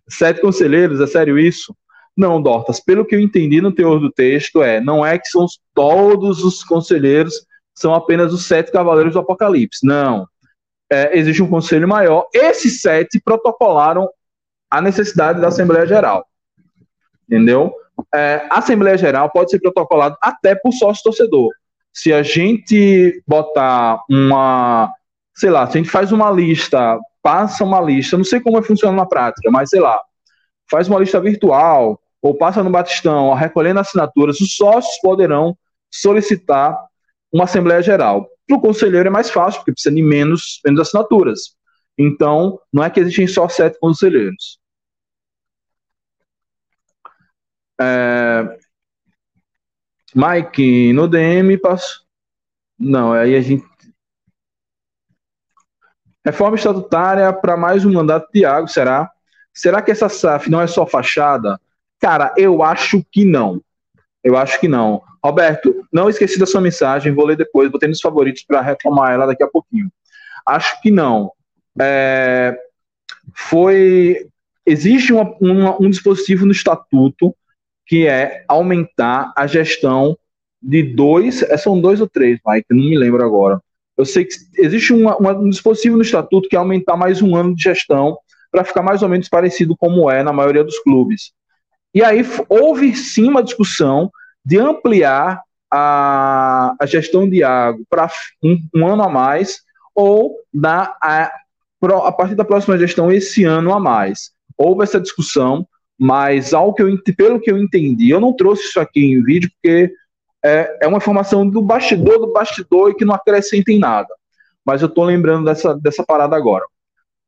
Sete 0.09 0.41
conselheiros, 0.41 1.01
é 1.01 1.07
sério 1.07 1.39
isso? 1.39 1.75
Não, 2.17 2.41
Dortas, 2.41 2.81
pelo 2.81 3.05
que 3.05 3.15
eu 3.15 3.21
entendi 3.21 3.61
no 3.61 3.73
teor 3.73 4.01
do 4.01 4.11
texto, 4.11 4.63
é, 4.63 4.81
não 4.81 5.05
é 5.05 5.19
que 5.19 5.29
são 5.29 5.47
todos 5.75 6.43
os 6.43 6.65
conselheiros, 6.65 7.45
são 7.75 7.95
apenas 7.95 8.33
os 8.33 8.47
sete 8.47 8.73
cavaleiros 8.73 9.13
do 9.13 9.19
Apocalipse. 9.19 9.87
Não. 9.87 10.27
É, 10.91 11.19
existe 11.19 11.43
um 11.43 11.51
conselho 11.51 11.87
maior. 11.87 12.27
Esses 12.33 12.81
sete 12.81 13.21
protocolaram 13.21 14.09
a 14.71 14.81
necessidade 14.81 15.41
da 15.41 15.49
Assembleia 15.49 15.87
Geral. 15.87 16.27
Entendeu? 17.29 17.75
É, 18.15 18.47
a 18.51 18.59
Assembleia 18.59 18.97
Geral 18.97 19.31
pode 19.31 19.51
ser 19.51 19.59
protocolada 19.59 20.17
até 20.23 20.55
por 20.55 20.73
sócio 20.73 21.03
torcedor. 21.03 21.51
Se 21.93 22.13
a 22.13 22.23
gente 22.23 23.23
botar 23.27 24.01
uma, 24.09 24.91
sei 25.35 25.51
lá, 25.51 25.67
se 25.67 25.77
a 25.77 25.83
gente 25.83 25.91
faz 25.91 26.13
uma 26.13 26.31
lista, 26.31 26.99
passa 27.23 27.65
uma 27.65 27.81
lista, 27.81 28.17
não 28.17 28.25
sei 28.25 28.41
como 28.41 28.63
funciona 28.63 28.97
na 28.97 29.07
prática, 29.07 29.51
mas 29.51 29.71
sei 29.71 29.81
lá, 29.81 30.01
faz 30.71 30.89
uma 30.89 30.99
lista 30.99 31.21
virtual, 31.21 32.01
ou 32.27 32.37
passa 32.37 32.61
no 32.61 32.71
Batistão, 32.71 33.33
recolhendo 33.35 33.79
assinaturas, 33.79 34.41
os 34.41 34.57
sócios 34.57 34.99
poderão 35.01 35.57
solicitar 35.89 36.77
uma 37.33 37.45
Assembleia 37.45 37.81
Geral. 37.81 38.29
Para 38.49 38.57
o 38.57 38.61
conselheiro 38.61 39.07
é 39.07 39.11
mais 39.11 39.31
fácil, 39.31 39.61
porque 39.61 39.73
precisa 39.73 39.95
de 39.95 40.03
menos, 40.03 40.61
menos 40.65 40.81
assinaturas. 40.81 41.57
Então, 41.97 42.61
não 42.73 42.83
é 42.83 42.91
que 42.91 42.99
existem 42.99 43.29
só 43.29 43.49
sete 43.49 43.79
conselheiros. 43.79 44.59
É... 47.81 48.59
Mike, 50.13 50.93
no 50.93 51.07
DM, 51.07 51.57
passo. 51.59 52.05
Não, 52.77 53.13
aí 53.13 53.37
a 53.37 53.41
gente. 53.41 53.65
Reforma 56.25 56.57
estatutária 56.57 57.33
para 57.33 57.57
mais 57.57 57.85
um 57.85 57.93
mandato 57.93 58.27
de 58.27 58.41
Thiago, 58.41 58.67
será? 58.67 59.13
Será 59.55 59.81
que 59.81 59.93
essa 59.93 60.09
SAF 60.09 60.51
não 60.51 60.61
é 60.61 60.67
só 60.67 60.85
fachada? 60.85 61.61
Cara, 62.01 62.33
eu 62.37 62.63
acho 62.63 63.05
que 63.11 63.25
não. 63.25 63.61
Eu 64.23 64.37
acho 64.37 64.61
que 64.61 64.69
não. 64.69 65.03
Roberto, 65.25 65.85
não 65.93 66.09
esqueci 66.09 66.39
da 66.39 66.47
sua 66.47 66.61
mensagem, 66.61 67.15
vou 67.15 67.25
ler 67.25 67.37
depois, 67.37 67.71
vou 67.71 67.81
ter 67.81 67.89
nos 67.89 68.01
favoritos 68.01 68.45
para 68.45 68.61
retomar 68.61 69.13
ela 69.13 69.27
daqui 69.27 69.43
a 69.43 69.49
pouquinho. 69.49 69.91
Acho 70.47 70.81
que 70.81 70.91
não. 70.91 71.33
É, 71.81 72.57
foi. 73.35 74.29
Existe 74.65 75.13
uma, 75.13 75.35
uma, 75.41 75.83
um 75.83 75.91
dispositivo 75.91 76.45
no 76.45 76.53
estatuto 76.53 77.35
que 77.87 78.07
é 78.07 78.45
aumentar 78.49 79.33
a 79.37 79.47
gestão 79.47 80.17
de 80.61 80.83
dois. 80.83 81.43
É, 81.43 81.57
são 81.57 81.81
dois 81.81 82.01
ou 82.01 82.09
três, 82.09 82.39
Mike, 82.47 82.67
não 82.71 82.85
me 82.85 82.99
lembro 82.99 83.25
agora. 83.25 83.61
Eu 83.97 84.05
sei 84.05 84.25
que 84.25 84.35
existe 84.59 84.93
uma, 84.93 85.17
uma, 85.17 85.39
um 85.39 85.49
dispositivo 85.49 85.97
no 85.97 86.03
estatuto 86.03 86.49
que 86.49 86.57
é 86.57 86.59
aumentar 86.59 86.97
mais 86.97 87.23
um 87.23 87.35
ano 87.35 87.55
de 87.55 87.63
gestão 87.63 88.19
para 88.51 88.65
ficar 88.65 88.83
mais 88.83 89.03
ou 89.03 89.09
menos 89.09 89.29
parecido 89.29 89.77
como 89.77 90.11
é 90.11 90.23
na 90.23 90.33
maioria 90.33 90.63
dos 90.63 90.79
clubes. 90.81 91.33
E 91.97 92.05
aí 92.05 92.23
houve 92.51 92.95
sim 92.95 93.27
uma 93.27 93.43
discussão 93.43 94.13
de 94.45 94.59
ampliar 94.59 95.41
a, 95.73 96.75
a 96.79 96.85
gestão 96.85 97.27
de 97.27 97.43
água 97.43 97.83
para 97.89 98.11
um, 98.45 98.59
um, 98.75 98.87
ano 98.87 99.03
a 99.03 99.09
mais 99.09 99.63
ou 99.95 100.37
dar 100.53 100.95
a, 101.03 101.33
a 102.05 102.13
partir 102.13 102.35
da 102.35 102.45
próxima 102.45 102.77
gestão 102.77 103.11
esse 103.11 103.45
ano 103.45 103.73
a 103.73 103.81
mais. 103.81 104.31
Houve 104.59 104.83
essa 104.83 105.01
discussão, 105.01 105.67
mas 105.99 106.53
ao 106.53 106.75
que 106.75 106.83
eu, 106.83 107.03
pelo 107.17 107.41
que 107.41 107.51
eu 107.51 107.57
entendi, 107.57 108.11
eu 108.11 108.21
não 108.21 108.37
trouxe 108.37 108.65
isso 108.65 108.79
aqui 108.79 109.01
em 109.03 109.23
vídeo 109.23 109.51
porque 109.55 109.91
é, 110.45 110.81
é 110.83 110.87
uma 110.87 110.99
informação 110.99 111.49
do 111.49 111.63
bastidor 111.63 112.19
do 112.19 112.31
bastidor 112.31 112.91
e 112.91 112.95
que 112.95 113.07
não 113.07 113.15
acrescenta 113.15 113.73
em 113.73 113.79
nada. 113.79 114.15
Mas 114.63 114.83
eu 114.83 114.89
estou 114.89 115.03
lembrando 115.03 115.47
dessa, 115.47 115.75
dessa 115.75 116.05
parada 116.05 116.37
agora. 116.37 116.67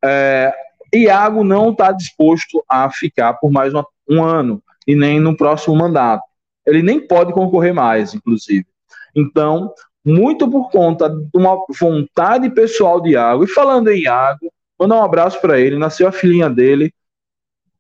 É, 0.04 0.52
Iago 0.94 1.44
não 1.44 1.70
está 1.70 1.92
disposto 1.92 2.64
a 2.68 2.90
ficar 2.90 3.34
por 3.34 3.50
mais 3.50 3.74
uma, 3.74 3.86
um 4.08 4.22
ano 4.22 4.62
e 4.86 4.94
nem 4.94 5.20
no 5.20 5.36
próximo 5.36 5.76
mandato. 5.76 6.22
Ele 6.66 6.82
nem 6.82 7.00
pode 7.00 7.32
concorrer 7.32 7.74
mais, 7.74 8.14
inclusive. 8.14 8.66
Então, 9.14 9.72
muito 10.04 10.50
por 10.50 10.70
conta 10.70 11.08
de 11.08 11.28
uma 11.34 11.56
vontade 11.78 12.48
pessoal 12.50 13.00
de 13.00 13.10
Iago. 13.10 13.44
E 13.44 13.48
falando 13.48 13.88
em 13.88 14.02
Iago, 14.02 14.50
mandar 14.78 14.96
um 14.96 15.04
abraço 15.04 15.40
para 15.40 15.58
ele. 15.58 15.78
Nasceu 15.78 16.08
a 16.08 16.12
filhinha 16.12 16.48
dele. 16.48 16.92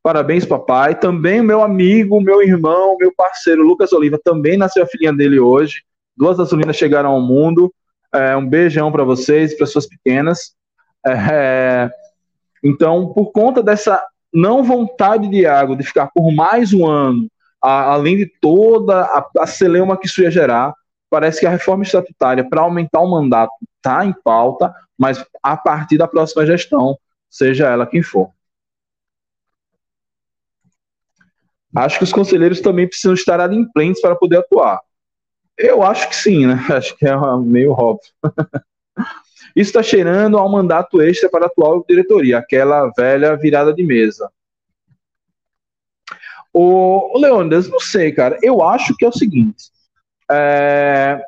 Parabéns, 0.02 0.44
papai. 0.44 0.98
Também 0.98 1.42
meu 1.42 1.62
amigo, 1.62 2.20
meu 2.20 2.42
irmão, 2.42 2.96
meu 2.98 3.12
parceiro 3.16 3.62
Lucas 3.62 3.92
Oliva, 3.92 4.18
também 4.22 4.56
nasceu 4.56 4.82
a 4.82 4.86
filhinha 4.86 5.12
dele 5.12 5.38
hoje. 5.38 5.82
Duas 6.16 6.36
das 6.36 6.52
meninas 6.52 6.76
chegaram 6.76 7.10
ao 7.10 7.20
mundo. 7.20 7.72
É, 8.14 8.36
um 8.36 8.46
beijão 8.46 8.90
para 8.90 9.04
vocês, 9.04 9.56
pessoas 9.56 9.86
pequenas. 9.86 10.54
É, 11.06 11.90
então, 12.62 13.12
por 13.12 13.32
conta 13.32 13.62
dessa 13.62 14.02
não 14.32 14.62
vontade 14.62 15.28
de 15.28 15.42
Iago 15.42 15.76
de 15.76 15.84
ficar 15.84 16.08
por 16.08 16.32
mais 16.32 16.72
um 16.72 16.86
ano, 16.86 17.28
a, 17.62 17.92
além 17.92 18.16
de 18.16 18.26
toda 18.40 19.02
a, 19.02 19.28
a 19.38 19.46
celeuma 19.46 19.96
que 19.96 20.06
isso 20.06 20.22
ia 20.22 20.30
gerar, 20.30 20.74
parece 21.10 21.40
que 21.40 21.46
a 21.46 21.50
reforma 21.50 21.82
estatutária 21.82 22.48
para 22.48 22.60
aumentar 22.60 23.00
o 23.00 23.10
mandato 23.10 23.52
está 23.76 24.04
em 24.04 24.12
pauta, 24.12 24.74
mas 24.96 25.24
a 25.42 25.56
partir 25.56 25.96
da 25.96 26.06
próxima 26.06 26.44
gestão, 26.44 26.98
seja 27.30 27.68
ela 27.68 27.86
quem 27.86 28.02
for. 28.02 28.30
Acho 31.74 31.98
que 31.98 32.04
os 32.04 32.12
conselheiros 32.12 32.60
também 32.60 32.88
precisam 32.88 33.14
estar 33.14 33.40
adimplentes 33.40 34.00
para 34.00 34.16
poder 34.16 34.38
atuar. 34.38 34.80
Eu 35.56 35.82
acho 35.82 36.08
que 36.08 36.16
sim, 36.16 36.46
né? 36.46 36.54
Acho 36.70 36.96
que 36.96 37.06
é 37.06 37.14
meio 37.44 37.72
óbvio. 37.72 38.10
Isso 39.58 39.70
está 39.70 39.82
cheirando 39.82 40.38
ao 40.38 40.48
mandato 40.48 41.02
extra 41.02 41.28
para 41.28 41.46
a 41.46 41.48
atual 41.48 41.84
diretoria, 41.84 42.38
aquela 42.38 42.92
velha 42.96 43.34
virada 43.34 43.74
de 43.74 43.82
mesa. 43.82 44.30
O, 46.52 47.18
Leônidas, 47.18 47.68
não 47.68 47.80
sei, 47.80 48.12
cara. 48.12 48.38
Eu 48.40 48.62
acho 48.62 48.96
que 48.96 49.04
é 49.04 49.08
o 49.08 49.12
seguinte. 49.12 49.64
É, 50.30 51.20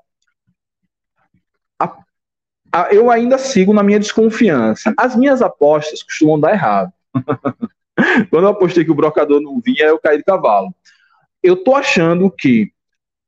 a, 1.76 1.98
a, 2.72 2.94
eu 2.94 3.10
ainda 3.10 3.36
sigo 3.36 3.74
na 3.74 3.82
minha 3.82 3.98
desconfiança. 3.98 4.94
As 4.96 5.16
minhas 5.16 5.42
apostas 5.42 6.00
costumam 6.00 6.38
dar 6.38 6.52
errado. 6.52 6.92
Quando 8.30 8.44
eu 8.44 8.50
apostei 8.50 8.84
que 8.84 8.92
o 8.92 8.94
brocador 8.96 9.40
não 9.40 9.60
vinha, 9.60 9.86
eu 9.86 9.98
caí 9.98 10.18
de 10.18 10.22
cavalo. 10.22 10.72
Eu 11.42 11.56
tô 11.64 11.74
achando 11.74 12.30
que 12.30 12.70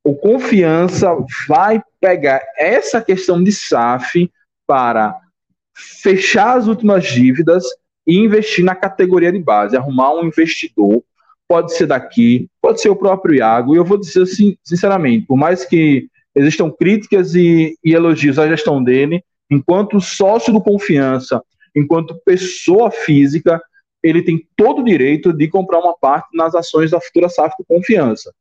o 0.04 0.14
confiança 0.14 1.08
vai 1.48 1.82
pegar 2.00 2.40
essa 2.56 3.02
questão 3.02 3.42
de 3.42 3.50
SAF 3.50 4.30
para 4.72 5.20
fechar 5.74 6.56
as 6.56 6.66
últimas 6.66 7.04
dívidas 7.04 7.62
e 8.06 8.16
investir 8.16 8.64
na 8.64 8.74
categoria 8.74 9.30
de 9.30 9.38
base, 9.38 9.76
arrumar 9.76 10.14
um 10.14 10.24
investidor, 10.24 11.04
pode 11.46 11.76
ser 11.76 11.84
daqui, 11.84 12.48
pode 12.58 12.80
ser 12.80 12.88
o 12.88 12.96
próprio 12.96 13.34
Iago, 13.34 13.74
e 13.74 13.76
eu 13.76 13.84
vou 13.84 13.98
dizer 13.98 14.22
assim, 14.22 14.56
sinceramente, 14.64 15.26
por 15.26 15.36
mais 15.36 15.66
que 15.66 16.08
existam 16.34 16.70
críticas 16.70 17.34
e, 17.34 17.76
e 17.84 17.92
elogios 17.92 18.38
à 18.38 18.48
gestão 18.48 18.82
dele, 18.82 19.22
enquanto 19.50 20.00
sócio 20.00 20.50
do 20.50 20.62
Confiança, 20.62 21.42
enquanto 21.76 22.18
pessoa 22.24 22.90
física, 22.90 23.60
ele 24.02 24.22
tem 24.22 24.40
todo 24.56 24.80
o 24.80 24.84
direito 24.84 25.34
de 25.34 25.48
comprar 25.48 25.80
uma 25.80 25.94
parte 25.94 26.34
nas 26.34 26.54
ações 26.54 26.92
da 26.92 26.98
futura 26.98 27.28
SAF 27.28 27.54
do 27.58 27.64
Confiança. 27.66 28.32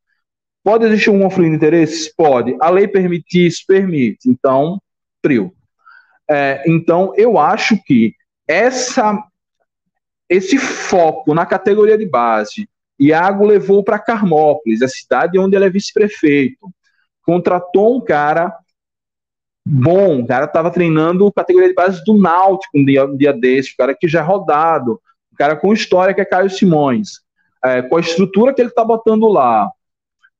Pode 0.64 0.86
existir 0.86 1.10
um 1.10 1.20
conflito 1.20 1.50
de 1.50 1.56
interesses? 1.56 2.10
Pode. 2.16 2.56
A 2.58 2.70
lei 2.70 2.88
permite 2.88 3.46
isso? 3.46 3.64
Permite. 3.66 4.30
Então, 4.30 4.80
trio. 5.20 5.52
É, 6.30 6.62
então, 6.66 7.12
eu 7.16 7.38
acho 7.38 7.76
que 7.84 8.14
essa, 8.46 9.22
esse 10.28 10.58
foco 10.58 11.34
na 11.34 11.46
categoria 11.46 11.98
de 11.98 12.06
base, 12.06 12.68
Iago 12.98 13.46
levou 13.46 13.82
para 13.82 13.98
Carmópolis, 13.98 14.82
a 14.82 14.88
cidade 14.88 15.38
onde 15.38 15.56
ele 15.56 15.64
é 15.64 15.70
vice-prefeito, 15.70 16.70
contratou 17.24 17.96
um 17.96 18.00
cara 18.00 18.54
bom, 19.64 20.20
o 20.20 20.26
cara 20.26 20.44
estava 20.44 20.70
treinando 20.70 21.32
categoria 21.32 21.68
de 21.68 21.74
base 21.74 22.02
do 22.04 22.18
Náutico 22.18 22.78
um 22.78 22.84
dia, 22.84 23.04
um 23.04 23.16
dia 23.16 23.32
desse, 23.32 23.72
o 23.72 23.76
cara 23.76 23.94
que 23.94 24.08
já 24.08 24.20
é 24.20 24.22
rodado, 24.22 25.00
o 25.32 25.36
cara 25.36 25.56
com 25.56 25.72
história 25.72 26.14
que 26.14 26.20
é 26.20 26.24
Caio 26.24 26.50
Simões, 26.50 27.20
é, 27.64 27.80
com 27.82 27.96
a 27.96 28.00
estrutura 28.00 28.52
que 28.52 28.60
ele 28.60 28.68
está 28.68 28.84
botando 28.84 29.28
lá, 29.28 29.70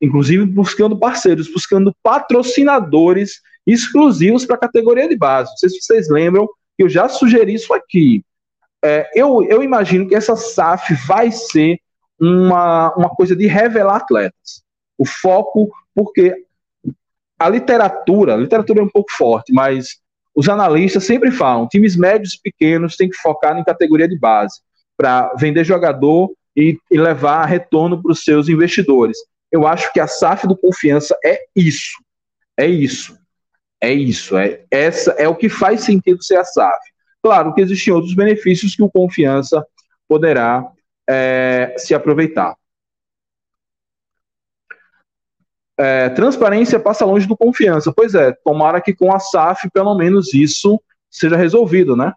inclusive 0.00 0.44
buscando 0.44 0.98
parceiros, 0.98 1.52
buscando 1.52 1.94
patrocinadores 2.02 3.40
exclusivos 3.66 4.44
para 4.44 4.56
a 4.56 4.60
categoria 4.60 5.08
de 5.08 5.16
base. 5.16 5.50
Não 5.50 5.56
sei 5.56 5.68
se 5.68 5.80
vocês 5.80 6.08
lembram 6.08 6.48
que 6.76 6.82
eu 6.84 6.88
já 6.88 7.08
sugeri 7.08 7.54
isso 7.54 7.72
aqui. 7.72 8.24
É, 8.84 9.08
eu, 9.14 9.42
eu 9.44 9.62
imagino 9.62 10.08
que 10.08 10.14
essa 10.14 10.34
SAF 10.34 10.94
vai 11.06 11.30
ser 11.30 11.78
uma, 12.18 12.92
uma 12.94 13.10
coisa 13.10 13.36
de 13.36 13.46
revelar 13.46 13.96
atletas. 13.96 14.62
O 14.98 15.04
foco, 15.06 15.70
porque 15.94 16.34
a 17.38 17.48
literatura, 17.48 18.34
a 18.34 18.36
literatura 18.36 18.80
é 18.80 18.84
um 18.84 18.88
pouco 18.88 19.10
forte, 19.12 19.52
mas 19.52 20.00
os 20.34 20.48
analistas 20.48 21.04
sempre 21.04 21.30
falam, 21.30 21.68
times 21.68 21.96
médios 21.96 22.34
e 22.34 22.40
pequenos 22.40 22.96
têm 22.96 23.10
que 23.10 23.16
focar 23.16 23.56
em 23.58 23.64
categoria 23.64 24.08
de 24.08 24.18
base 24.18 24.60
para 24.96 25.34
vender 25.34 25.64
jogador 25.64 26.32
e, 26.56 26.78
e 26.90 26.98
levar 26.98 27.44
retorno 27.46 28.00
para 28.00 28.12
os 28.12 28.22
seus 28.22 28.48
investidores. 28.48 29.18
Eu 29.50 29.66
acho 29.66 29.92
que 29.92 30.00
a 30.00 30.06
SAF 30.06 30.46
do 30.46 30.56
Confiança 30.56 31.16
é 31.24 31.44
isso. 31.54 31.92
É 32.56 32.66
isso. 32.66 33.16
É 33.82 33.92
isso, 33.92 34.36
é 34.36 34.64
essa 34.70 35.10
é 35.18 35.26
o 35.26 35.34
que 35.34 35.48
faz 35.48 35.80
sentido 35.80 36.22
ser 36.22 36.36
a 36.36 36.44
SAF. 36.44 36.78
Claro 37.20 37.52
que 37.52 37.60
existem 37.60 37.92
outros 37.92 38.14
benefícios 38.14 38.76
que 38.76 38.82
o 38.82 38.90
Confiança 38.90 39.66
poderá 40.08 40.70
é, 41.10 41.74
se 41.76 41.92
aproveitar. 41.92 42.54
É, 45.76 46.10
transparência 46.10 46.78
passa 46.78 47.04
longe 47.04 47.26
do 47.26 47.36
confiança. 47.36 47.92
Pois 47.92 48.14
é, 48.14 48.30
tomara 48.44 48.80
que 48.80 48.94
com 48.94 49.12
a 49.12 49.18
SAF 49.18 49.68
pelo 49.70 49.96
menos 49.96 50.32
isso 50.32 50.80
seja 51.10 51.36
resolvido, 51.36 51.96
né? 51.96 52.12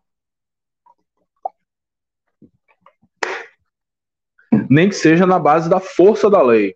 Nem 4.70 4.90
que 4.90 4.96
seja 4.96 5.26
na 5.26 5.40
base 5.40 5.68
da 5.68 5.80
força 5.80 6.30
da 6.30 6.44
lei. 6.44 6.76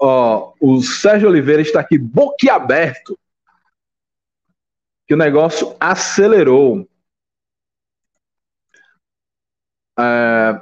Ó, 0.00 0.54
o 0.58 0.82
Sérgio 0.82 1.28
Oliveira 1.28 1.60
está 1.60 1.80
aqui 1.80 1.98
boquiaberto. 1.98 3.18
Que 5.06 5.14
o 5.14 5.18
negócio 5.18 5.76
acelerou. 5.78 6.88
É, 9.98 10.60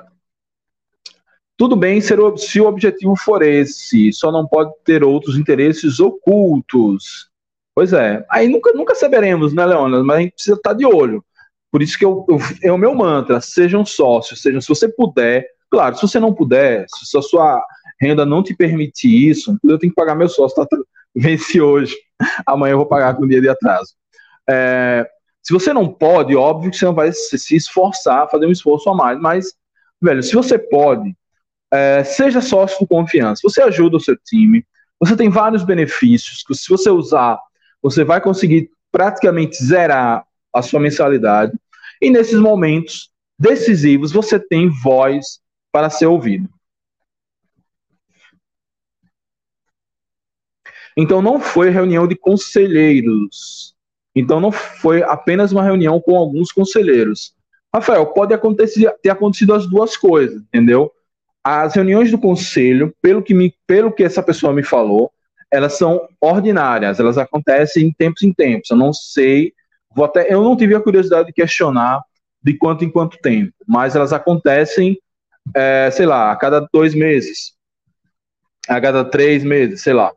tudo 1.58 1.74
bem 1.74 2.00
se 2.00 2.14
o 2.60 2.66
objetivo 2.66 3.16
for 3.16 3.42
esse, 3.42 4.12
só 4.12 4.30
não 4.30 4.46
pode 4.46 4.72
ter 4.84 5.02
outros 5.04 5.36
interesses 5.36 6.00
ocultos. 6.00 7.28
Pois 7.74 7.92
é, 7.92 8.24
aí 8.30 8.48
nunca, 8.48 8.72
nunca 8.72 8.94
saberemos, 8.94 9.52
né, 9.52 9.66
Leona? 9.66 10.02
Mas 10.02 10.16
a 10.16 10.20
gente 10.20 10.32
precisa 10.34 10.56
estar 10.56 10.72
de 10.72 10.86
olho. 10.86 11.24
Por 11.70 11.82
isso 11.82 11.98
que 11.98 12.04
eu, 12.04 12.24
eu, 12.28 12.38
é 12.62 12.72
o 12.72 12.78
meu 12.78 12.94
mantra: 12.94 13.40
sejam 13.40 13.84
sócios, 13.84 14.40
sejam, 14.40 14.60
se 14.60 14.68
você 14.68 14.88
puder, 14.88 15.46
claro, 15.70 15.96
se 15.96 16.02
você 16.02 16.18
não 16.18 16.32
puder, 16.32 16.86
se 16.88 17.16
a 17.18 17.22
sua 17.22 17.62
renda 18.00 18.24
não 18.24 18.42
te 18.42 18.54
permitir 18.54 19.28
isso, 19.28 19.58
eu 19.64 19.78
tenho 19.78 19.92
que 19.92 19.96
pagar 19.96 20.14
meu 20.14 20.28
sócio, 20.28 20.56
tá, 20.56 20.76
vence 21.14 21.60
hoje, 21.60 21.96
amanhã 22.46 22.72
eu 22.72 22.78
vou 22.78 22.86
pagar 22.86 23.14
com 23.14 23.24
um 23.24 23.28
dia 23.28 23.40
de 23.40 23.48
atraso. 23.48 23.94
É, 24.48 25.08
se 25.42 25.52
você 25.52 25.72
não 25.72 25.88
pode, 25.88 26.36
óbvio 26.36 26.70
que 26.70 26.76
você 26.76 26.84
não 26.84 26.94
vai 26.94 27.12
se 27.12 27.56
esforçar 27.56 28.28
fazer 28.30 28.46
um 28.46 28.52
esforço 28.52 28.88
a 28.90 28.94
mais, 28.94 29.18
mas, 29.20 29.52
velho, 30.00 30.22
se 30.22 30.34
você 30.34 30.58
pode, 30.58 31.14
é, 31.72 32.04
seja 32.04 32.40
sócio 32.40 32.78
com 32.78 32.86
confiança, 32.86 33.40
você 33.42 33.62
ajuda 33.62 33.96
o 33.96 34.00
seu 34.00 34.16
time, 34.16 34.64
você 35.00 35.16
tem 35.16 35.28
vários 35.28 35.64
benefícios, 35.64 36.42
que 36.42 36.54
se 36.54 36.68
você 36.68 36.90
usar, 36.90 37.38
você 37.82 38.04
vai 38.04 38.20
conseguir 38.20 38.70
praticamente 38.90 39.62
zerar 39.62 40.24
a 40.52 40.62
sua 40.62 40.80
mensalidade, 40.80 41.52
e 42.00 42.10
nesses 42.10 42.38
momentos 42.40 43.10
decisivos 43.38 44.12
você 44.12 44.38
tem 44.38 44.68
voz 44.68 45.40
para 45.72 45.90
ser 45.90 46.06
ouvido. 46.06 46.48
Então 51.00 51.22
não 51.22 51.38
foi 51.38 51.70
reunião 51.70 52.08
de 52.08 52.16
conselheiros. 52.16 53.72
Então 54.16 54.40
não 54.40 54.50
foi 54.50 55.00
apenas 55.00 55.52
uma 55.52 55.62
reunião 55.62 56.00
com 56.00 56.16
alguns 56.16 56.50
conselheiros. 56.50 57.32
Rafael, 57.72 58.04
pode 58.06 58.34
acontecer, 58.34 58.92
ter 59.00 59.10
acontecido 59.10 59.54
as 59.54 59.64
duas 59.64 59.96
coisas, 59.96 60.42
entendeu? 60.42 60.90
As 61.44 61.74
reuniões 61.74 62.10
do 62.10 62.18
conselho, 62.18 62.92
pelo 63.00 63.22
que, 63.22 63.32
me, 63.32 63.54
pelo 63.64 63.92
que 63.92 64.02
essa 64.02 64.20
pessoa 64.24 64.52
me 64.52 64.64
falou, 64.64 65.12
elas 65.52 65.74
são 65.74 66.04
ordinárias, 66.20 66.98
elas 66.98 67.16
acontecem 67.16 67.86
em 67.86 67.92
tempos 67.92 68.22
em 68.24 68.32
tempos. 68.32 68.68
Eu 68.68 68.76
não 68.76 68.92
sei, 68.92 69.52
vou 69.94 70.04
até, 70.04 70.32
eu 70.34 70.42
não 70.42 70.56
tive 70.56 70.74
a 70.74 70.80
curiosidade 70.80 71.28
de 71.28 71.32
questionar 71.32 72.02
de 72.42 72.54
quanto 72.54 72.84
em 72.84 72.90
quanto 72.90 73.18
tempo, 73.18 73.52
mas 73.68 73.94
elas 73.94 74.12
acontecem, 74.12 74.98
é, 75.54 75.90
sei 75.92 76.06
lá, 76.06 76.32
a 76.32 76.36
cada 76.36 76.66
dois 76.72 76.92
meses, 76.92 77.52
a 78.68 78.80
cada 78.80 79.04
três 79.04 79.44
meses, 79.44 79.80
sei 79.80 79.92
lá. 79.92 80.12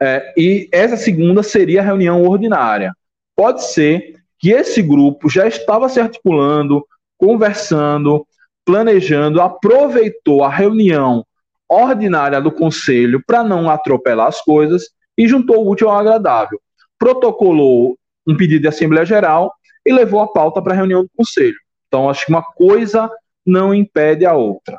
É, 0.00 0.32
e 0.36 0.68
essa 0.72 0.96
segunda 0.96 1.42
seria 1.42 1.80
a 1.80 1.84
reunião 1.84 2.22
ordinária. 2.22 2.92
Pode 3.34 3.64
ser 3.64 4.14
que 4.38 4.50
esse 4.50 4.82
grupo 4.82 5.28
já 5.28 5.46
estava 5.46 5.88
se 5.88 5.98
articulando, 5.98 6.86
conversando, 7.18 8.26
planejando, 8.64 9.40
aproveitou 9.40 10.44
a 10.44 10.48
reunião 10.48 11.24
ordinária 11.68 12.40
do 12.40 12.52
conselho 12.52 13.22
para 13.26 13.42
não 13.42 13.70
atropelar 13.70 14.28
as 14.28 14.40
coisas 14.40 14.88
e 15.16 15.26
juntou 15.26 15.64
o 15.64 15.70
útil 15.70 15.88
ao 15.88 15.98
agradável. 15.98 16.60
Protocolou 16.98 17.96
um 18.26 18.36
pedido 18.36 18.62
de 18.62 18.68
Assembleia 18.68 19.06
Geral 19.06 19.52
e 19.84 19.92
levou 19.92 20.20
a 20.20 20.28
pauta 20.28 20.60
para 20.60 20.72
a 20.72 20.76
reunião 20.76 21.02
do 21.02 21.10
conselho. 21.16 21.56
Então, 21.86 22.10
acho 22.10 22.26
que 22.26 22.32
uma 22.32 22.42
coisa 22.42 23.10
não 23.46 23.72
impede 23.72 24.26
a 24.26 24.34
outra. 24.34 24.78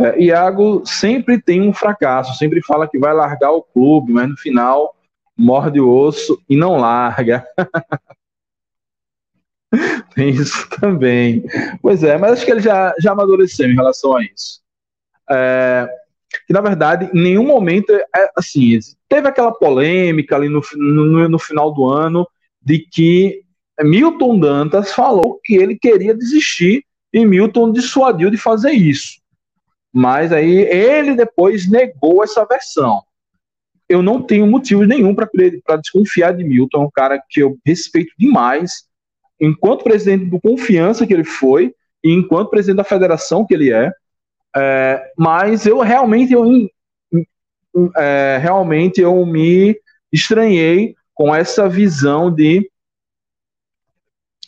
É, 0.00 0.18
Iago 0.22 0.82
sempre 0.86 1.40
tem 1.40 1.60
um 1.60 1.72
fracasso, 1.74 2.36
sempre 2.38 2.62
fala 2.62 2.88
que 2.88 2.98
vai 2.98 3.12
largar 3.12 3.50
o 3.52 3.62
clube, 3.62 4.12
mas 4.12 4.28
no 4.28 4.36
final 4.36 4.96
morde 5.36 5.78
o 5.80 5.90
osso 5.90 6.40
e 6.48 6.56
não 6.56 6.76
larga. 6.76 7.44
tem 10.14 10.30
isso 10.30 10.68
também. 10.80 11.44
Pois 11.82 12.02
é, 12.02 12.16
mas 12.16 12.32
acho 12.32 12.44
que 12.44 12.50
ele 12.50 12.60
já, 12.60 12.94
já 12.98 13.12
amadureceu 13.12 13.70
em 13.70 13.74
relação 13.74 14.16
a 14.16 14.22
isso. 14.24 14.60
é, 15.30 15.88
que 16.46 16.52
na 16.52 16.60
verdade 16.60 17.10
em 17.12 17.22
nenhum 17.22 17.46
momento 17.46 17.92
é, 17.92 18.06
assim 18.36 18.78
teve 19.08 19.28
aquela 19.28 19.52
polêmica 19.52 20.36
ali 20.36 20.48
no, 20.48 20.62
no, 20.76 21.28
no 21.28 21.38
final 21.38 21.72
do 21.72 21.86
ano 21.86 22.26
de 22.62 22.78
que 22.78 23.42
Milton 23.82 24.38
Dantas 24.38 24.92
falou 24.92 25.40
que 25.44 25.54
ele 25.54 25.76
queria 25.76 26.14
desistir 26.14 26.84
e 27.12 27.24
Milton 27.24 27.72
dissuadiu 27.72 28.30
de 28.30 28.36
fazer 28.36 28.70
isso. 28.70 29.20
Mas 29.92 30.32
aí 30.32 30.58
ele 30.58 31.14
depois 31.14 31.68
negou 31.68 32.22
essa 32.22 32.44
versão. 32.44 33.02
Eu 33.88 34.02
não 34.02 34.22
tenho 34.22 34.46
motivo 34.46 34.84
nenhum 34.84 35.14
para 35.14 35.76
desconfiar 35.76 36.32
de 36.32 36.44
Milton, 36.44 36.82
é 36.82 36.86
um 36.86 36.90
cara 36.90 37.20
que 37.28 37.40
eu 37.40 37.58
respeito 37.66 38.12
demais, 38.16 38.84
enquanto 39.40 39.82
presidente 39.82 40.26
do 40.26 40.40
Confiança 40.40 41.06
que 41.06 41.12
ele 41.12 41.24
foi, 41.24 41.74
e 42.02 42.12
enquanto 42.12 42.50
presidente 42.50 42.76
da 42.76 42.84
federação 42.84 43.44
que 43.44 43.52
ele 43.52 43.72
é. 43.72 43.92
é 44.56 45.12
mas 45.18 45.66
eu 45.66 45.80
realmente 45.80 46.32
eu, 46.32 46.68
é, 47.96 48.38
realmente 48.40 49.00
eu 49.00 49.24
me 49.26 49.76
estranhei 50.12 50.94
com 51.14 51.34
essa 51.34 51.68
visão 51.68 52.32
de 52.32 52.70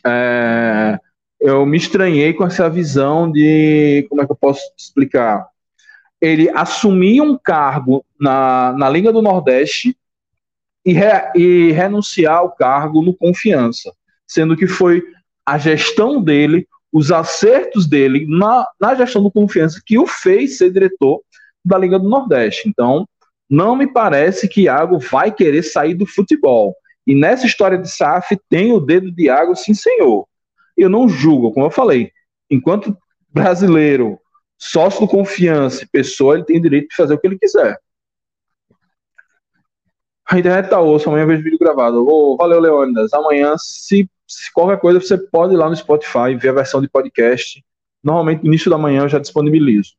é, 0.07 0.99
eu 1.43 1.67
me 1.67 1.77
estranhei 1.77 2.33
com 2.33 2.45
essa 2.47 2.71
visão 2.71 3.31
de 3.31 4.07
como 4.09 4.23
é 4.23 4.27
que 4.27 4.33
eu 4.33 4.37
posso 4.37 4.63
explicar 4.79 5.47
ele 6.23 6.49
assumir 6.51 7.21
um 7.21 7.37
cargo 7.37 8.05
na, 8.19 8.73
na 8.79 8.89
Liga 8.89 9.13
do 9.13 9.21
Nordeste 9.21 9.97
e, 10.85 10.93
re, 10.93 11.33
e 11.35 11.73
renunciar 11.73 12.39
ao 12.39 12.53
cargo 12.53 13.03
no 13.03 13.13
Confiança, 13.13 13.93
sendo 14.25 14.57
que 14.57 14.69
foi 14.69 15.03
a 15.45 15.59
gestão 15.59 16.23
dele, 16.23 16.69
os 16.93 17.11
acertos 17.11 17.89
dele 17.89 18.25
na, 18.29 18.65
na 18.81 18.95
gestão 18.95 19.21
do 19.21 19.33
Confiança 19.33 19.83
que 19.85 19.99
o 19.99 20.07
fez 20.07 20.59
ser 20.59 20.71
diretor 20.71 21.21
da 21.65 21.77
Liga 21.77 21.99
do 21.99 22.09
Nordeste. 22.09 22.69
Então, 22.69 23.05
não 23.51 23.75
me 23.75 23.89
parece 23.89 24.47
que 24.47 24.63
Iago 24.63 25.01
vai 25.01 25.33
querer 25.33 25.65
sair 25.65 25.95
do 25.95 26.07
futebol. 26.07 26.73
E 27.05 27.17
nessa 27.17 27.47
história 27.47 27.77
de 27.77 27.91
SAF 27.91 28.39
tem 28.49 28.71
o 28.71 28.79
dedo 28.79 29.11
de 29.11 29.25
Iago, 29.25 29.57
sim, 29.57 29.75
senhor. 29.75 30.25
Eu 30.77 30.89
não 30.89 31.09
julgo, 31.09 31.53
como 31.53 31.67
eu 31.67 31.71
falei. 31.71 32.11
Enquanto 32.51 32.97
brasileiro, 33.29 34.19
sócio 34.59 35.01
do 35.01 35.09
confiança, 35.09 35.87
pessoa, 35.91 36.35
ele 36.35 36.45
tem 36.45 36.61
direito 36.61 36.89
de 36.89 36.97
fazer 36.97 37.15
o 37.15 37.19
que 37.19 37.27
ele 37.27 37.39
quiser. 37.39 37.79
A 40.27 40.39
internet 40.39 40.71
tá 40.71 40.81
osso, 40.81 41.09
amanhã 41.09 41.25
eu 41.25 41.29
vejo 41.29 41.43
vídeo 41.43 41.59
gravado. 41.59 42.07
Oh, 42.09 42.37
valeu, 42.37 42.61
Leônidas. 42.61 43.13
Amanhã, 43.13 43.55
se, 43.59 44.09
se, 44.27 44.53
qualquer 44.53 44.79
coisa, 44.79 45.01
você 45.01 45.19
pode 45.19 45.53
ir 45.53 45.57
lá 45.57 45.69
no 45.69 45.77
Spotify 45.77 46.35
ver 46.39 46.51
a 46.51 46.55
versão 46.55 46.81
de 46.81 46.89
podcast. 46.89 47.63
Normalmente, 48.03 48.43
no 48.43 48.49
início 48.49 48.71
da 48.71 48.79
manhã, 48.79 49.03
eu 49.03 49.09
já 49.09 49.19
disponibilizo. 49.19 49.93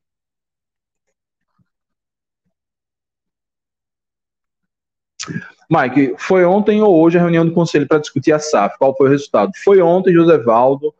Mike, 5.74 6.14
foi 6.18 6.44
ontem 6.44 6.80
ou 6.80 7.02
hoje 7.02 7.18
a 7.18 7.20
reunião 7.20 7.44
do 7.44 7.52
conselho 7.52 7.88
para 7.88 7.98
discutir 7.98 8.30
a 8.30 8.38
SAF? 8.38 8.78
Qual 8.78 8.96
foi 8.96 9.08
o 9.08 9.10
resultado? 9.10 9.50
Foi 9.64 9.80
ontem, 9.80 10.14
José 10.14 10.38
Valdo, 10.38 10.94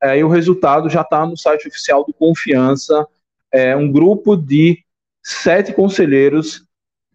é, 0.00 0.18
e 0.18 0.22
o 0.22 0.28
resultado 0.28 0.88
já 0.88 1.00
está 1.00 1.26
no 1.26 1.36
site 1.36 1.66
oficial 1.66 2.04
do 2.04 2.14
Confiança. 2.14 3.04
É, 3.52 3.74
um 3.74 3.90
grupo 3.90 4.36
de 4.36 4.78
sete 5.20 5.72
conselheiros 5.72 6.64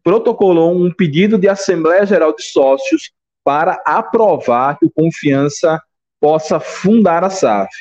protocolou 0.03 0.75
um 0.75 0.91
pedido 0.91 1.37
de 1.37 1.47
Assembleia 1.47 2.05
Geral 2.05 2.35
de 2.35 2.43
Sócios 2.43 3.11
para 3.45 3.81
aprovar 3.85 4.77
que 4.77 4.85
o 4.85 4.91
Confiança 4.91 5.81
possa 6.19 6.59
fundar 6.59 7.23
a 7.23 7.29
SAF. 7.29 7.71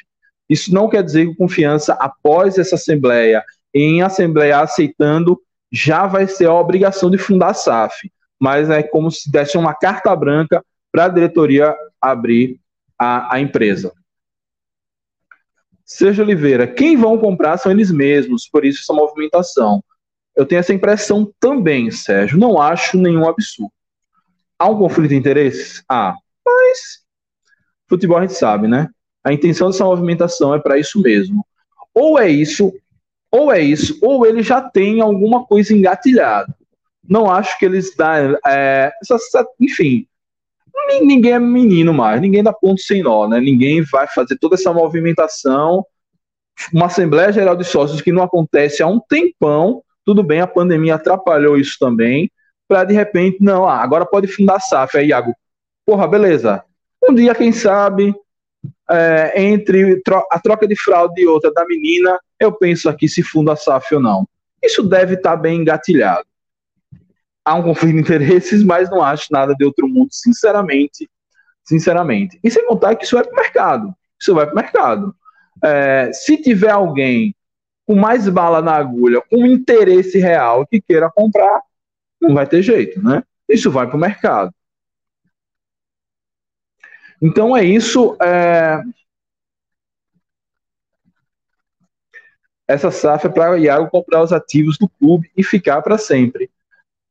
Isso 0.48 0.72
não 0.72 0.88
quer 0.88 1.02
dizer 1.02 1.26
que 1.26 1.32
o 1.32 1.36
Confiança, 1.36 1.94
após 1.94 2.56
essa 2.56 2.76
Assembleia, 2.76 3.42
em 3.74 4.00
Assembleia 4.00 4.60
aceitando, 4.60 5.40
já 5.72 6.06
vai 6.06 6.28
ser 6.28 6.46
a 6.46 6.54
obrigação 6.54 7.10
de 7.10 7.18
fundar 7.18 7.50
a 7.50 7.54
SAF 7.54 8.13
mas 8.40 8.70
é 8.70 8.82
como 8.82 9.10
se 9.10 9.30
desse 9.30 9.56
uma 9.56 9.74
carta 9.74 10.14
branca 10.14 10.64
para 10.92 11.06
a 11.06 11.08
diretoria 11.08 11.74
abrir 12.00 12.60
a, 12.98 13.34
a 13.34 13.40
empresa. 13.40 13.92
Seja 15.84 16.22
Oliveira, 16.22 16.66
quem 16.66 16.96
vão 16.96 17.18
comprar 17.18 17.58
são 17.58 17.70
eles 17.70 17.90
mesmos, 17.90 18.48
por 18.48 18.64
isso 18.64 18.80
essa 18.80 18.92
movimentação. 18.92 19.82
Eu 20.34 20.46
tenho 20.46 20.60
essa 20.60 20.72
impressão 20.72 21.32
também, 21.38 21.90
Sérgio. 21.90 22.38
Não 22.38 22.60
acho 22.60 22.96
nenhum 22.98 23.28
absurdo. 23.28 23.72
Há 24.58 24.68
um 24.68 24.78
conflito 24.78 25.10
de 25.10 25.16
interesses? 25.16 25.84
Ah, 25.88 26.14
mas 26.44 27.04
futebol 27.88 28.18
a 28.18 28.22
gente 28.22 28.34
sabe, 28.34 28.66
né? 28.66 28.88
A 29.22 29.32
intenção 29.32 29.70
dessa 29.70 29.84
movimentação 29.84 30.54
é 30.54 30.58
para 30.58 30.78
isso 30.78 31.00
mesmo. 31.00 31.46
Ou 31.92 32.18
é 32.18 32.28
isso, 32.28 32.72
ou 33.30 33.52
é 33.52 33.60
isso, 33.60 33.98
ou 34.02 34.26
ele 34.26 34.42
já 34.42 34.60
tem 34.60 35.00
alguma 35.00 35.44
coisa 35.44 35.74
engatilhada 35.74 36.54
não 37.08 37.30
acho 37.30 37.58
que 37.58 37.64
eles 37.64 37.94
dão. 37.96 38.36
É, 38.46 38.92
enfim, 39.60 40.06
ninguém 41.02 41.32
é 41.32 41.38
menino 41.38 41.92
mais, 41.92 42.20
ninguém 42.20 42.42
dá 42.42 42.52
ponto 42.52 42.80
sem 42.80 43.02
nó, 43.02 43.28
né? 43.28 43.40
Ninguém 43.40 43.82
vai 43.82 44.06
fazer 44.08 44.36
toda 44.38 44.54
essa 44.54 44.72
movimentação. 44.72 45.84
Uma 46.72 46.86
Assembleia 46.86 47.32
Geral 47.32 47.56
de 47.56 47.64
Sócios 47.64 48.00
que 48.00 48.12
não 48.12 48.22
acontece 48.22 48.82
há 48.82 48.86
um 48.86 49.00
tempão, 49.00 49.82
tudo 50.04 50.22
bem, 50.22 50.40
a 50.40 50.46
pandemia 50.46 50.94
atrapalhou 50.94 51.56
isso 51.56 51.76
também, 51.80 52.30
para 52.68 52.84
de 52.84 52.94
repente, 52.94 53.38
não, 53.40 53.66
ah, 53.66 53.82
agora 53.82 54.06
pode 54.06 54.28
fundar 54.28 54.56
a 54.56 54.60
SAF. 54.60 54.96
Aí, 54.96 55.08
Iago, 55.08 55.34
porra, 55.84 56.06
beleza. 56.06 56.62
Um 57.02 57.14
dia, 57.14 57.34
quem 57.34 57.52
sabe, 57.52 58.14
é, 58.88 59.42
entre 59.42 60.00
a 60.30 60.38
troca 60.38 60.66
de 60.66 60.76
fraude 60.76 61.20
e 61.20 61.26
outra 61.26 61.52
da 61.52 61.66
menina, 61.66 62.18
eu 62.38 62.52
penso 62.52 62.88
aqui 62.88 63.08
se 63.08 63.22
funda 63.22 63.52
a 63.52 63.56
SAF 63.56 63.94
ou 63.94 64.00
não. 64.00 64.26
Isso 64.62 64.82
deve 64.82 65.14
estar 65.14 65.30
tá 65.30 65.36
bem 65.36 65.60
engatilhado 65.60 66.24
há 67.44 67.54
um 67.54 67.62
conflito 67.62 67.94
de 67.94 68.00
interesses, 68.00 68.62
mas 68.62 68.90
não 68.90 69.02
acho 69.02 69.26
nada 69.30 69.54
de 69.54 69.64
outro 69.64 69.88
mundo, 69.88 70.08
sinceramente. 70.10 71.08
Sinceramente. 71.64 72.38
E 72.42 72.50
sem 72.50 72.66
contar 72.66 72.94
que 72.94 73.04
isso 73.04 73.16
vai 73.16 73.24
para 73.24 73.32
o 73.32 73.36
mercado. 73.36 73.94
Isso 74.20 74.34
vai 74.34 74.46
para 74.46 74.52
o 74.52 74.56
mercado. 74.56 75.16
É, 75.62 76.12
se 76.12 76.36
tiver 76.36 76.70
alguém 76.70 77.34
com 77.86 77.94
mais 77.94 78.28
bala 78.28 78.62
na 78.62 78.74
agulha, 78.74 79.20
com 79.30 79.46
interesse 79.46 80.18
real 80.18 80.66
que 80.66 80.80
queira 80.80 81.10
comprar, 81.10 81.60
não 82.20 82.34
vai 82.34 82.46
ter 82.46 82.62
jeito, 82.62 83.02
né? 83.02 83.22
Isso 83.48 83.70
vai 83.70 83.86
para 83.86 83.96
o 83.96 84.00
mercado. 84.00 84.52
Então 87.20 87.56
é 87.56 87.64
isso. 87.64 88.16
É... 88.22 88.82
Essa 92.66 92.90
SAF 92.90 93.26
é 93.26 93.30
para 93.30 93.58
Iago 93.58 93.90
comprar 93.90 94.22
os 94.22 94.32
ativos 94.32 94.78
do 94.78 94.88
clube 94.88 95.30
e 95.36 95.42
ficar 95.42 95.82
para 95.82 95.98
sempre. 95.98 96.50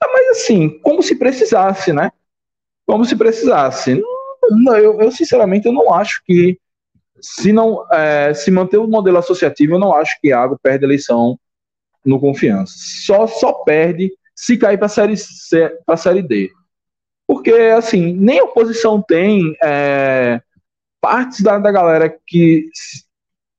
Ah, 0.04 0.10
mas 0.12 0.38
assim, 0.38 0.80
como 0.80 1.02
se 1.02 1.16
precisasse, 1.16 1.94
né? 1.94 2.12
Como 2.86 3.06
se 3.06 3.16
precisasse. 3.16 4.02
Não, 4.52 4.76
eu, 4.78 5.00
eu, 5.00 5.12
sinceramente 5.12 5.66
eu 5.66 5.72
não 5.72 5.94
acho 5.94 6.22
que 6.26 6.60
se 7.22 7.54
não 7.54 7.88
é, 7.92 8.34
se 8.34 8.52
manter 8.52 8.78
o 8.78 8.88
modelo 8.88 9.18
associativo, 9.18 9.76
eu 9.76 9.80
não 9.80 9.94
acho 9.94 10.20
que 10.20 10.28
Iago 10.28 10.60
perde 10.62 10.84
a 10.84 10.88
eleição 10.88 11.40
no 12.06 12.20
confiança. 12.20 12.74
Só 12.76 13.26
só 13.28 13.54
perde 13.54 14.12
se 14.36 14.58
cair 14.58 14.78
para 14.78 14.90
série 14.90 15.16
C, 15.16 15.70
para 15.86 15.96
série 15.96 16.22
D. 16.22 16.52
Porque 17.26 17.54
assim, 17.54 18.14
nem 18.14 18.40
a 18.40 18.44
oposição 18.44 19.02
tem 19.02 19.56
é, 19.64 20.42
partes 21.00 21.42
da, 21.42 21.58
da 21.58 21.72
galera 21.72 22.14
que 22.28 22.68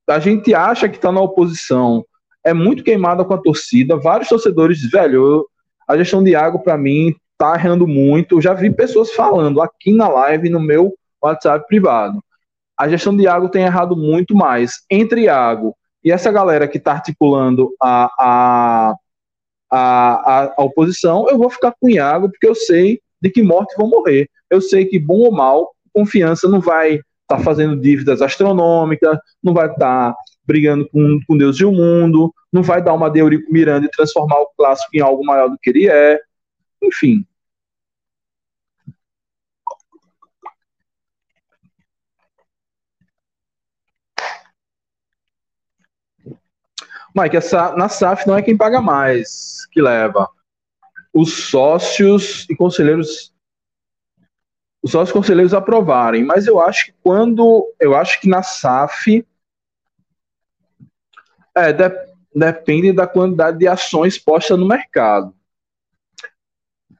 a 0.06 0.18
gente 0.18 0.54
acha 0.54 0.88
que 0.88 0.96
está 0.96 1.10
na 1.10 1.22
oposição 1.22 2.04
é 2.44 2.52
muito 2.52 2.84
queimada 2.84 3.24
com 3.24 3.32
a 3.32 3.40
torcida. 3.40 3.96
Vários 3.96 4.28
torcedores, 4.28 4.82
velho, 4.90 5.48
a 5.86 5.96
gestão 5.96 6.22
de 6.22 6.34
água, 6.34 6.60
para 6.60 6.76
mim, 6.76 7.14
tá 7.38 7.54
errando 7.54 7.86
muito. 7.86 8.36
Eu 8.36 8.42
já 8.42 8.54
vi 8.54 8.70
pessoas 8.70 9.12
falando 9.12 9.60
aqui 9.60 9.92
na 9.92 10.08
live, 10.08 10.48
no 10.48 10.60
meu 10.60 10.94
WhatsApp 11.22 11.66
privado. 11.66 12.22
A 12.78 12.88
gestão 12.88 13.16
de 13.16 13.26
água 13.26 13.50
tem 13.50 13.64
errado 13.64 13.96
muito 13.96 14.34
mais. 14.34 14.82
Entre 14.90 15.28
água 15.28 15.72
e 16.04 16.10
essa 16.10 16.30
galera 16.30 16.68
que 16.68 16.78
está 16.78 16.92
articulando 16.92 17.70
a, 17.80 18.10
a, 18.18 18.94
a, 19.70 20.52
a, 20.56 20.62
oposição, 20.62 21.26
eu 21.28 21.38
vou 21.38 21.48
ficar 21.48 21.72
com 21.80 21.88
Iago, 21.88 22.28
porque 22.28 22.46
eu 22.46 22.54
sei 22.54 23.00
de 23.22 23.30
que 23.30 23.42
morte 23.42 23.74
vão 23.76 23.88
morrer. 23.88 24.28
Eu 24.50 24.60
sei 24.60 24.84
que, 24.84 24.98
bom 24.98 25.20
ou 25.20 25.32
mal, 25.32 25.74
confiança 25.94 26.48
não 26.48 26.60
vai 26.60 26.94
estar 26.94 27.38
tá 27.38 27.38
fazendo 27.38 27.80
dívidas 27.80 28.20
astronômicas, 28.20 29.18
não 29.42 29.54
vai 29.54 29.66
estar 29.66 30.12
tá 30.12 30.16
brigando 30.46 30.88
com, 30.88 31.20
com 31.26 31.36
Deus 31.36 31.58
e 31.58 31.64
o 31.64 31.72
mundo, 31.72 32.32
não 32.52 32.62
vai 32.62 32.82
dar 32.82 32.94
uma 32.94 33.10
de 33.10 33.18
Eurico 33.20 33.52
Miranda 33.52 33.86
e 33.86 33.90
transformar 33.90 34.40
o 34.40 34.50
clássico 34.56 34.96
em 34.96 35.00
algo 35.00 35.24
maior 35.24 35.48
do 35.48 35.58
que 35.58 35.70
ele 35.70 35.88
é. 35.88 36.20
Enfim. 36.82 37.26
Mike, 47.16 47.36
essa, 47.36 47.76
na 47.76 47.88
SAF 47.88 48.26
não 48.26 48.36
é 48.36 48.42
quem 48.42 48.56
paga 48.56 48.80
mais 48.80 49.66
que 49.70 49.80
leva. 49.80 50.28
Os 51.12 51.48
sócios 51.48 52.44
e 52.50 52.56
conselheiros 52.56 53.32
os 54.82 54.90
sócios 54.90 55.12
conselheiros 55.12 55.54
aprovarem, 55.54 56.22
mas 56.22 56.46
eu 56.46 56.60
acho 56.60 56.86
que 56.86 56.94
quando 57.02 57.66
eu 57.80 57.96
acho 57.96 58.20
que 58.20 58.28
na 58.28 58.42
SAF 58.42 59.26
é, 61.56 61.72
de, 61.72 61.88
depende 62.34 62.92
da 62.92 63.06
quantidade 63.06 63.58
de 63.58 63.68
ações 63.68 64.18
postas 64.18 64.58
no 64.58 64.66
mercado. 64.66 65.34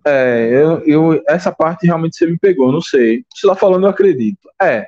É, 0.07 0.50
eu, 0.52 0.84
eu, 0.86 1.24
essa 1.26 1.50
parte 1.50 1.86
realmente 1.86 2.16
você 2.16 2.26
me 2.26 2.38
pegou, 2.38 2.70
não 2.70 2.80
sei. 2.80 3.24
Você 3.34 3.46
está 3.46 3.57
falando, 3.57 3.84
eu 3.84 3.90
acredito. 3.90 4.48
É, 4.61 4.86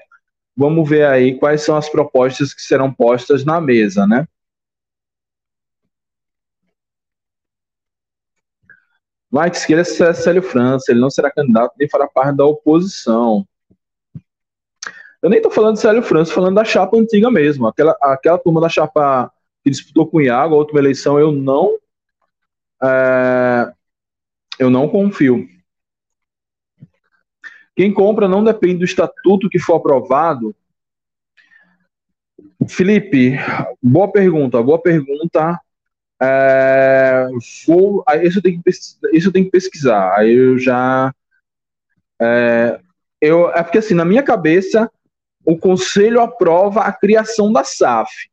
vamos 0.56 0.88
ver 0.88 1.06
aí 1.06 1.38
quais 1.38 1.62
são 1.62 1.76
as 1.76 1.88
propostas 1.88 2.52
que 2.54 2.62
serão 2.62 2.92
postas 2.92 3.44
na 3.44 3.60
mesa, 3.60 4.06
né? 4.06 4.26
Mike 9.32 9.56
Esquerda 9.56 9.82
é 9.82 10.14
Célio 10.14 10.42
França, 10.42 10.90
ele 10.90 11.00
não 11.00 11.10
será 11.10 11.30
candidato 11.30 11.74
nem 11.78 11.88
fará 11.88 12.06
parte 12.06 12.36
da 12.36 12.44
oposição. 12.46 13.46
Eu 15.22 15.28
nem 15.28 15.38
estou 15.38 15.50
falando 15.50 15.74
de 15.74 15.80
Célio 15.80 16.02
França, 16.02 16.32
falando 16.32 16.54
da 16.54 16.64
chapa 16.64 16.96
antiga 16.96 17.30
mesmo. 17.30 17.66
Aquela, 17.66 17.96
aquela 18.00 18.38
turma 18.38 18.60
da 18.60 18.68
chapa 18.68 19.30
que 19.66 19.70
disputou 19.70 20.06
com 20.06 20.18
o 20.18 20.22
Iago, 20.22 20.54
a 20.54 20.58
última 20.58 20.78
eleição, 20.78 21.18
eu 21.18 21.32
não. 21.32 21.76
É, 22.80 23.72
eu 24.60 24.70
não 24.70 24.88
confio. 24.88 25.44
Quem 27.74 27.92
compra 27.92 28.28
não 28.28 28.44
depende 28.44 28.78
do 28.78 28.84
estatuto 28.84 29.48
que 29.50 29.58
for 29.58 29.74
aprovado. 29.74 30.54
Felipe, 32.68 33.32
boa 33.82 34.10
pergunta, 34.12 34.62
boa 34.62 34.80
pergunta. 34.80 35.60
É, 36.22 37.26
vou, 37.66 38.04
isso, 38.22 38.38
eu 38.38 38.42
tenho 38.42 38.62
que 38.62 38.70
isso 38.70 39.28
eu 39.28 39.32
tenho 39.32 39.46
que 39.46 39.50
pesquisar. 39.50 40.24
Eu 40.24 40.56
já. 40.60 41.12
É, 42.22 42.80
eu, 43.20 43.50
é 43.50 43.64
porque 43.64 43.78
assim, 43.78 43.94
na 43.94 44.04
minha 44.04 44.22
cabeça, 44.22 44.88
o 45.44 45.58
conselho 45.58 46.20
aprova 46.20 46.82
a 46.82 46.92
criação 46.92 47.52
da 47.52 47.64
SAF. 47.64 48.30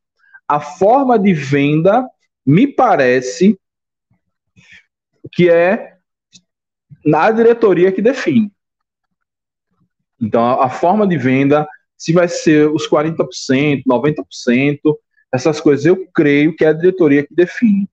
A 0.53 0.59
forma 0.59 1.17
de 1.17 1.33
venda 1.33 2.07
me 2.45 2.67
parece 2.67 3.59
que 5.31 5.49
é 5.49 5.95
na 7.03 7.31
diretoria 7.31 7.91
que 7.91 8.03
define. 8.03 8.51
Então, 10.21 10.45
a, 10.61 10.69
forma 10.69 11.07
de 11.07 11.17
venda, 11.17 11.67
se 11.97 12.13
vai 12.13 12.27
ser 12.27 12.69
os 12.69 12.87
40%, 12.87 13.81
90%, 13.83 14.77
essas 15.33 15.59
coisas, 15.59 15.87
eu 15.87 16.07
creio 16.13 16.55
que 16.55 16.63
é 16.63 16.67
a 16.67 16.73
diretoria 16.73 17.25
que 17.25 17.33
define. 17.33 17.89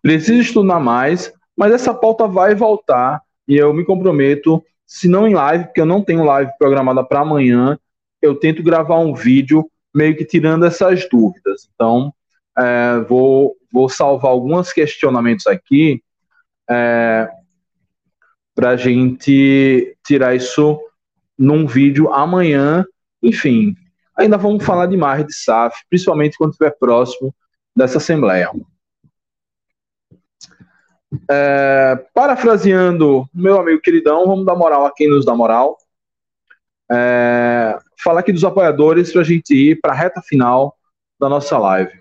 Preciso 0.00 0.40
estudar 0.40 0.80
mais, 0.80 1.30
mas 1.54 1.70
essa 1.70 1.92
pauta 1.92 2.26
vai 2.26 2.54
voltar 2.54 3.20
e 3.46 3.58
eu 3.58 3.74
me 3.74 3.84
comprometo 3.84 4.64
se 4.86 5.06
não 5.06 5.28
em 5.28 5.34
live, 5.34 5.66
porque 5.66 5.82
eu 5.82 5.86
não 5.86 6.02
tenho 6.02 6.24
live 6.24 6.50
programada 6.58 7.04
para 7.04 7.20
amanhã, 7.20 7.78
eu 8.22 8.34
tento 8.34 8.62
gravar 8.62 9.00
um 9.00 9.12
vídeo 9.12 9.70
meio 9.94 10.16
que 10.16 10.24
tirando 10.24 10.64
essas 10.66 11.08
dúvidas. 11.08 11.68
Então, 11.74 12.12
é, 12.58 13.00
vou, 13.08 13.56
vou 13.72 13.88
salvar 13.88 14.30
alguns 14.30 14.72
questionamentos 14.72 15.46
aqui 15.46 16.02
é, 16.68 17.28
para 18.54 18.70
a 18.70 18.76
gente 18.76 19.96
tirar 20.04 20.34
isso 20.34 20.80
num 21.38 21.66
vídeo 21.66 22.12
amanhã. 22.12 22.84
Enfim, 23.22 23.74
ainda 24.16 24.36
vamos 24.36 24.64
falar 24.64 24.86
de 24.86 24.96
mais 24.96 25.24
de 25.24 25.32
SAF, 25.34 25.76
principalmente 25.88 26.36
quando 26.36 26.50
estiver 26.50 26.76
próximo 26.78 27.34
dessa 27.74 27.98
Assembleia. 27.98 28.50
É, 31.30 31.96
parafraseando 32.12 33.26
meu 33.32 33.58
amigo 33.58 33.80
queridão, 33.80 34.26
vamos 34.26 34.44
dar 34.44 34.54
moral 34.54 34.84
a 34.84 34.92
quem 34.92 35.08
nos 35.08 35.24
dá 35.24 35.34
moral. 35.34 35.78
É, 36.90 37.78
falar 38.02 38.20
aqui 38.20 38.32
dos 38.32 38.44
apoiadores 38.44 39.12
para 39.12 39.22
a 39.22 39.24
gente 39.24 39.54
ir 39.54 39.80
para 39.80 39.92
a 39.92 39.96
reta 39.96 40.22
final 40.22 40.76
da 41.18 41.28
nossa 41.28 41.58
live. 41.58 41.92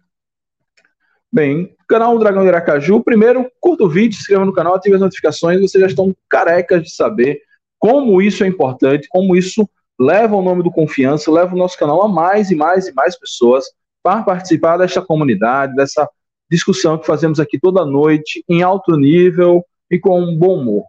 Bem, 1.31 1.75
canal 1.87 2.17
Dragão 2.17 2.43
de 2.43 2.49
Aracaju. 2.49 3.03
Primeiro, 3.03 3.51
curta 3.59 3.83
o 3.83 3.89
vídeo, 3.89 4.15
se 4.15 4.21
inscreva 4.21 4.45
no 4.45 4.53
canal, 4.53 4.75
ative 4.75 4.95
as 4.95 5.01
notificações. 5.01 5.59
Vocês 5.59 5.81
já 5.81 5.87
estão 5.87 6.15
carecas 6.29 6.83
de 6.83 6.91
saber 6.91 7.41
como 7.79 8.21
isso 8.21 8.43
é 8.43 8.47
importante, 8.47 9.07
como 9.09 9.35
isso 9.35 9.69
leva 9.99 10.35
o 10.35 10.41
nome 10.41 10.63
do 10.63 10.71
Confiança, 10.71 11.31
leva 11.31 11.55
o 11.55 11.57
nosso 11.57 11.77
canal 11.77 12.01
a 12.03 12.07
mais 12.07 12.51
e 12.51 12.55
mais 12.55 12.87
e 12.87 12.93
mais 12.93 13.17
pessoas 13.19 13.65
para 14.03 14.23
participar 14.23 14.77
desta 14.77 15.01
comunidade, 15.01 15.75
dessa 15.75 16.07
discussão 16.49 16.97
que 16.97 17.05
fazemos 17.05 17.39
aqui 17.39 17.59
toda 17.59 17.85
noite, 17.85 18.43
em 18.47 18.61
alto 18.63 18.95
nível 18.95 19.65
e 19.91 19.99
com 19.99 20.19
um 20.21 20.35
bom 20.37 20.59
humor. 20.59 20.85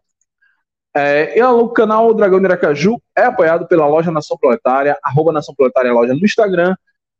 É, 0.96 1.44
o 1.46 1.68
canal 1.68 2.12
Dragão 2.14 2.40
de 2.40 2.46
Aracaju 2.46 3.00
é 3.16 3.22
apoiado 3.22 3.66
pela 3.66 3.86
loja 3.86 4.10
Nação 4.10 4.36
Proletária, 4.36 4.98
arroba 5.02 5.32
Nação 5.32 5.54
Proletária 5.54 5.92
Loja 5.92 6.14
no 6.14 6.24
Instagram. 6.24 6.74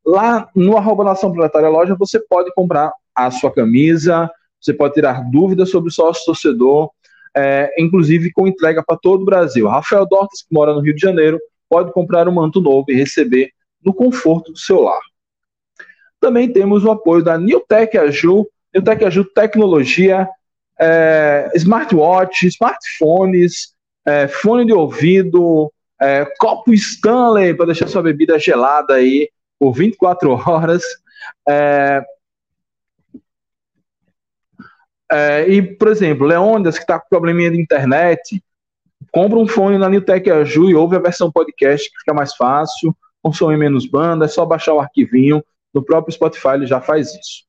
Lá 0.05 0.49
no 0.55 0.77
arroba 0.77 1.05
Nação 1.05 1.33
Proletária 1.33 1.69
Loja 1.69 1.95
você 1.95 2.19
pode 2.19 2.53
comprar 2.55 2.93
a 3.15 3.31
sua 3.31 3.53
camisa, 3.53 4.31
você 4.61 4.73
pode 4.73 4.95
tirar 4.95 5.31
dúvidas 5.31 5.71
sobre 5.71 5.91
o 5.91 5.93
sócio 5.93 6.25
torcedor, 6.25 6.91
é, 7.37 7.73
inclusive 7.79 8.33
com 8.33 8.47
entrega 8.47 8.83
para 8.83 8.97
todo 8.97 9.23
o 9.23 9.25
Brasil. 9.25 9.69
Rafael 9.69 10.07
Dortas, 10.07 10.43
que 10.43 10.53
mora 10.53 10.73
no 10.73 10.81
Rio 10.81 10.95
de 10.95 11.01
Janeiro, 11.01 11.39
pode 11.69 11.93
comprar 11.93 12.29
um 12.29 12.33
manto 12.33 12.61
novo 12.61 12.87
e 12.89 12.95
receber 12.95 13.51
no 13.85 13.93
conforto 13.93 14.53
do 14.53 14.59
seu 14.59 14.81
lar. 14.81 15.01
Também 16.21 16.53
temos 16.53 16.85
o 16.85 16.91
apoio 16.91 17.23
da 17.23 17.39
Newtec 17.39 17.97
Aju, 17.97 18.47
Newtec 18.75 19.05
Aju 19.05 19.25
Tecnologia, 19.25 20.29
é, 20.81 21.51
smartwatch, 21.55 22.47
smartphones, 22.47 23.75
é, 24.07 24.29
fone 24.29 24.65
de 24.65 24.73
ouvido, 24.73 25.73
é, 26.01 26.25
copo 26.39 26.73
Stanley 26.73 27.55
para 27.55 27.67
deixar 27.67 27.89
sua 27.89 28.03
bebida 28.03 28.39
gelada 28.39 28.95
aí 28.95 29.29
por 29.59 29.73
24 29.73 30.31
horas. 30.47 30.83
É, 31.49 32.03
é, 35.11 35.49
e, 35.49 35.63
por 35.63 35.89
exemplo, 35.89 36.27
Leônidas, 36.27 36.77
que 36.77 36.85
está 36.85 36.99
com 36.99 37.09
probleminha 37.09 37.51
de 37.51 37.61
internet, 37.61 38.43
compra 39.11 39.39
um 39.39 39.49
fone 39.49 39.79
na 39.79 39.89
Newtec 39.89 40.31
Aju 40.31 40.71
e 40.71 40.75
ouve 40.75 40.97
a 40.97 41.01
versão 41.01 41.33
podcast, 41.33 41.91
que 41.91 41.99
fica 41.99 42.13
mais 42.15 42.35
fácil, 42.35 42.95
consome 43.23 43.57
menos 43.57 43.87
banda, 43.87 44.27
é 44.27 44.29
só 44.29 44.45
baixar 44.45 44.75
o 44.75 44.81
arquivinho, 44.81 45.43
no 45.73 45.83
próprio 45.83 46.13
Spotify 46.13 46.51
ele 46.55 46.67
já 46.67 46.81
faz 46.81 47.15
isso. 47.15 47.48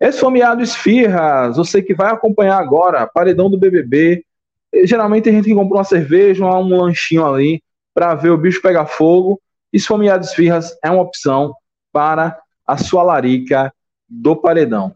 Esfomeado 0.00 0.62
Esfirras, 0.62 1.56
você 1.56 1.80
que 1.80 1.94
vai 1.94 2.12
acompanhar 2.12 2.58
agora, 2.58 3.06
paredão 3.06 3.50
do 3.50 3.58
BBB. 3.58 4.24
Geralmente 4.84 5.28
a 5.28 5.32
gente 5.32 5.54
compra 5.54 5.78
uma 5.78 5.84
cerveja, 5.84 6.44
um 6.44 6.82
lanchinho 6.82 7.24
ali, 7.24 7.62
para 7.94 8.14
ver 8.14 8.30
o 8.30 8.36
bicho 8.36 8.60
pegar 8.60 8.86
fogo. 8.86 9.40
Esfomeado 9.72 10.24
Esfirras 10.24 10.76
é 10.84 10.90
uma 10.90 11.02
opção 11.02 11.54
para 11.92 12.38
a 12.66 12.76
sua 12.76 13.02
larica 13.02 13.72
do 14.08 14.36
paredão. 14.36 14.94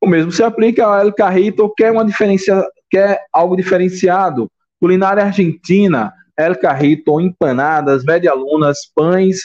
O 0.00 0.06
mesmo 0.06 0.32
se 0.32 0.42
aplica 0.42 0.84
ao 0.84 0.98
El 1.00 1.12
Carrito, 1.12 1.72
quer, 1.76 1.90
uma 1.90 2.04
diferencia, 2.04 2.64
quer 2.90 3.20
algo 3.32 3.56
diferenciado. 3.56 4.50
Culinária 4.80 5.24
argentina, 5.24 6.12
El 6.36 6.56
Carrito, 6.56 7.20
empanadas, 7.20 8.04
medialunas, 8.04 8.78
pães, 8.94 9.40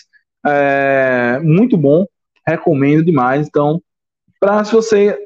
é, 0.45 1.39
muito 1.43 1.76
bom 1.76 2.06
recomendo 2.45 3.04
demais. 3.04 3.47
Então, 3.47 3.82
para 4.44 4.62
se 4.66 4.74
você 4.74 5.18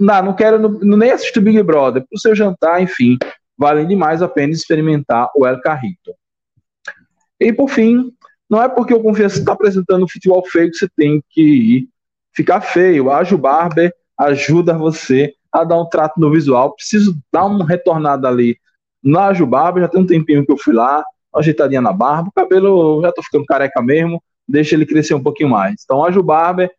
não, 0.00 0.22
não 0.22 0.32
quero 0.34 0.58
não, 0.58 0.96
nem 0.96 1.10
assistir 1.10 1.40
Big 1.40 1.62
Brother, 1.62 2.02
para 2.02 2.16
o 2.16 2.18
seu 2.18 2.34
jantar, 2.34 2.82
enfim, 2.82 3.18
vale 3.56 3.84
demais 3.84 4.22
a 4.22 4.28
pena 4.28 4.54
experimentar 4.54 5.30
o 5.36 5.46
El 5.46 5.60
Carrito. 5.60 6.14
E 7.38 7.52
por 7.52 7.68
fim, 7.68 8.10
não 8.48 8.62
é 8.62 8.70
porque 8.70 8.94
o 8.94 9.02
Confiança 9.02 9.38
está 9.38 9.52
apresentando 9.52 10.08
futebol 10.08 10.42
feio 10.46 10.70
que 10.70 10.78
você 10.78 10.88
tem 10.96 11.22
que 11.28 11.42
ir 11.42 11.88
ficar 12.34 12.62
feio. 12.62 13.10
A 13.10 13.22
Barber 13.36 13.92
ajuda 14.18 14.78
você 14.78 15.34
a 15.52 15.64
dar 15.64 15.78
um 15.78 15.86
trato 15.86 16.18
no 16.18 16.30
visual. 16.30 16.74
Preciso 16.74 17.14
dar 17.30 17.44
uma 17.44 17.66
retornada 17.66 18.26
ali 18.26 18.56
na 19.02 19.34
Ju 19.34 19.44
Barber, 19.44 19.82
já 19.82 19.88
tem 19.88 20.00
um 20.00 20.06
tempinho 20.06 20.46
que 20.46 20.52
eu 20.52 20.56
fui 20.56 20.72
lá, 20.72 21.04
ajeitadinha 21.34 21.82
na 21.82 21.92
barba, 21.92 22.30
o 22.30 22.32
cabelo 22.32 23.02
já 23.02 23.12
tô 23.12 23.22
ficando 23.22 23.44
careca 23.44 23.82
mesmo, 23.82 24.22
deixa 24.48 24.74
ele 24.74 24.86
crescer 24.86 25.12
um 25.12 25.22
pouquinho 25.22 25.50
mais. 25.50 25.82
Então, 25.84 26.02
a 26.02 26.10
Ju 26.10 26.22
Barber, 26.22 26.70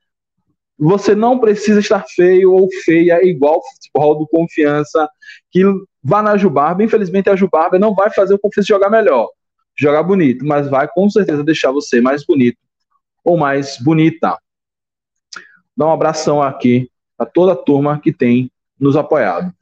você 0.77 1.15
não 1.15 1.39
precisa 1.39 1.79
estar 1.79 2.03
feio 2.07 2.53
ou 2.53 2.67
feia 2.83 3.25
igual 3.25 3.59
o 3.59 3.73
futebol 3.73 4.19
do 4.19 4.27
Confiança, 4.27 5.07
que 5.51 5.63
vá 6.03 6.21
na 6.21 6.35
Ju 6.37 6.49
Barber. 6.49 6.85
Infelizmente, 6.85 7.29
a 7.29 7.35
Ju 7.35 7.47
Barber 7.51 7.79
não 7.79 7.93
vai 7.93 8.09
fazer 8.09 8.33
o 8.33 8.39
Confiança 8.39 8.67
jogar 8.67 8.89
melhor, 8.89 9.29
jogar 9.77 10.03
bonito, 10.03 10.45
mas 10.45 10.69
vai 10.69 10.87
com 10.87 11.09
certeza 11.09 11.43
deixar 11.43 11.71
você 11.71 12.01
mais 12.01 12.25
bonito 12.25 12.57
ou 13.23 13.37
mais 13.37 13.77
bonita. 13.79 14.37
Dá 15.75 15.87
um 15.87 15.91
abração 15.91 16.41
aqui 16.41 16.89
a 17.17 17.25
toda 17.25 17.53
a 17.53 17.55
turma 17.55 17.99
que 17.99 18.11
tem 18.11 18.51
nos 18.79 18.95
apoiado. 18.95 19.53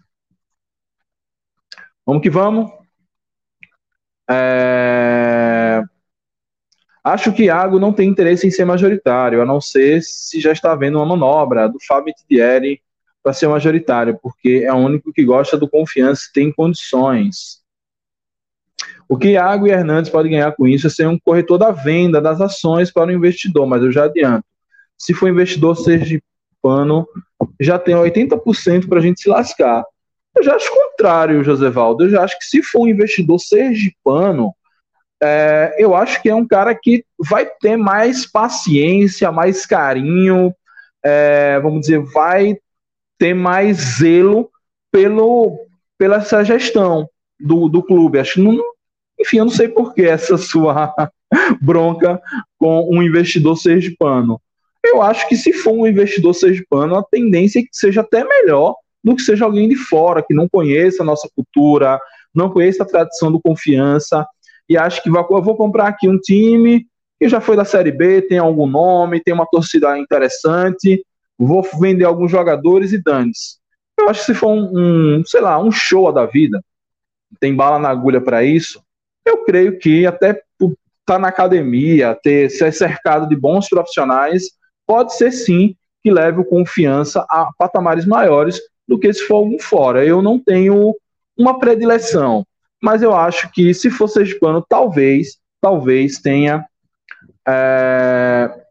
Vamos 2.06 2.24
que 2.24 2.30
vamos. 2.30 2.72
É... 4.30 5.61
Acho 7.04 7.34
que 7.34 7.46
Iago 7.46 7.80
não 7.80 7.92
tem 7.92 8.08
interesse 8.08 8.46
em 8.46 8.52
ser 8.52 8.66
majoritário, 8.66 9.42
a 9.42 9.46
não 9.46 9.60
ser 9.60 10.04
se 10.04 10.40
já 10.40 10.52
está 10.52 10.72
havendo 10.72 10.98
uma 11.00 11.06
manobra 11.06 11.68
do 11.68 11.80
Fábio 11.86 12.14
Tidieri 12.14 12.80
para 13.24 13.34
ser 13.34 13.48
majoritário, 13.48 14.20
porque 14.22 14.64
é 14.66 14.74
o 14.74 14.78
único 14.78 15.12
que 15.12 15.24
gosta 15.24 15.58
do 15.58 15.70
confiança 15.70 16.24
e 16.30 16.34
tem 16.34 16.52
condições. 16.52 17.62
O 19.10 19.18
que 19.18 19.32
Iago 19.32 19.68
e 19.68 19.72
Hernandes 19.72 20.12
podem 20.12 20.32
ganhar 20.32 20.52
com 20.54 20.68
isso 20.68 20.88
é 20.88 20.90
ser 20.90 21.08
um 21.08 21.20
corretor 21.20 21.58
da 21.58 21.72
venda 21.72 22.22
das 22.22 22.40
ações 22.40 22.92
para 22.92 23.10
o 23.10 23.12
investidor, 23.12 23.66
mas 23.68 23.84
eu 23.84 23.92
já 23.92 24.06
adianto. 24.06 24.46
Se 24.98 25.14
for 25.14 25.28
investidor, 25.28 25.76
seja 25.76 26.22
Pano 26.62 27.08
já 27.60 27.80
tem 27.80 27.96
80% 27.96 28.88
para 28.88 29.00
a 29.00 29.02
gente 29.02 29.20
se 29.20 29.28
lascar. 29.28 29.84
Eu 30.36 30.44
já 30.44 30.56
acho 30.56 30.72
o 30.72 30.76
contrário, 30.76 31.44
José 31.44 31.70
Valdo. 31.70 32.06
Eu 32.06 32.10
já 32.12 32.24
acho 32.24 32.38
que 32.38 32.46
se 32.46 32.62
for 32.62 32.82
um 32.82 32.88
investidor 32.88 33.40
sergipano, 33.40 34.54
é, 35.22 35.76
eu 35.78 35.96
acho 35.96 36.22
que 36.22 36.30
é 36.30 36.36
um 36.36 36.48
cara 36.48 36.74
que 36.74 37.06
vai 37.20 37.46
ter 37.46 37.78
mais 37.78 38.26
paciência, 38.26 39.32
mais 39.32 39.66
carinho, 39.66 40.54
é, 41.04 41.60
vamos 41.60 41.82
dizer, 41.82 42.00
vai 42.00 42.58
ter 43.20 43.34
mais 43.34 43.78
zelo 43.98 44.50
pelo, 44.92 45.60
pela 45.98 46.18
essa 46.18 46.44
gestão 46.44 47.08
do, 47.40 47.70
do 47.70 47.84
clube. 47.84 48.20
Acho 48.20 48.42
não, 48.42 48.60
enfim, 49.20 49.38
eu 49.38 49.46
não 49.46 49.52
sei 49.52 49.68
por 49.68 49.94
que 49.94 50.02
essa 50.02 50.38
sua 50.38 50.94
bronca 51.62 52.20
com 52.58 52.90
um 52.92 53.04
investidor 53.04 53.56
sergipano. 53.58 54.42
Eu 54.84 55.02
acho 55.02 55.30
que 55.30 55.36
se 55.36 55.54
for 55.54 55.74
um 55.74 55.86
investidor 55.86 56.34
sergipano, 56.34 56.96
a 56.96 57.04
tendência 57.04 57.60
é 57.60 57.62
que 57.62 57.70
seja 57.72 58.02
até 58.02 58.24
melhor 58.24 58.76
do 59.04 59.16
que 59.16 59.22
seja 59.22 59.46
alguém 59.46 59.70
de 59.70 59.76
fora, 59.76 60.24
que 60.24 60.34
não 60.34 60.50
conheça 60.50 61.04
a 61.04 61.06
nossa 61.06 61.30
cultura, 61.36 62.00
não 62.34 62.50
conheça 62.50 62.84
a 62.84 62.88
tradição 62.88 63.32
do 63.32 63.40
confiança, 63.40 64.26
e 64.72 64.78
acho 64.78 65.04
que 65.04 65.10
eu 65.10 65.42
vou 65.42 65.58
comprar 65.58 65.90
aqui 65.90 66.08
um 66.08 66.18
time 66.18 66.88
que 67.20 67.28
já 67.28 67.42
foi 67.42 67.58
da 67.58 67.66
Série 67.66 67.92
B, 67.92 68.22
tem 68.22 68.38
algum 68.38 68.66
nome, 68.66 69.20
tem 69.20 69.34
uma 69.34 69.46
torcida 69.46 69.98
interessante, 69.98 71.06
vou 71.38 71.62
vender 71.78 72.06
alguns 72.06 72.32
jogadores 72.32 72.94
e 72.94 73.04
dane-se. 73.04 73.58
Eu 74.00 74.08
acho 74.08 74.22
que 74.22 74.28
se 74.28 74.34
for 74.34 74.48
um, 74.48 75.18
um, 75.20 75.24
sei 75.26 75.42
lá, 75.42 75.62
um 75.62 75.74
show 75.74 76.10
da 76.14 76.26
vida, 76.26 76.64
tem 77.38 77.54
bala 77.54 77.80
na 77.80 77.90
agulha 77.90 78.22
para 78.22 78.46
isso, 78.46 78.82
eu 79.26 79.44
creio 79.44 79.78
que 79.78 80.06
até 80.06 80.30
estar 80.30 80.76
tá 81.06 81.20
na 81.20 81.28
academia, 81.28 82.18
ter 82.24 82.50
ser 82.50 82.72
cercado 82.72 83.28
de 83.28 83.36
bons 83.36 83.68
profissionais, 83.68 84.52
pode 84.88 85.14
ser 85.18 85.34
sim 85.34 85.76
que 86.02 86.10
leve 86.10 86.40
o 86.40 86.46
confiança 86.46 87.26
a 87.30 87.50
patamares 87.58 88.06
maiores 88.06 88.58
do 88.88 88.98
que 88.98 89.12
se 89.12 89.28
for 89.28 89.36
algum 89.36 89.60
fora. 89.60 90.06
Eu 90.06 90.22
não 90.22 90.40
tenho 90.40 90.96
uma 91.38 91.60
predileção, 91.60 92.46
mas 92.82 93.02
eu 93.02 93.14
acho 93.14 93.52
que 93.52 93.74
se 93.74 93.90
for 93.90 94.08
sergipano, 94.08 94.66
talvez, 94.68 95.38
talvez 95.62 96.20
tenha 96.20 96.66
é, 97.48 98.66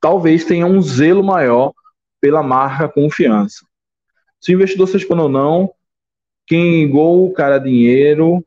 talvez 0.00 0.44
tenha 0.44 0.66
um 0.66 0.80
zelo 0.80 1.22
maior 1.22 1.72
pela 2.20 2.42
marca 2.42 2.88
confiança. 2.88 3.64
Se 4.40 4.52
o 4.52 4.54
investidor 4.54 4.88
sergipano 4.88 5.24
ou 5.24 5.28
não, 5.28 5.72
quem 6.46 6.88
gol, 6.88 7.32
cara, 7.32 7.58
dinheiro, 7.58 8.44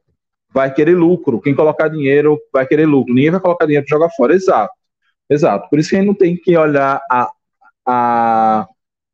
vai 0.53 0.73
querer 0.73 0.95
lucro. 0.95 1.41
Quem 1.41 1.55
colocar 1.55 1.87
dinheiro 1.87 2.39
vai 2.51 2.65
querer 2.65 2.85
lucro. 2.85 3.13
Ninguém 3.13 3.31
vai 3.31 3.39
colocar 3.39 3.65
dinheiro 3.65 3.85
para 3.85 3.97
jogar 3.97 4.09
fora. 4.15 4.33
Exato. 4.33 4.73
Exato. 5.29 5.69
Por 5.69 5.79
isso 5.79 5.89
que 5.89 5.95
a 5.95 5.99
gente 5.99 6.07
não 6.07 6.15
tem 6.15 6.35
que 6.35 6.57
olhar 6.57 7.01
a, 7.09 7.31
a, 7.85 8.67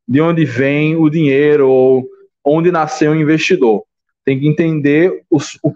de 0.08 0.22
onde 0.22 0.46
vem 0.46 0.96
o 0.96 1.10
dinheiro 1.10 1.70
ou 1.70 2.08
onde 2.48 2.72
nasceu 2.72 3.12
o 3.12 3.16
investidor. 3.16 3.84
Tem 4.24 4.40
que 4.40 4.48
entender 4.48 5.24
os, 5.30 5.60
o, 5.64 5.74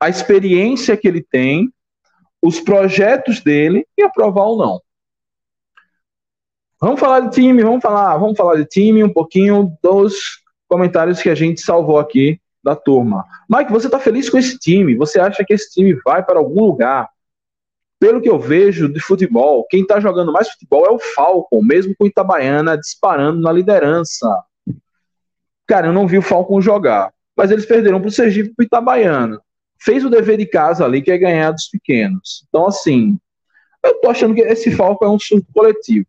a 0.00 0.08
experiência 0.08 0.96
que 0.96 1.08
ele 1.08 1.22
tem, 1.22 1.72
os 2.42 2.60
projetos 2.60 3.40
dele 3.40 3.86
e 3.96 4.02
aprovar 4.02 4.44
ou 4.44 4.58
não. 4.58 4.80
Vamos 6.80 7.00
falar 7.00 7.20
de 7.20 7.30
time, 7.30 7.62
vamos 7.62 7.80
falar, 7.80 8.16
vamos 8.18 8.36
falar 8.36 8.56
de 8.56 8.66
time 8.66 9.02
um 9.02 9.12
pouquinho 9.12 9.76
dos 9.82 10.42
comentários 10.68 11.22
que 11.22 11.30
a 11.30 11.34
gente 11.34 11.62
salvou 11.62 11.98
aqui 11.98 12.38
da 12.62 12.76
turma. 12.76 13.24
Mike, 13.48 13.72
você 13.72 13.86
está 13.86 13.98
feliz 13.98 14.28
com 14.28 14.36
esse 14.36 14.58
time? 14.58 14.94
Você 14.96 15.18
acha 15.18 15.44
que 15.44 15.54
esse 15.54 15.70
time 15.72 15.94
vai 16.04 16.22
para 16.22 16.38
algum 16.38 16.64
lugar? 16.64 17.08
pelo 18.04 18.20
que 18.20 18.28
eu 18.28 18.38
vejo 18.38 18.86
de 18.86 19.00
futebol, 19.00 19.66
quem 19.70 19.80
está 19.80 19.98
jogando 19.98 20.30
mais 20.30 20.50
futebol 20.50 20.84
é 20.84 20.90
o 20.90 20.98
Falcon, 20.98 21.62
mesmo 21.62 21.94
com 21.96 22.04
o 22.04 22.06
Itabaiana 22.06 22.76
disparando 22.76 23.40
na 23.40 23.50
liderança. 23.50 24.28
Cara, 25.66 25.88
eu 25.88 25.92
não 25.92 26.06
vi 26.06 26.18
o 26.18 26.22
Falcon 26.22 26.60
jogar, 26.60 27.12
mas 27.36 27.50
eles 27.50 27.66
perderam 27.66 28.00
para 28.00 28.08
o 28.08 28.12
Sergipe 28.12 28.50
e 28.50 28.54
para 28.54 28.64
Itabaiana. 28.64 29.40
Fez 29.80 30.04
o 30.04 30.10
dever 30.10 30.38
de 30.38 30.46
casa 30.46 30.84
ali, 30.84 31.02
que 31.02 31.10
é 31.10 31.18
ganhar 31.18 31.50
dos 31.50 31.68
pequenos. 31.68 32.44
Então, 32.48 32.66
assim, 32.66 33.18
eu 33.84 34.00
tô 34.00 34.10
achando 34.10 34.34
que 34.34 34.40
esse 34.40 34.70
Falcon 34.70 35.04
é 35.04 35.10
um 35.10 35.18
surto 35.18 35.46
coletivo. 35.52 36.06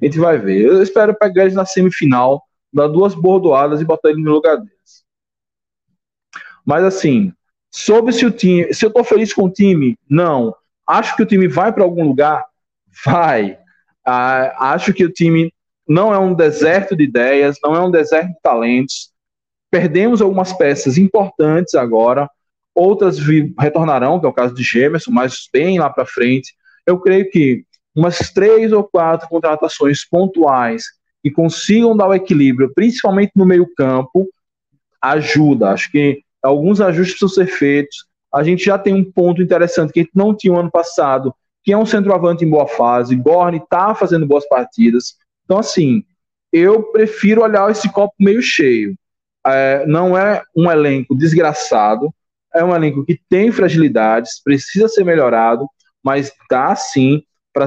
A 0.00 0.04
gente 0.04 0.18
vai 0.18 0.38
ver. 0.38 0.62
Eu 0.62 0.82
espero 0.82 1.14
pegar 1.14 1.42
eles 1.42 1.54
na 1.54 1.64
semifinal, 1.64 2.42
dar 2.72 2.88
duas 2.88 3.14
bordoadas 3.14 3.80
e 3.80 3.84
botar 3.84 4.10
eles 4.10 4.24
no 4.24 4.32
lugar 4.32 4.56
deles. 4.56 5.04
Mas, 6.64 6.82
assim, 6.82 7.32
sobre 7.70 8.12
se 8.12 8.24
o 8.24 8.30
time. 8.30 8.72
Se 8.72 8.86
eu 8.86 8.90
tô 8.90 9.04
feliz 9.04 9.32
com 9.32 9.44
o 9.44 9.52
time, 9.52 9.98
não. 10.08 10.54
Acho 10.86 11.14
que 11.16 11.22
o 11.22 11.26
time 11.26 11.46
vai 11.46 11.72
para 11.72 11.84
algum 11.84 12.06
lugar? 12.06 12.44
Vai. 13.04 13.58
Ah, 14.04 14.72
acho 14.72 14.92
que 14.92 15.04
o 15.04 15.12
time 15.12 15.52
não 15.86 16.12
é 16.12 16.18
um 16.18 16.34
deserto 16.34 16.96
de 16.96 17.04
ideias, 17.04 17.56
não 17.62 17.74
é 17.74 17.80
um 17.80 17.90
deserto 17.90 18.28
de 18.28 18.40
talentos. 18.42 19.10
Perdemos 19.70 20.22
algumas 20.22 20.52
peças 20.52 20.96
importantes 20.98 21.74
agora, 21.74 22.28
outras 22.74 23.18
retornarão, 23.58 24.18
que 24.18 24.26
é 24.26 24.28
o 24.28 24.32
caso 24.32 24.54
de 24.54 24.62
Gemerson, 24.62 25.10
mas 25.10 25.48
bem 25.52 25.78
lá 25.78 25.90
para 25.90 26.06
frente. 26.06 26.54
Eu 26.86 26.98
creio 26.98 27.30
que 27.30 27.64
umas 27.94 28.18
três 28.30 28.72
ou 28.72 28.84
quatro 28.84 29.28
contratações 29.28 30.04
pontuais 30.08 30.84
que 31.22 31.30
consigam 31.30 31.96
dar 31.96 32.08
o 32.08 32.14
equilíbrio, 32.14 32.72
principalmente 32.74 33.32
no 33.34 33.46
meio-campo, 33.46 34.28
ajuda. 35.00 35.70
Acho 35.70 35.90
que 35.90 36.22
alguns 36.42 36.80
ajustes 36.80 37.18
precisam 37.18 37.44
ser 37.44 37.50
feitos 37.50 38.06
a 38.34 38.42
gente 38.42 38.64
já 38.64 38.76
tem 38.76 38.92
um 38.92 39.04
ponto 39.04 39.40
interessante 39.40 39.92
que 39.92 40.00
a 40.00 40.02
gente 40.02 40.12
não 40.12 40.34
tinha 40.34 40.52
o 40.52 40.58
ano 40.58 40.70
passado, 40.70 41.32
que 41.62 41.72
é 41.72 41.78
um 41.78 41.86
centroavante 41.86 42.44
em 42.44 42.50
boa 42.50 42.66
fase. 42.66 43.14
Gorne 43.14 43.58
está 43.58 43.94
fazendo 43.94 44.26
boas 44.26 44.46
partidas. 44.48 45.14
Então, 45.44 45.58
assim, 45.58 46.04
eu 46.52 46.84
prefiro 46.84 47.42
olhar 47.42 47.70
esse 47.70 47.90
copo 47.90 48.14
meio 48.18 48.40
cheio. 48.40 48.96
É, 49.46 49.84
não 49.86 50.16
é 50.16 50.42
um 50.56 50.70
elenco 50.70 51.14
desgraçado, 51.14 52.12
é 52.54 52.64
um 52.64 52.74
elenco 52.74 53.04
que 53.04 53.20
tem 53.28 53.50
fragilidades, 53.50 54.40
precisa 54.42 54.88
ser 54.88 55.04
melhorado, 55.04 55.66
mas 56.02 56.32
dá 56.48 56.74
sim 56.76 57.22
para 57.52 57.66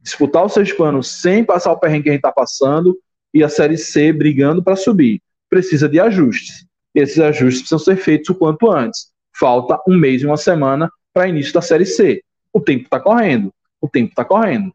disputar 0.00 0.44
o 0.44 0.48
Sergipano 0.48 1.02
sem 1.02 1.44
passar 1.44 1.72
o 1.72 1.78
perrengue 1.78 2.04
que 2.04 2.08
a 2.08 2.12
gente 2.12 2.20
está 2.20 2.32
passando 2.32 2.98
e 3.32 3.44
a 3.44 3.48
Série 3.48 3.76
C 3.76 4.12
brigando 4.12 4.62
para 4.62 4.76
subir. 4.76 5.20
Precisa 5.48 5.88
de 5.88 6.00
ajustes. 6.00 6.66
Esses 6.94 7.18
ajustes 7.18 7.62
precisam 7.62 7.78
ser 7.78 7.96
feitos 7.96 8.30
o 8.30 8.34
quanto 8.34 8.70
antes. 8.70 9.10
Falta 9.38 9.78
um 9.86 9.96
mês 9.96 10.22
e 10.22 10.26
uma 10.26 10.36
semana 10.36 10.90
para 11.12 11.28
início 11.28 11.52
da 11.52 11.62
Série 11.62 11.86
C. 11.86 12.22
O 12.52 12.60
tempo 12.60 12.84
está 12.84 13.00
correndo. 13.00 13.52
O 13.80 13.88
tempo 13.88 14.10
está 14.10 14.24
correndo. 14.24 14.72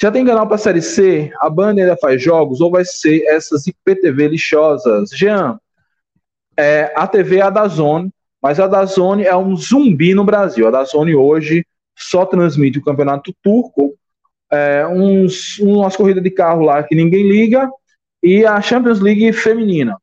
Já 0.00 0.10
tem 0.10 0.24
canal 0.24 0.46
para 0.46 0.58
Série 0.58 0.82
C? 0.82 1.32
A 1.40 1.48
banda 1.48 1.80
ainda 1.80 1.96
faz 1.96 2.22
jogos 2.22 2.60
ou 2.60 2.70
vai 2.70 2.84
ser 2.84 3.24
essas 3.26 3.66
IPTV 3.66 4.28
lixosas? 4.28 5.10
Jean, 5.10 5.58
é, 6.56 6.92
a 6.94 7.06
TV 7.06 7.38
é 7.38 7.42
a 7.42 7.50
da 7.50 7.66
Zone, 7.66 8.10
mas 8.42 8.60
a 8.60 8.66
da 8.66 8.84
Zone 8.84 9.24
é 9.24 9.36
um 9.36 9.56
zumbi 9.56 10.14
no 10.14 10.24
Brasil. 10.24 10.66
A 10.66 10.70
da 10.70 10.84
Zone 10.84 11.14
hoje 11.14 11.64
só 11.96 12.26
transmite 12.26 12.78
o 12.78 12.84
campeonato 12.84 13.34
turco, 13.42 13.94
é, 14.50 14.86
uns, 14.86 15.58
umas 15.58 15.96
corridas 15.96 16.22
de 16.22 16.30
carro 16.30 16.62
lá 16.62 16.82
que 16.82 16.94
ninguém 16.94 17.26
liga 17.26 17.68
e 18.22 18.44
a 18.44 18.60
Champions 18.60 19.00
League 19.00 19.32
feminina 19.32 19.96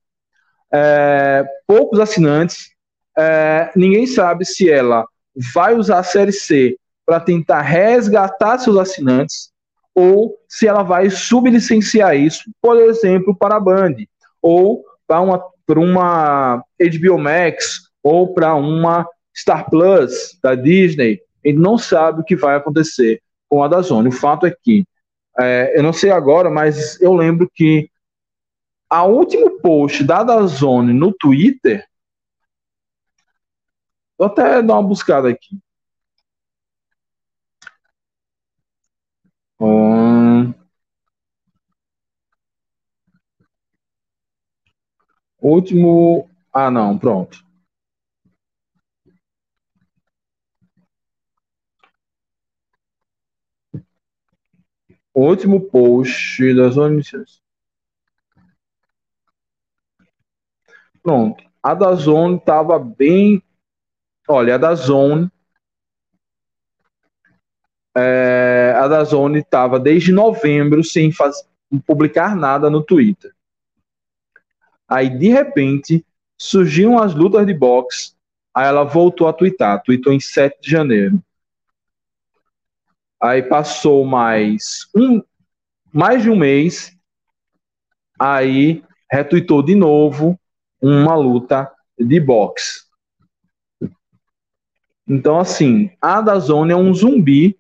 é, 0.73 1.45
poucos 1.67 1.99
assinantes, 1.99 2.71
é, 3.15 3.71
ninguém 3.75 4.07
sabe 4.07 4.43
se 4.43 4.69
ela 4.69 5.05
vai 5.53 5.75
usar 5.75 5.99
a 5.99 6.03
Série 6.03 6.31
C 6.31 6.77
para 7.05 7.19
tentar 7.19 7.61
resgatar 7.61 8.57
seus 8.57 8.77
assinantes 8.77 9.51
ou 9.95 10.37
se 10.47 10.67
ela 10.67 10.83
vai 10.83 11.09
sublicenciar 11.09 12.15
isso, 12.15 12.43
por 12.61 12.77
exemplo, 12.77 13.35
para 13.35 13.57
a 13.57 13.59
Band 13.59 13.95
ou 14.41 14.83
para 15.07 15.21
uma, 15.21 15.43
para 15.65 15.79
uma 15.79 16.63
HBO 16.79 17.17
Max 17.17 17.89
ou 18.01 18.33
para 18.33 18.55
uma 18.55 19.07
Star 19.35 19.69
Plus 19.69 20.37
da 20.41 20.55
Disney. 20.55 21.21
Ele 21.43 21.59
não 21.59 21.77
sabe 21.77 22.21
o 22.21 22.23
que 22.23 22.35
vai 22.35 22.55
acontecer 22.55 23.21
com 23.47 23.63
a 23.63 23.67
da 23.67 23.81
Zone. 23.81 24.09
O 24.09 24.11
fato 24.11 24.45
é 24.45 24.55
que, 24.63 24.85
é, 25.39 25.77
eu 25.77 25.83
não 25.83 25.93
sei 25.93 26.09
agora, 26.09 26.49
mas 26.49 26.99
eu 27.01 27.13
lembro 27.13 27.49
que 27.53 27.89
a 28.93 29.05
último 29.05 29.59
post 29.59 30.03
da 30.03 30.23
Dazone 30.23 30.93
no 30.93 31.11
Twitter, 31.11 31.83
vou 34.15 34.27
até 34.27 34.61
dar 34.61 34.75
uma 34.75 34.87
buscada 34.87 35.29
aqui. 35.29 35.57
Hum, 39.63 40.53
último. 45.39 46.27
Ah, 46.51 46.71
não, 46.71 46.97
pronto. 46.97 47.37
O 55.13 55.21
último 55.27 55.59
post 55.59 56.53
das 56.53 56.77
ONGs. 56.77 57.41
Pronto. 61.01 61.43
A 61.61 61.73
da 61.73 61.93
Zone 61.95 62.37
estava 62.37 62.77
bem. 62.79 63.41
Olha, 64.27 64.55
a 64.55 64.57
da 64.57 64.75
Zone. 64.75 65.29
É... 67.95 68.52
a 68.83 68.87
Dazone 68.87 69.39
estava 69.39 69.79
desde 69.79 70.11
novembro 70.11 70.83
sem 70.83 71.11
faz, 71.11 71.35
publicar 71.85 72.35
nada 72.35 72.69
no 72.69 72.83
Twitter. 72.83 73.33
Aí, 74.87 75.09
de 75.09 75.29
repente, 75.29 76.05
surgiram 76.37 76.99
as 76.99 77.13
lutas 77.13 77.45
de 77.47 77.53
boxe. 77.53 78.13
Aí 78.53 78.67
ela 78.67 78.83
voltou 78.83 79.27
a 79.27 79.33
twittar, 79.33 79.81
tweetou 79.81 80.13
em 80.13 80.19
7 80.19 80.61
de 80.61 80.69
janeiro. 80.69 81.23
Aí 83.21 83.41
passou 83.41 84.05
mais 84.05 84.87
um, 84.95 85.21
mais 85.91 86.21
de 86.21 86.29
um 86.29 86.35
mês. 86.35 86.95
Aí 88.19 88.83
retweetou 89.09 89.63
de 89.63 89.73
novo 89.73 90.39
uma 90.81 91.15
luta 91.15 91.71
de 91.97 92.19
boxe. 92.19 92.83
Então, 95.07 95.39
assim, 95.39 95.91
a 96.01 96.21
Dazone 96.21 96.71
é 96.71 96.75
um 96.75 96.93
zumbi 96.93 97.57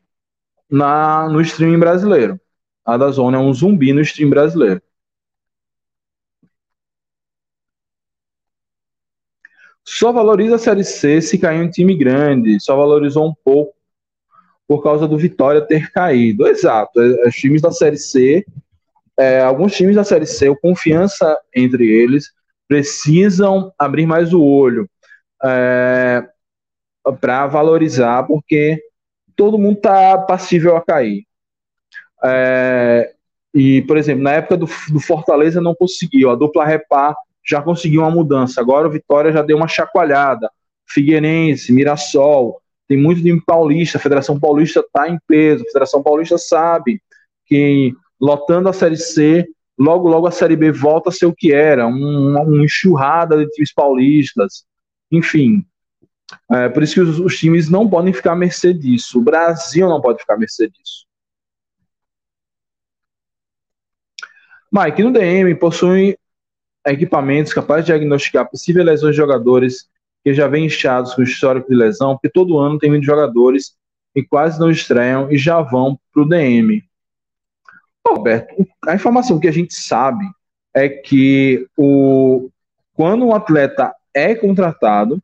na, 0.69 1.29
no 1.29 1.41
streaming 1.41 1.79
brasileiro. 1.79 2.39
A 2.85 2.97
Dazone 2.97 3.35
é 3.35 3.39
um 3.39 3.53
zumbi 3.53 3.93
no 3.93 4.01
stream 4.01 4.29
brasileiro. 4.29 4.81
Só 9.85 10.11
valoriza 10.11 10.55
a 10.55 10.59
Série 10.59 10.83
C 10.83 11.21
se 11.21 11.37
cair 11.37 11.61
um 11.61 11.69
time 11.69 11.95
grande, 11.95 12.59
só 12.59 12.75
valorizou 12.75 13.27
um 13.27 13.33
pouco 13.43 13.73
por 14.67 14.81
causa 14.81 15.07
do 15.07 15.17
Vitória 15.17 15.61
ter 15.61 15.91
caído. 15.91 16.47
Exato, 16.47 17.01
é, 17.01 17.27
os 17.27 17.35
times 17.35 17.61
da 17.61 17.71
Série 17.71 17.97
C, 17.97 18.45
é, 19.19 19.41
alguns 19.41 19.75
times 19.75 19.95
da 19.95 20.03
Série 20.03 20.25
C, 20.25 20.49
o 20.49 20.55
confiança 20.55 21.37
entre 21.53 21.85
eles, 21.85 22.31
precisam 22.67 23.73
abrir 23.77 24.05
mais 24.05 24.33
o 24.33 24.41
olho 24.41 24.89
é, 25.43 26.23
para 27.19 27.47
valorizar, 27.47 28.23
porque 28.23 28.81
todo 29.35 29.57
mundo 29.57 29.77
está 29.77 30.17
passível 30.17 30.75
a 30.75 30.81
cair. 30.81 31.25
É, 32.23 33.13
e, 33.53 33.81
por 33.83 33.97
exemplo, 33.97 34.23
na 34.23 34.31
época 34.31 34.57
do, 34.57 34.65
do 34.89 34.99
Fortaleza 34.99 35.61
não 35.61 35.75
conseguiu, 35.75 36.29
a 36.29 36.35
dupla 36.35 36.65
repar 36.65 37.15
já 37.45 37.61
conseguiu 37.61 38.01
uma 38.01 38.11
mudança. 38.11 38.61
Agora 38.61 38.87
o 38.87 38.91
Vitória 38.91 39.31
já 39.31 39.41
deu 39.41 39.57
uma 39.57 39.67
chacoalhada. 39.67 40.49
Figueirense, 40.87 41.71
Mirassol, 41.71 42.61
tem 42.87 42.97
muito 42.97 43.21
time 43.21 43.41
paulista, 43.45 43.97
a 43.97 44.01
Federação 44.01 44.39
Paulista 44.39 44.79
está 44.81 45.09
em 45.09 45.17
peso, 45.27 45.63
a 45.63 45.67
Federação 45.67 46.03
Paulista 46.03 46.37
sabe 46.37 47.01
que 47.45 47.93
lotando 48.19 48.69
a 48.69 48.73
Série 48.73 48.97
C, 48.97 49.47
logo 49.77 50.07
logo 50.07 50.27
a 50.27 50.31
Série 50.31 50.55
B 50.55 50.71
volta 50.71 51.09
a 51.09 51.11
ser 51.11 51.25
o 51.25 51.33
que 51.33 51.53
era, 51.53 51.87
um, 51.87 52.37
uma 52.37 52.63
enxurrada 52.63 53.37
de 53.37 53.49
times 53.49 53.73
paulistas, 53.73 54.63
enfim. 55.11 55.65
É, 56.51 56.69
por 56.69 56.83
isso 56.83 56.95
que 56.95 57.01
os, 57.01 57.19
os, 57.19 57.37
times 57.37 57.69
não 57.69 57.89
podem 57.89 58.13
ficar 58.13 58.33
à 58.33 58.35
mercê 58.35 58.73
disso, 58.73 59.19
o 59.19 59.23
Brasil 59.23 59.87
não 59.87 60.01
pode 60.01 60.19
ficar 60.19 60.35
à 60.35 60.37
mercê 60.37 60.69
disso. 60.69 61.05
Mike, 64.71 65.03
no 65.03 65.11
DM 65.11 65.53
possui 65.55 66.17
equipamentos 66.85 67.53
capazes 67.53 67.85
de 67.85 67.91
diagnosticar 67.91 68.49
possíveis 68.49 68.85
lesões 68.85 69.15
de 69.15 69.21
jogadores 69.21 69.87
que 70.23 70.33
já 70.33 70.47
vêm 70.47 70.65
inchados 70.65 71.13
com 71.13 71.21
histórico 71.21 71.69
de 71.69 71.75
lesão, 71.75 72.13
porque 72.15 72.29
todo 72.29 72.57
ano 72.57 72.79
tem 72.79 72.89
muitos 72.89 73.05
jogadores 73.05 73.75
que 74.13 74.23
quase 74.23 74.59
não 74.59 74.69
estreiam 74.69 75.31
e 75.31 75.37
já 75.37 75.61
vão 75.61 75.99
para 76.11 76.23
o 76.23 76.27
DM. 76.27 76.83
Roberto, 78.07 78.67
a 78.87 78.95
informação 78.95 79.39
que 79.39 79.47
a 79.47 79.51
gente 79.51 79.73
sabe 79.73 80.25
é 80.73 80.89
que 80.89 81.67
o, 81.77 82.49
quando 82.93 83.25
um 83.25 83.33
atleta 83.33 83.93
é 84.13 84.35
contratado, 84.35 85.21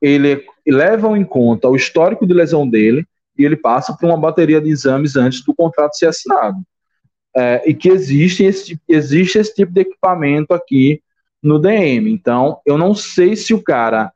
ele 0.00 0.44
leva 0.66 1.16
em 1.16 1.24
conta 1.24 1.68
o 1.68 1.76
histórico 1.76 2.26
de 2.26 2.34
lesão 2.34 2.68
dele 2.68 3.06
e 3.36 3.44
ele 3.44 3.56
passa 3.56 3.96
por 3.96 4.06
uma 4.06 4.18
bateria 4.18 4.60
de 4.60 4.70
exames 4.70 5.16
antes 5.16 5.44
do 5.44 5.54
contrato 5.54 5.96
ser 5.96 6.06
assinado 6.06 6.58
é, 7.36 7.62
e 7.66 7.74
que 7.74 7.88
existe 7.88 8.44
esse, 8.44 8.80
existe 8.88 9.38
esse 9.38 9.54
tipo 9.54 9.72
de 9.72 9.82
equipamento 9.82 10.52
aqui 10.52 11.00
no 11.42 11.58
DM. 11.58 12.10
Então, 12.10 12.60
eu 12.66 12.76
não 12.76 12.94
sei 12.94 13.36
se 13.36 13.54
o 13.54 13.62
cara 13.62 14.12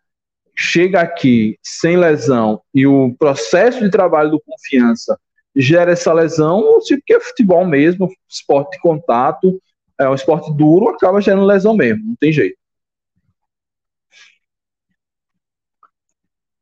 chega 0.57 1.01
aqui 1.01 1.57
sem 1.63 1.97
lesão 1.97 2.61
e 2.75 2.87
o 2.87 3.15
processo 3.19 3.81
de 3.81 3.91
trabalho 3.91 4.31
do 4.31 4.41
confiança 4.41 5.19
gera 5.55 5.93
essa 5.93 6.13
lesão, 6.13 6.61
ou 6.61 6.81
se 6.81 6.97
porque 6.97 7.15
é 7.15 7.21
futebol 7.21 7.65
mesmo, 7.67 8.11
esporte 8.29 8.73
de 8.73 8.81
contato, 8.81 9.61
é 10.01 10.09
um 10.09 10.15
esporte 10.15 10.53
duro, 10.55 10.89
acaba 10.89 11.21
gerando 11.21 11.45
lesão 11.45 11.77
mesmo, 11.77 12.05
não 12.05 12.17
tem 12.17 12.33
jeito. 12.33 12.57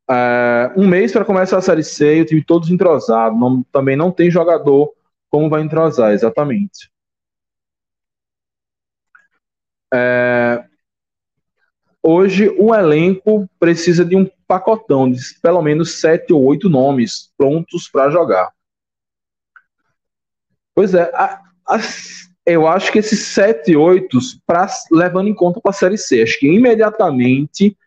É, 0.09 0.73
um 0.75 0.87
mês 0.87 1.11
para 1.11 1.25
começar 1.25 1.57
a 1.57 1.61
Série 1.61 1.83
C, 1.83 2.21
o 2.21 2.25
time 2.25 2.43
todos 2.43 2.69
entrosados, 2.69 3.39
não, 3.39 3.63
também 3.71 3.95
não 3.95 4.11
tem 4.11 4.29
jogador 4.29 4.93
como 5.29 5.49
vai 5.49 5.61
entrosar, 5.61 6.11
exatamente. 6.11 6.91
É, 9.93 10.65
hoje, 12.03 12.49
o 12.57 12.73
elenco 12.75 13.49
precisa 13.59 14.03
de 14.03 14.15
um 14.15 14.29
pacotão 14.47 15.09
de 15.09 15.21
pelo 15.41 15.61
menos 15.61 15.99
sete 15.99 16.33
ou 16.33 16.43
oito 16.43 16.69
nomes 16.69 17.31
prontos 17.37 17.87
para 17.89 18.09
jogar. 18.09 18.51
Pois 20.75 20.93
é, 20.93 21.03
a, 21.13 21.41
a, 21.67 21.79
eu 22.45 22.67
acho 22.67 22.91
que 22.91 22.99
esses 22.99 23.27
sete, 23.27 23.75
oito, 23.75 24.17
levando 24.91 25.27
em 25.27 25.33
conta 25.33 25.61
para 25.61 25.71
a 25.71 25.73
Série 25.73 25.97
C, 25.97 26.21
acho 26.21 26.39
que 26.39 26.47
imediatamente, 26.47 27.77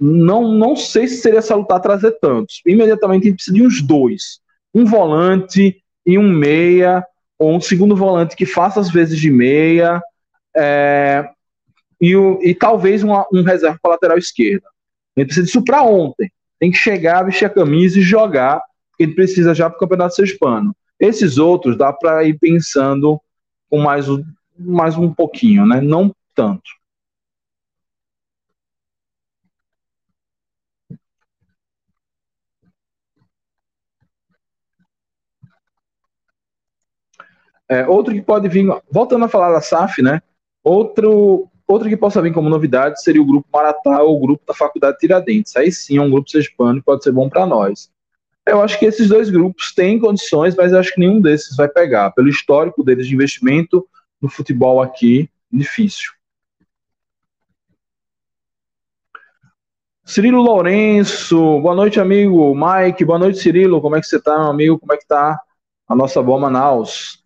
não, 0.00 0.52
não 0.52 0.76
sei 0.76 1.08
se 1.08 1.16
seria 1.16 1.42
salutar 1.42 1.80
trazer 1.80 2.12
tantos. 2.20 2.60
Imediatamente 2.66 3.22
a 3.22 3.26
gente 3.26 3.36
precisa 3.36 3.56
de 3.56 3.62
uns 3.62 3.82
dois. 3.82 4.40
Um 4.74 4.84
volante, 4.84 5.82
e 6.06 6.16
um 6.16 6.30
meia, 6.30 7.04
ou 7.38 7.54
um 7.54 7.60
segundo 7.60 7.96
volante 7.96 8.36
que 8.36 8.46
faça 8.46 8.78
as 8.78 8.90
vezes 8.90 9.18
de 9.18 9.30
meia, 9.30 10.00
é, 10.56 11.28
e, 12.00 12.14
o, 12.14 12.38
e 12.40 12.54
talvez 12.54 13.02
uma, 13.02 13.26
um 13.32 13.42
reserva 13.42 13.78
para 13.82 13.92
lateral 13.92 14.16
esquerda. 14.16 14.66
A 15.16 15.20
gente 15.20 15.28
precisa 15.28 15.46
disso 15.46 15.64
para 15.64 15.82
ontem. 15.82 16.30
Tem 16.60 16.70
que 16.70 16.76
chegar, 16.76 17.24
vestir 17.24 17.46
a 17.46 17.50
camisa 17.50 17.98
e 17.98 18.02
jogar, 18.02 18.60
porque 18.90 19.02
ele 19.02 19.14
precisa 19.14 19.54
já 19.54 19.68
para 19.68 19.76
o 19.76 19.80
Campeonato 19.80 20.14
Sexpano. 20.14 20.74
Esses 20.98 21.36
outros 21.36 21.76
dá 21.76 21.92
para 21.92 22.24
ir 22.24 22.38
pensando 22.38 23.20
com 23.68 23.78
mais, 23.78 24.06
mais 24.58 24.96
um 24.96 25.12
pouquinho, 25.12 25.66
né? 25.66 25.80
Não 25.80 26.14
tanto. 26.34 26.62
É, 37.68 37.86
outro 37.86 38.14
que 38.14 38.22
pode 38.22 38.48
vir, 38.48 38.66
voltando 38.90 39.24
a 39.24 39.28
falar 39.28 39.52
da 39.52 39.60
SAF, 39.60 40.00
né? 40.00 40.22
Outro, 40.62 41.48
outro 41.66 41.88
que 41.88 41.96
possa 41.96 42.22
vir 42.22 42.32
como 42.32 42.48
novidade 42.48 43.02
seria 43.02 43.20
o 43.20 43.26
grupo 43.26 43.48
Maratá 43.52 44.02
ou 44.02 44.16
o 44.16 44.20
grupo 44.20 44.44
da 44.46 44.54
Faculdade 44.54 44.98
Tiradentes. 44.98 45.56
Aí 45.56 45.72
sim 45.72 45.98
é 45.98 46.00
um 46.02 46.10
grupo 46.10 46.28
hispânico 46.36 46.86
pode 46.86 47.02
ser 47.02 47.12
bom 47.12 47.28
para 47.28 47.46
nós. 47.46 47.90
Eu 48.46 48.62
acho 48.62 48.78
que 48.78 48.84
esses 48.84 49.08
dois 49.08 49.28
grupos 49.28 49.74
têm 49.74 49.98
condições, 49.98 50.54
mas 50.54 50.72
acho 50.72 50.94
que 50.94 51.00
nenhum 51.00 51.20
desses 51.20 51.56
vai 51.56 51.68
pegar. 51.68 52.12
Pelo 52.12 52.28
histórico 52.28 52.84
deles 52.84 53.08
de 53.08 53.14
investimento 53.14 53.86
no 54.22 54.28
futebol 54.28 54.80
aqui, 54.80 55.28
difícil. 55.50 56.12
Cirilo 60.04 60.40
Lourenço, 60.40 61.36
boa 61.60 61.74
noite, 61.74 61.98
amigo. 61.98 62.54
Mike, 62.54 63.04
boa 63.04 63.18
noite, 63.18 63.40
Cirilo. 63.40 63.80
Como 63.80 63.96
é 63.96 64.00
que 64.00 64.06
você 64.06 64.22
tá, 64.22 64.38
meu 64.38 64.46
amigo? 64.46 64.78
Como 64.78 64.92
é 64.92 64.96
que 64.96 65.06
tá 65.06 65.36
a 65.88 65.96
nossa 65.96 66.22
boa 66.22 66.38
Manaus? 66.38 67.25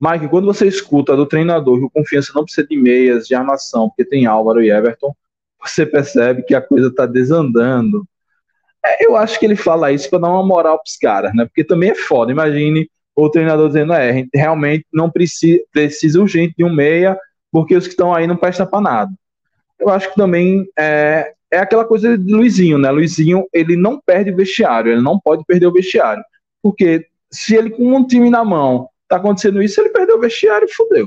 Mike, 0.00 0.28
quando 0.28 0.46
você 0.46 0.66
escuta 0.66 1.16
do 1.16 1.26
treinador 1.26 1.78
que 1.78 1.84
o 1.84 1.90
confiança 1.90 2.32
não 2.34 2.44
precisa 2.44 2.66
de 2.66 2.76
meias, 2.76 3.26
de 3.26 3.34
armação, 3.34 3.88
porque 3.88 4.04
tem 4.04 4.26
Álvaro 4.26 4.62
e 4.62 4.70
Everton, 4.70 5.14
você 5.60 5.84
percebe 5.84 6.42
que 6.42 6.54
a 6.54 6.60
coisa 6.60 6.88
está 6.88 7.04
desandando. 7.04 8.06
É, 8.84 9.04
eu 9.04 9.16
acho 9.16 9.38
que 9.40 9.46
ele 9.46 9.56
fala 9.56 9.90
isso 9.90 10.08
para 10.08 10.20
dar 10.20 10.28
uma 10.28 10.46
moral 10.46 10.76
para 10.76 10.88
os 10.88 10.96
caras, 10.96 11.34
né? 11.34 11.44
Porque 11.46 11.64
também 11.64 11.90
é 11.90 11.94
foda. 11.96 12.30
Imagine 12.30 12.88
o 13.16 13.28
treinador 13.28 13.66
dizendo: 13.66 13.92
é, 13.92 14.10
a 14.10 14.12
gente 14.12 14.30
realmente 14.32 14.86
não 14.92 15.10
precisa, 15.10 15.60
precisa 15.72 16.20
urgente 16.20 16.54
de 16.56 16.64
um 16.64 16.72
meia, 16.72 17.18
porque 17.50 17.76
os 17.76 17.84
que 17.84 17.92
estão 17.92 18.14
aí 18.14 18.26
não 18.26 18.36
prestam 18.36 18.66
para 18.66 18.80
nada. 18.80 19.12
Eu 19.80 19.90
acho 19.90 20.10
que 20.10 20.16
também 20.16 20.68
é, 20.78 21.32
é 21.50 21.58
aquela 21.58 21.84
coisa 21.84 22.16
de 22.16 22.32
Luizinho, 22.32 22.78
né? 22.78 22.90
Luizinho, 22.90 23.46
ele 23.52 23.76
não 23.76 24.00
perde 24.00 24.30
o 24.30 24.36
vestiário, 24.36 24.92
ele 24.92 25.02
não 25.02 25.18
pode 25.18 25.44
perder 25.44 25.66
o 25.66 25.72
vestiário. 25.72 26.22
Porque 26.62 27.06
se 27.30 27.56
ele 27.56 27.70
com 27.70 27.96
um 27.96 28.06
time 28.06 28.30
na 28.30 28.44
mão 28.44 28.88
tá 29.08 29.16
acontecendo 29.16 29.62
isso, 29.62 29.80
ele 29.80 29.90
perdeu 29.90 30.16
o 30.16 30.20
vestiário 30.20 30.66
e 30.66 30.72
fudeu. 30.72 31.06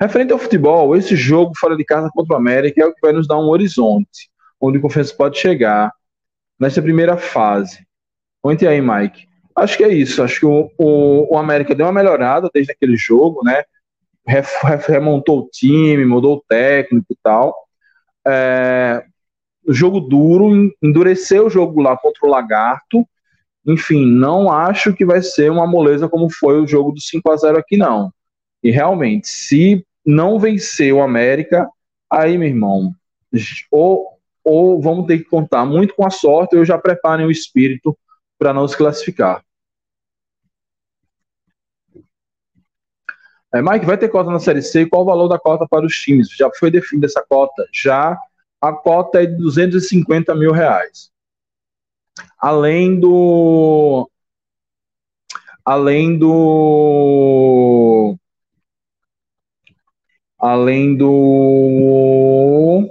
Referente 0.00 0.32
ao 0.32 0.38
futebol, 0.38 0.94
esse 0.94 1.16
jogo 1.16 1.52
fora 1.56 1.76
de 1.76 1.84
casa 1.84 2.10
contra 2.12 2.34
o 2.34 2.36
América 2.36 2.82
é 2.82 2.86
o 2.86 2.92
que 2.92 3.00
vai 3.00 3.12
nos 3.12 3.26
dar 3.26 3.38
um 3.38 3.48
horizonte, 3.48 4.30
onde 4.60 4.78
o 4.78 4.80
Confiança 4.80 5.14
pode 5.14 5.38
chegar 5.38 5.90
nessa 6.58 6.82
primeira 6.82 7.16
fase. 7.16 7.86
Conte 8.42 8.66
aí, 8.66 8.80
Mike. 8.80 9.26
Acho 9.54 9.76
que 9.76 9.84
é 9.84 9.88
isso. 9.88 10.22
Acho 10.22 10.40
que 10.40 10.46
o, 10.46 10.70
o, 10.78 11.34
o 11.34 11.38
América 11.38 11.74
deu 11.74 11.86
uma 11.86 11.92
melhorada 11.92 12.50
desde 12.52 12.72
aquele 12.72 12.96
jogo, 12.96 13.42
né? 13.42 13.64
Remontou 14.86 15.40
o 15.40 15.48
time, 15.48 16.04
mudou 16.04 16.36
o 16.36 16.44
técnico 16.46 17.06
e 17.10 17.16
tal. 17.22 17.54
É, 18.26 19.02
jogo 19.68 20.00
duro, 20.00 20.70
endurecer 20.82 21.42
o 21.42 21.48
jogo 21.48 21.80
lá 21.80 21.96
contra 21.96 22.26
o 22.26 22.30
Lagarto. 22.30 23.08
Enfim, 23.66 24.06
não 24.06 24.50
acho 24.50 24.94
que 24.94 25.04
vai 25.04 25.20
ser 25.20 25.50
uma 25.50 25.66
moleza 25.66 26.08
como 26.08 26.30
foi 26.30 26.60
o 26.60 26.66
jogo 26.66 26.92
do 26.92 27.00
5 27.00 27.30
a 27.30 27.36
0 27.36 27.58
aqui, 27.58 27.76
não. 27.76 28.12
E 28.62 28.70
realmente, 28.70 29.28
se 29.28 29.84
não 30.04 30.38
vencer 30.38 30.92
o 30.92 31.02
América, 31.02 31.68
aí, 32.10 32.38
meu 32.38 32.48
irmão, 32.48 32.92
ou, 33.70 34.06
ou 34.44 34.80
vamos 34.80 35.06
ter 35.06 35.18
que 35.18 35.24
contar 35.24 35.64
muito 35.66 35.94
com 35.94 36.06
a 36.06 36.10
sorte, 36.10 36.56
ou 36.56 36.64
já 36.64 36.78
preparem 36.78 37.26
o 37.26 37.30
espírito 37.30 37.98
para 38.38 38.54
não 38.54 38.68
se 38.68 38.76
classificar. 38.76 39.42
É, 43.52 43.62
Mike, 43.62 43.86
vai 43.86 43.96
ter 43.96 44.08
cota 44.08 44.30
na 44.30 44.38
Série 44.38 44.62
C? 44.62 44.86
Qual 44.86 45.02
o 45.02 45.06
valor 45.06 45.28
da 45.28 45.38
cota 45.38 45.66
para 45.68 45.86
os 45.86 45.94
times? 45.94 46.28
Já 46.36 46.50
foi 46.58 46.70
definida 46.70 47.06
essa 47.06 47.24
cota? 47.28 47.66
Já 47.72 48.16
a 48.60 48.72
cota 48.72 49.22
é 49.22 49.26
de 49.26 49.36
250 49.36 50.34
mil 50.34 50.52
reais. 50.52 51.10
Além 52.38 52.98
do. 52.98 54.10
Além 55.64 56.18
do. 56.18 58.16
Além 60.38 60.96
do. 60.96 62.88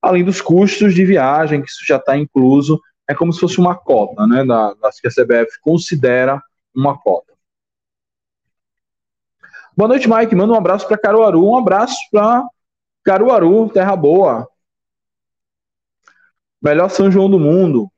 Além 0.00 0.24
dos 0.24 0.40
custos 0.40 0.94
de 0.94 1.04
viagem, 1.04 1.60
que 1.60 1.68
isso 1.68 1.84
já 1.84 1.96
está 1.96 2.16
incluso, 2.16 2.80
é 3.08 3.14
como 3.14 3.32
se 3.32 3.40
fosse 3.40 3.58
uma 3.58 3.74
cota, 3.74 4.26
né? 4.26 4.44
Da, 4.44 4.74
das 4.74 5.00
que 5.00 5.08
a 5.08 5.10
CBF 5.10 5.60
considera 5.60 6.42
uma 6.74 6.98
cota. 6.98 7.32
Boa 9.76 9.88
noite, 9.88 10.08
Mike. 10.08 10.34
Manda 10.34 10.52
um 10.52 10.56
abraço 10.56 10.88
para 10.88 10.98
Caruaru. 10.98 11.44
Um 11.44 11.56
abraço 11.56 11.96
para 12.10 12.44
Caruaru, 13.04 13.68
terra 13.68 13.94
boa. 13.94 14.48
Melhor 16.62 16.88
São 16.88 17.10
João 17.10 17.30
do 17.30 17.38
mundo. 17.38 17.90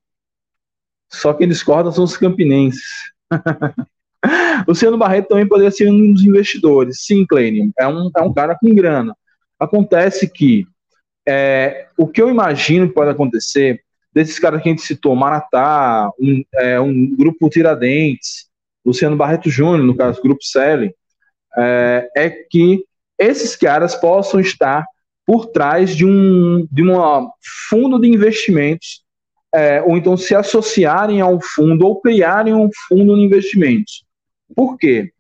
Só 1.09 1.33
quem 1.33 1.49
discorda 1.49 1.91
são 1.91 2.05
os 2.05 2.17
campinenses. 2.17 3.13
Luciano 4.69 4.99
Barreto 4.99 5.29
também 5.29 5.49
poderia 5.49 5.71
ser 5.71 5.91
um 5.91 6.13
dos 6.13 6.23
investidores. 6.23 7.05
Sim, 7.05 7.27
Kleine, 7.27 7.73
é 7.79 7.87
um, 7.87 8.11
é 8.17 8.21
um 8.21 8.33
cara 8.33 8.57
com 8.57 8.75
grana. 8.75 9.17
Acontece 9.59 10.29
que 10.29 10.67
é, 11.27 11.87
o 11.97 12.07
que 12.07 12.21
eu 12.21 12.31
imagino 12.31 12.89
que 12.89 12.95
pode 12.95 13.11
acontecer, 13.11 13.81
desses 14.13 14.39
caras 14.39 14.63
que 14.63 14.69
a 14.69 14.73
gente 14.73 14.83
citou, 14.83 15.15
Maratá, 15.15 16.11
um, 16.19 16.43
é, 16.55 16.81
um 16.81 17.15
grupo 17.15 17.49
Tiradentes, 17.49 18.49
Luciano 18.85 19.17
Barreto 19.17 19.51
Júnior, 19.51 19.85
no 19.85 19.97
caso, 19.97 20.23
Grupo 20.23 20.43
Selle, 20.43 20.95
é, 21.57 22.09
é 22.17 22.31
que 22.31 22.85
esses 23.19 23.55
caras 23.55 23.95
possam 23.95 24.41
estar 24.41 24.85
por 25.27 25.47
trás 25.47 25.95
de 25.95 26.05
um 26.05 26.67
de 26.71 26.83
uma 26.83 27.31
fundo 27.69 27.99
de 28.01 28.09
investimentos, 28.09 29.03
é, 29.55 29.83
ou 29.83 29.97
então 29.97 30.17
se 30.17 30.35
associarem 30.35 31.21
a 31.21 31.27
um 31.27 31.41
fundo 31.41 31.87
ou 31.87 32.01
criarem 32.01 32.55
um 32.55 32.69
fundo 32.89 33.15
de 33.15 33.23
investimentos. 33.23 34.05
Por 34.55 34.77
quê? 34.77 35.13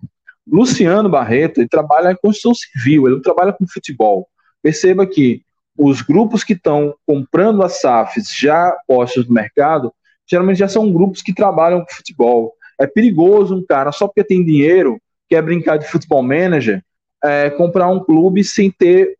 Luciano 0.46 1.08
Barreto 1.08 1.60
ele 1.60 1.68
trabalha 1.68 2.14
com 2.14 2.28
construção 2.28 2.54
civil, 2.54 3.06
ele 3.06 3.20
trabalha 3.20 3.52
com 3.52 3.66
futebol. 3.66 4.28
Perceba 4.62 5.06
que 5.06 5.42
os 5.76 6.02
grupos 6.02 6.44
que 6.44 6.52
estão 6.52 6.94
comprando 7.06 7.62
as 7.62 7.80
SAFs 7.80 8.36
já 8.36 8.76
postos 8.86 9.26
no 9.26 9.34
mercado, 9.34 9.92
geralmente 10.28 10.58
já 10.58 10.68
são 10.68 10.92
grupos 10.92 11.22
que 11.22 11.34
trabalham 11.34 11.80
com 11.80 11.94
futebol. 11.94 12.54
É 12.78 12.86
perigoso 12.86 13.56
um 13.56 13.64
cara, 13.64 13.92
só 13.92 14.06
porque 14.06 14.24
tem 14.24 14.44
dinheiro, 14.44 15.00
quer 15.28 15.42
brincar 15.42 15.76
de 15.76 15.86
futebol 15.86 16.22
manager, 16.22 16.82
é, 17.22 17.50
comprar 17.50 17.88
um 17.88 18.00
clube 18.02 18.42
sem 18.42 18.70
ter 18.70 19.14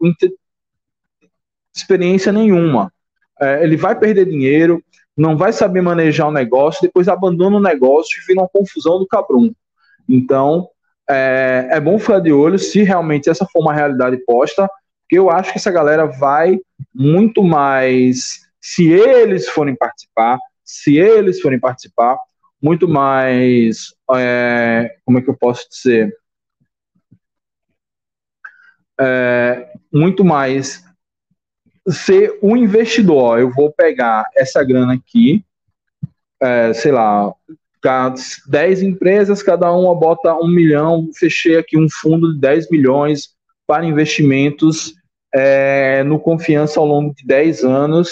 experiência 1.74 2.32
nenhuma. 2.32 2.92
É, 3.40 3.62
ele 3.62 3.76
vai 3.76 3.98
perder 3.98 4.26
dinheiro, 4.26 4.82
não 5.16 5.36
vai 5.36 5.52
saber 5.52 5.80
manejar 5.80 6.28
o 6.28 6.32
negócio, 6.32 6.82
depois 6.82 7.08
abandona 7.08 7.56
o 7.56 7.62
negócio 7.62 8.20
e 8.20 8.26
vira 8.26 8.40
uma 8.40 8.48
confusão 8.48 8.98
do 8.98 9.06
cabrum. 9.06 9.52
Então, 10.08 10.68
é, 11.08 11.68
é 11.70 11.80
bom 11.80 11.98
ficar 11.98 12.20
de 12.20 12.32
olho 12.32 12.58
se 12.58 12.82
realmente 12.82 13.28
essa 13.28 13.46
for 13.46 13.60
uma 13.60 13.74
realidade 13.74 14.16
posta, 14.24 14.68
porque 15.02 15.18
eu 15.18 15.30
acho 15.30 15.52
que 15.52 15.58
essa 15.58 15.70
galera 15.70 16.06
vai 16.06 16.58
muito 16.94 17.42
mais, 17.42 18.40
se 18.60 18.90
eles 18.90 19.48
forem 19.48 19.74
participar, 19.74 20.38
se 20.64 20.96
eles 20.98 21.40
forem 21.40 21.58
participar, 21.58 22.16
muito 22.62 22.86
mais, 22.86 23.94
é, 24.14 24.96
como 25.04 25.18
é 25.18 25.22
que 25.22 25.30
eu 25.30 25.36
posso 25.36 25.68
dizer, 25.68 26.14
é, 29.00 29.72
muito 29.92 30.24
mais 30.24 30.84
ser 31.88 32.38
um 32.42 32.56
investidor. 32.56 33.38
Eu 33.38 33.50
vou 33.50 33.72
pegar 33.72 34.24
essa 34.36 34.62
grana 34.62 34.94
aqui, 34.94 35.44
é, 36.40 36.72
sei 36.72 36.92
lá, 36.92 37.32
10 38.48 38.82
empresas, 38.82 39.42
cada 39.42 39.72
uma 39.72 39.94
bota 39.94 40.34
um 40.34 40.48
milhão, 40.48 41.08
fechei 41.18 41.56
aqui 41.56 41.78
um 41.78 41.88
fundo 41.88 42.34
de 42.34 42.40
10 42.40 42.70
milhões 42.70 43.30
para 43.66 43.86
investimentos 43.86 44.94
é, 45.32 46.02
no 46.02 46.18
Confiança 46.18 46.78
ao 46.78 46.86
longo 46.86 47.14
de 47.14 47.24
10 47.26 47.64
anos. 47.64 48.10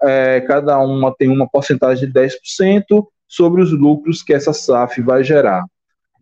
É, 0.00 0.40
cada 0.42 0.78
uma 0.78 1.12
tem 1.14 1.28
uma 1.28 1.48
porcentagem 1.48 2.06
de 2.06 2.12
10% 2.12 2.82
sobre 3.26 3.60
os 3.60 3.72
lucros 3.72 4.22
que 4.22 4.32
essa 4.32 4.52
SAF 4.52 5.02
vai 5.02 5.24
gerar. 5.24 5.64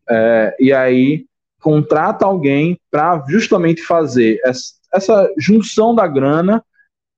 É, 0.09 0.57
e 0.59 0.73
aí 0.73 1.27
contrata 1.61 2.25
alguém 2.25 2.79
para 2.91 3.23
justamente 3.29 3.83
fazer 3.83 4.41
essa, 4.45 4.73
essa 4.95 5.31
junção 5.37 5.95
da 5.95 6.07
grana 6.07 6.65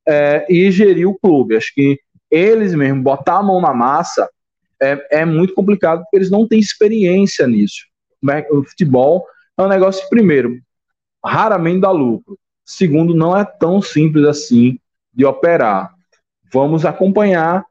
é, 0.09 0.46
e 0.48 0.70
gerir 0.70 1.09
o 1.09 1.18
clube. 1.18 1.56
Acho 1.56 1.72
que 1.74 2.00
eles 2.30 2.74
mesmo 2.74 3.02
botar 3.02 3.38
a 3.38 3.42
mão 3.42 3.61
na 3.61 3.74
massa 3.74 4.28
é, 4.80 5.20
é 5.20 5.24
muito 5.24 5.54
complicado 5.54 6.00
porque 6.02 6.16
eles 6.16 6.30
não 6.30 6.46
têm 6.46 6.59
experiência 6.59 7.46
nisso. 7.46 7.86
O 8.50 8.64
futebol 8.64 9.26
é 9.56 9.62
um 9.62 9.68
negócio, 9.68 10.09
primeiro, 10.09 10.59
raramente 11.24 11.80
dá 11.80 11.90
lucro. 11.90 12.38
Segundo, 12.64 13.14
não 13.14 13.36
é 13.36 13.44
tão 13.44 13.82
simples 13.82 14.24
assim 14.24 14.78
de 15.12 15.24
operar. 15.24 15.90
Vamos 16.52 16.84
acompanhar 16.84 17.64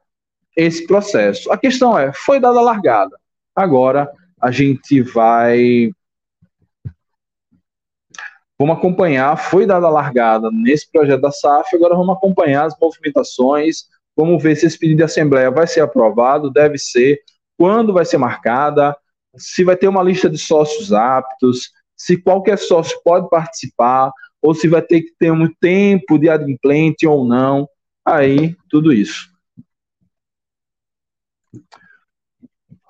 esse 0.56 0.86
processo. 0.86 1.50
A 1.50 1.56
questão 1.56 1.98
é, 1.98 2.12
foi 2.12 2.40
dada 2.40 2.58
a 2.58 2.62
largada. 2.62 3.16
Agora 3.54 4.10
a 4.40 4.50
gente 4.50 5.02
vai 5.02 5.90
Vamos 8.58 8.76
acompanhar, 8.76 9.36
foi 9.36 9.64
dada 9.64 9.86
a 9.86 9.90
largada 9.90 10.50
nesse 10.50 10.90
projeto 10.90 11.20
da 11.20 11.30
SAF, 11.30 11.76
agora 11.76 11.94
vamos 11.94 12.16
acompanhar 12.16 12.66
as 12.66 12.74
movimentações, 12.80 13.84
vamos 14.16 14.42
ver 14.42 14.56
se 14.56 14.66
esse 14.66 14.76
pedido 14.76 14.98
de 14.98 15.04
assembleia 15.04 15.48
vai 15.48 15.66
ser 15.66 15.80
aprovado, 15.80 16.50
deve 16.50 16.76
ser, 16.76 17.20
quando 17.56 17.92
vai 17.92 18.04
ser 18.04 18.18
marcada, 18.18 18.96
se 19.36 19.62
vai 19.62 19.76
ter 19.76 19.86
uma 19.86 20.02
lista 20.02 20.28
de 20.28 20.38
sócios 20.38 20.92
aptos, 20.92 21.70
se 21.96 22.16
qualquer 22.20 22.58
sócio 22.58 23.00
pode 23.04 23.28
participar, 23.28 24.10
ou 24.42 24.52
se 24.54 24.66
vai 24.66 24.82
ter 24.82 25.02
que 25.02 25.12
ter 25.18 25.30
um 25.30 25.48
tempo 25.60 26.18
de 26.18 26.28
adimplente 26.28 27.06
ou 27.06 27.24
não, 27.24 27.68
aí 28.04 28.56
tudo 28.68 28.92
isso. 28.92 29.28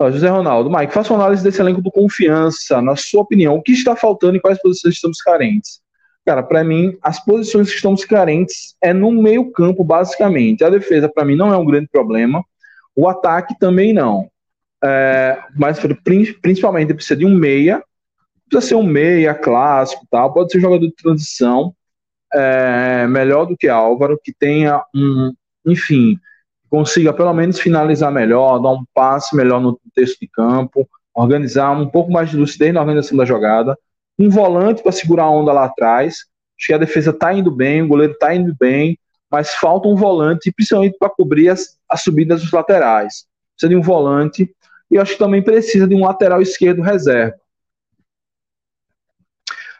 José 0.00 0.28
Ronaldo, 0.28 0.70
Mike, 0.70 0.92
faça 0.92 1.12
uma 1.12 1.24
análise 1.24 1.42
desse 1.42 1.60
elenco 1.60 1.82
do 1.82 1.90
confiança. 1.90 2.80
Na 2.80 2.94
sua 2.94 3.22
opinião, 3.22 3.56
o 3.56 3.62
que 3.62 3.72
está 3.72 3.96
faltando 3.96 4.36
e 4.36 4.40
quais 4.40 4.60
posições 4.62 4.94
estamos 4.94 5.20
carentes? 5.20 5.80
Cara, 6.24 6.42
para 6.42 6.62
mim, 6.62 6.96
as 7.02 7.24
posições 7.24 7.70
que 7.70 7.76
estamos 7.76 8.04
carentes 8.04 8.76
é 8.82 8.92
no 8.92 9.10
meio-campo, 9.10 9.82
basicamente. 9.82 10.62
A 10.62 10.70
defesa, 10.70 11.08
para 11.08 11.24
mim, 11.24 11.34
não 11.34 11.52
é 11.52 11.56
um 11.56 11.64
grande 11.64 11.88
problema. 11.88 12.44
O 12.94 13.08
ataque 13.08 13.58
também 13.58 13.92
não. 13.92 14.28
É, 14.84 15.38
mas 15.56 15.80
principalmente 16.40 16.94
precisa 16.94 17.16
de 17.16 17.26
um 17.26 17.34
meia. 17.34 17.82
Precisa 18.48 18.68
ser 18.68 18.74
um 18.76 18.82
meia 18.82 19.34
clássico, 19.34 20.06
tal. 20.10 20.32
Pode 20.32 20.52
ser 20.52 20.60
jogador 20.60 20.86
de 20.86 20.94
transição. 20.94 21.74
É, 22.32 23.06
melhor 23.06 23.46
do 23.46 23.56
que 23.56 23.68
Álvaro, 23.68 24.20
que 24.22 24.32
tenha 24.38 24.82
um, 24.94 25.32
enfim, 25.66 26.18
consiga 26.70 27.12
pelo 27.12 27.32
menos 27.32 27.58
finalizar 27.58 28.12
melhor, 28.12 28.58
dar 28.58 28.70
um 28.70 28.84
passe 28.94 29.34
melhor 29.34 29.60
no 29.60 29.78
texto 29.94 30.18
de 30.20 30.28
campo, 30.28 30.88
organizar 31.14 31.70
um 31.72 31.88
pouco 31.88 32.10
mais 32.10 32.30
de 32.30 32.36
lucidez 32.36 32.72
na 32.72 32.80
organização 32.80 33.16
da 33.16 33.24
jogada, 33.24 33.76
um 34.18 34.28
volante 34.28 34.82
para 34.82 34.92
segurar 34.92 35.24
a 35.24 35.30
onda 35.30 35.52
lá 35.52 35.64
atrás. 35.64 36.26
Acho 36.58 36.66
que 36.66 36.72
a 36.74 36.78
defesa 36.78 37.10
está 37.10 37.32
indo 37.32 37.50
bem, 37.50 37.82
o 37.82 37.88
goleiro 37.88 38.12
está 38.12 38.34
indo 38.34 38.54
bem, 38.58 38.98
mas 39.30 39.54
falta 39.54 39.88
um 39.88 39.96
volante, 39.96 40.52
principalmente 40.52 40.96
para 40.98 41.10
cobrir 41.10 41.48
as, 41.48 41.78
as 41.88 42.02
subidas 42.02 42.42
dos 42.42 42.50
laterais. 42.50 43.26
Precisa 43.54 43.70
de 43.70 43.76
um 43.76 43.82
volante 43.82 44.54
e 44.90 44.98
acho 44.98 45.12
que 45.12 45.18
também 45.18 45.42
precisa 45.42 45.86
de 45.86 45.94
um 45.94 46.04
lateral 46.04 46.40
esquerdo 46.40 46.82
reserva. 46.82 47.36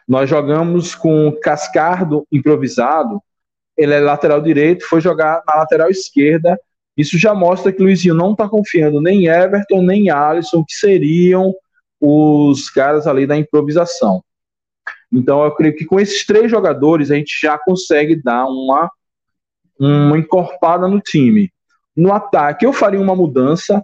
Nós 0.07 0.29
jogamos 0.29 0.95
com 0.95 1.31
Cascardo 1.41 2.25
improvisado, 2.31 3.21
ele 3.77 3.93
é 3.93 3.99
lateral 3.99 4.41
direito, 4.41 4.85
foi 4.85 4.99
jogar 4.99 5.43
na 5.47 5.55
lateral 5.55 5.89
esquerda 5.89 6.59
isso 6.99 7.17
já 7.17 7.33
mostra 7.33 7.71
que 7.71 7.81
o 7.81 7.85
Luizinho 7.85 8.13
não 8.13 8.33
está 8.33 8.49
confiando 8.49 8.99
nem 8.99 9.23
em 9.23 9.27
Everton, 9.27 9.81
nem 9.81 10.07
em 10.07 10.09
Alisson, 10.09 10.65
que 10.67 10.73
seriam 10.73 11.53
os 11.99 12.69
caras 12.69 13.07
ali 13.07 13.25
da 13.25 13.37
improvisação. 13.37 14.21
Então 15.11 15.43
eu 15.43 15.51
creio 15.51 15.75
que 15.75 15.85
com 15.85 15.97
esses 15.97 16.25
três 16.25 16.51
jogadores 16.51 17.09
a 17.09 17.15
gente 17.15 17.39
já 17.41 17.57
consegue 17.57 18.21
dar 18.21 18.45
uma 18.45 18.89
uma 19.79 20.17
encorpada 20.17 20.89
no 20.89 20.99
time. 20.99 21.49
No 21.95 22.11
ataque, 22.11 22.65
eu 22.65 22.73
faria 22.73 22.99
uma 22.99 23.15
mudança. 23.15 23.81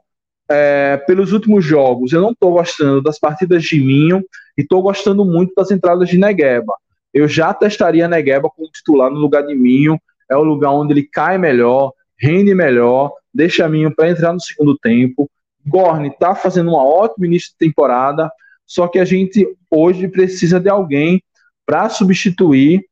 É, 0.48 0.98
pelos 1.08 1.32
últimos 1.32 1.66
jogos, 1.66 2.12
eu 2.12 2.22
não 2.22 2.32
estou 2.32 2.52
gostando 2.52 3.02
das 3.02 3.18
partidas 3.18 3.64
de 3.64 3.80
Minho 3.80 4.24
e 4.56 4.62
estou 4.62 4.80
gostando 4.82 5.26
muito 5.26 5.54
das 5.56 5.72
entradas 5.72 6.10
de 6.10 6.20
Negueba. 6.20 6.74
Eu 7.14 7.28
já 7.28 7.54
testaria 7.54 8.08
Negueba 8.08 8.50
como 8.50 8.70
titular 8.70 9.10
no 9.10 9.18
lugar 9.18 9.44
de 9.48 9.56
Minho. 9.56 9.98
É 10.30 10.36
o 10.36 10.44
lugar 10.44 10.72
onde 10.72 10.94
ele 10.94 11.04
cai 11.04 11.38
melhor, 11.38 11.94
rende 12.18 12.54
melhor, 12.54 13.12
deixa 13.34 13.68
Minho 13.68 13.94
para 13.94 14.10
entrar 14.10 14.34
no 14.34 14.40
segundo 14.40 14.78
tempo. 14.78 15.30
Gorne 15.66 16.10
está 16.10 16.36
fazendo 16.36 16.70
uma 16.70 16.84
ótima 16.84 17.26
início 17.26 17.52
de 17.52 17.58
temporada, 17.58 18.32
só 18.66 18.88
que 18.88 19.00
a 19.00 19.06
gente 19.06 19.48
hoje 19.70 20.08
precisa 20.08 20.60
de 20.60 20.70
alguém 20.70 21.22
para 21.66 21.90
substituir 21.90 22.86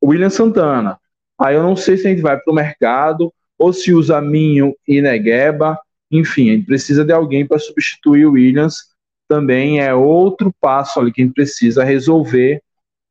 o 0.00 0.08
William 0.08 0.30
Santana. 0.30 0.98
Aí 1.38 1.54
eu 1.54 1.62
não 1.62 1.76
sei 1.76 1.96
se 1.96 2.06
a 2.06 2.10
gente 2.10 2.22
vai 2.22 2.38
para 2.38 2.52
o 2.52 2.54
mercado 2.54 3.32
ou 3.58 3.72
se 3.72 3.92
usa 3.92 4.20
Minho 4.20 4.74
e 4.86 5.00
Negueba. 5.00 5.78
Enfim, 6.10 6.50
a 6.50 6.52
gente 6.54 6.66
precisa 6.66 7.04
de 7.04 7.12
alguém 7.12 7.46
para 7.46 7.58
substituir 7.58 8.26
o 8.26 8.32
Williams. 8.32 8.76
Também 9.28 9.80
é 9.80 9.94
outro 9.94 10.52
passo 10.60 11.00
ali 11.00 11.12
que 11.12 11.22
a 11.22 11.24
gente 11.24 11.34
precisa 11.34 11.82
resolver 11.82 12.62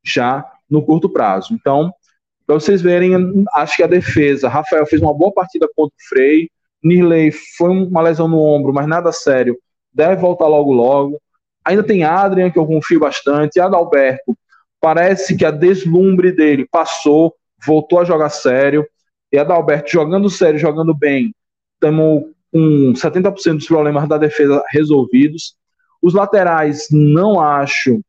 já 0.05 0.45
no 0.69 0.83
curto 0.85 1.09
prazo. 1.09 1.53
Então, 1.53 1.93
para 2.45 2.55
vocês 2.55 2.81
verem, 2.81 3.45
acho 3.55 3.77
que 3.77 3.83
a 3.83 3.87
defesa, 3.87 4.49
Rafael 4.49 4.85
fez 4.85 5.01
uma 5.01 5.13
boa 5.13 5.33
partida 5.33 5.67
contra 5.75 5.95
o 5.95 6.07
Frei, 6.09 6.49
Nirley 6.83 7.31
foi 7.57 7.69
uma 7.69 8.01
lesão 8.01 8.27
no 8.27 8.39
ombro, 8.39 8.73
mas 8.73 8.87
nada 8.87 9.11
sério, 9.11 9.57
deve 9.93 10.17
voltar 10.17 10.47
logo 10.47 10.71
logo. 10.73 11.21
Ainda 11.63 11.81
tem 11.83 12.03
Adrian, 12.03 12.51
que 12.51 12.59
eu 12.59 12.65
confio 12.65 12.99
bastante, 12.99 13.59
Adalberto, 13.59 14.35
parece 14.81 15.35
que 15.37 15.45
a 15.45 15.51
deslumbre 15.51 16.31
dele 16.33 16.67
passou, 16.69 17.33
voltou 17.65 17.99
a 17.99 18.03
jogar 18.03 18.29
sério, 18.29 18.85
e 19.31 19.37
Adalberto 19.37 19.89
jogando 19.89 20.29
sério, 20.29 20.59
jogando 20.59 20.93
bem, 20.93 21.33
estamos 21.75 22.25
com 22.51 22.93
70% 22.93 23.57
dos 23.57 23.67
problemas 23.67 24.07
da 24.07 24.17
defesa 24.17 24.63
resolvidos. 24.69 25.55
Os 26.01 26.13
laterais, 26.13 26.87
não 26.91 27.39
acho. 27.39 27.99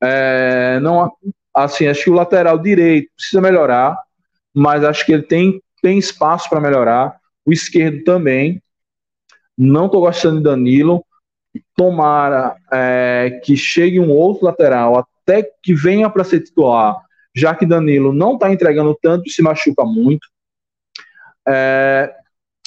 É, 0.00 0.78
não, 0.80 1.10
assim, 1.54 1.86
acho 1.86 2.04
que 2.04 2.10
o 2.10 2.14
lateral 2.14 2.58
direito 2.58 3.10
precisa 3.14 3.40
melhorar, 3.40 3.96
mas 4.52 4.84
acho 4.84 5.06
que 5.06 5.12
ele 5.12 5.22
tem, 5.22 5.62
tem 5.80 5.98
espaço 5.98 6.48
para 6.48 6.60
melhorar. 6.60 7.16
O 7.46 7.52
esquerdo 7.52 8.02
também. 8.04 8.60
Não 9.56 9.86
estou 9.86 10.00
gostando 10.00 10.38
de 10.38 10.44
Danilo. 10.44 11.04
Tomara 11.76 12.56
é, 12.72 13.40
que 13.44 13.56
chegue 13.56 14.00
um 14.00 14.10
outro 14.10 14.44
lateral 14.44 14.98
até 14.98 15.48
que 15.62 15.74
venha 15.74 16.10
para 16.10 16.24
ser 16.24 16.40
titular, 16.40 17.00
já 17.34 17.54
que 17.54 17.64
Danilo 17.64 18.12
não 18.12 18.34
está 18.34 18.52
entregando 18.52 18.96
tanto 19.00 19.28
e 19.28 19.30
se 19.30 19.40
machuca 19.40 19.84
muito. 19.84 20.26
É, 21.46 22.12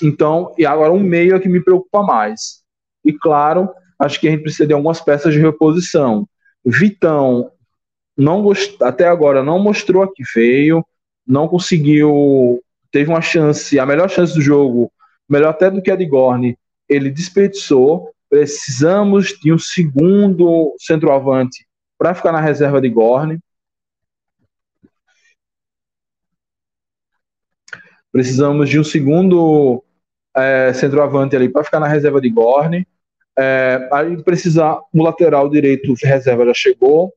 então, 0.01 0.53
e 0.57 0.65
agora 0.65 0.93
um 0.93 0.99
meio 0.99 1.35
é 1.35 1.39
que 1.39 1.49
me 1.49 1.61
preocupa 1.61 2.03
mais. 2.03 2.63
E 3.03 3.11
claro, 3.11 3.69
acho 3.99 4.19
que 4.19 4.27
a 4.27 4.31
gente 4.31 4.43
precisa 4.43 4.67
de 4.67 4.73
algumas 4.73 5.01
peças 5.01 5.33
de 5.33 5.39
reposição. 5.39 6.27
Vitão 6.65 7.51
não 8.17 8.41
gost... 8.41 8.81
até 8.81 9.07
agora 9.07 9.43
não 9.43 9.59
mostrou 9.59 10.03
a 10.03 10.11
que 10.11 10.23
veio, 10.33 10.83
não 11.25 11.47
conseguiu, 11.47 12.63
teve 12.91 13.09
uma 13.09 13.21
chance, 13.21 13.79
a 13.79 13.85
melhor 13.85 14.09
chance 14.09 14.33
do 14.33 14.41
jogo, 14.41 14.91
melhor 15.29 15.49
até 15.49 15.69
do 15.69 15.81
que 15.81 15.91
a 15.91 15.95
de 15.95 16.05
Gorne, 16.05 16.57
ele 16.89 17.09
desperdiçou. 17.09 18.11
Precisamos 18.29 19.27
de 19.41 19.53
um 19.53 19.59
segundo 19.59 20.75
centroavante 20.79 21.65
para 21.97 22.13
ficar 22.13 22.31
na 22.31 22.41
reserva 22.41 22.81
de 22.81 22.89
Gorne. 22.89 23.39
Precisamos 28.11 28.69
de 28.69 28.79
um 28.79 28.83
segundo 28.83 29.83
é, 30.35 30.73
centroavante 30.73 31.35
ali 31.35 31.49
para 31.49 31.63
ficar 31.63 31.79
na 31.79 31.87
reserva 31.87 32.19
de 32.19 32.29
Gorne. 32.29 32.87
É, 33.37 33.87
aí 33.91 34.21
precisa 34.23 34.81
o 34.91 35.03
lateral 35.03 35.47
direito 35.49 35.93
reserva 36.03 36.45
já 36.45 36.53
chegou. 36.53 37.13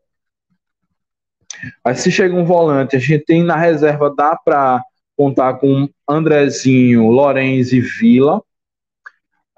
Aí 1.85 1.95
se 1.95 2.11
chega 2.11 2.35
um 2.35 2.45
volante, 2.45 2.97
a 2.97 2.99
gente 2.99 3.24
tem 3.24 3.43
na 3.43 3.57
reserva, 3.57 4.15
dá 4.15 4.37
para 4.37 4.82
contar 5.16 5.55
com 5.55 5.89
Andrezinho, 6.09 7.09
Lorenz 7.09 7.73
e 7.73 7.81
Vila. 7.81 8.43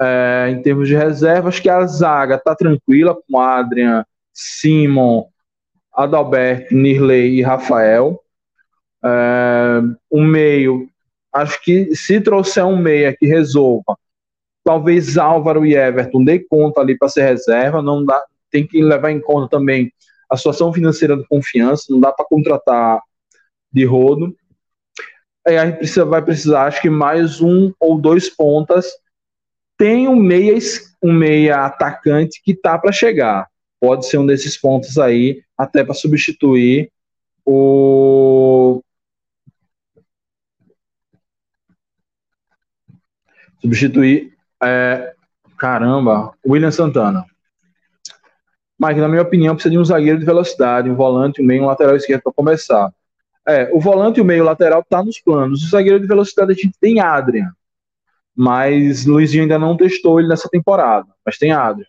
É, 0.01 0.49
em 0.51 0.61
termos 0.61 0.89
de 0.89 0.97
reserva, 0.97 1.49
acho 1.49 1.63
que 1.63 1.69
a 1.69 1.87
zaga 1.87 2.37
tá 2.37 2.57
tranquila 2.57 3.17
com 3.29 3.39
Adrian, 3.39 4.05
Simon, 4.33 5.27
Adalberto, 5.95 6.75
Nirley 6.75 7.39
e 7.39 7.43
Rafael. 7.43 8.21
É, 9.05 9.81
o 10.11 10.21
meio, 10.21 10.89
acho 11.33 11.63
que 11.63 11.95
se 11.95 12.21
trouxer 12.21 12.65
um 12.65 12.77
meia 12.77 13.15
que 13.17 13.27
resolva, 13.27 13.97
talvez 14.65 15.17
Álvaro 15.17 15.65
e 15.65 15.75
Everton 15.75 16.25
dê 16.25 16.39
conta 16.41 16.81
ali 16.81 16.97
para 16.97 17.09
ser 17.09 17.23
reserva, 17.23 17.83
não 17.83 18.05
dá, 18.05 18.21
tem 18.51 18.67
que 18.67 18.83
levar 18.83 19.11
em 19.11 19.21
conta 19.21 19.49
também 19.49 19.93
a 20.33 20.37
situação 20.37 20.73
financeira 20.73 21.15
do 21.15 21.27
confiança, 21.27 21.85
não 21.91 22.01
dá 22.01 22.11
para 22.11 22.25
contratar 22.25 23.03
de 23.71 23.85
rodo. 23.85 24.35
Aí 25.47 25.59
a 25.59 25.67
gente 25.67 25.77
precisa, 25.79 26.07
vai 26.07 26.23
precisar, 26.23 26.65
acho 26.65 26.81
que 26.81 26.89
mais 26.89 27.43
um 27.43 27.71
ou 27.79 28.01
dois 28.01 28.31
pontas. 28.31 28.87
Tem 29.77 30.09
um 30.09 30.17
meia, 30.17 30.57
um 31.03 31.13
meia 31.13 31.67
atacante 31.67 32.41
que 32.43 32.55
tá 32.55 32.79
para 32.79 32.93
chegar. 32.93 33.47
Pode 33.79 34.07
ser 34.07 34.17
um 34.17 34.27
desses 34.27 34.57
pontos 34.57 34.97
aí, 34.97 35.43
até 35.59 35.85
para 35.85 35.93
substituir 35.93 36.91
o. 37.45 38.83
Substituir. 43.61 44.33
É... 44.63 45.15
Caramba, 45.59 46.33
William 46.47 46.71
Santana. 46.71 47.27
Mas, 48.83 48.97
na 48.97 49.07
minha 49.07 49.23
opinião, 49.23 49.55
precisa 49.55 49.71
de 49.71 49.79
um 49.79 49.85
zagueiro 49.85 50.19
de 50.19 50.25
velocidade, 50.25 50.91
um 50.91 50.97
volante, 50.97 51.41
um 51.41 51.45
meio, 51.45 51.63
um 51.63 51.67
lateral 51.67 51.95
esquerdo 51.95 52.21
para 52.21 52.33
começar. 52.33 52.93
É, 53.47 53.71
o 53.73 53.79
volante 53.79 54.19
e 54.19 54.21
o 54.21 54.25
meio 54.25 54.43
lateral 54.43 54.81
está 54.81 55.05
nos 55.05 55.21
planos. 55.21 55.63
O 55.63 55.69
zagueiro 55.69 56.01
de 56.01 56.07
velocidade 56.09 56.51
a 56.51 56.55
gente 56.57 56.75
tem 56.81 56.99
Adrian. 56.99 57.53
Mas 58.35 59.07
Luizinho 59.07 59.45
ainda 59.45 59.57
não 59.57 59.77
testou 59.77 60.19
ele 60.19 60.29
nessa 60.29 60.49
temporada. 60.49 61.07
Mas 61.25 61.39
tem 61.39 61.53
Adrian. 61.53 61.87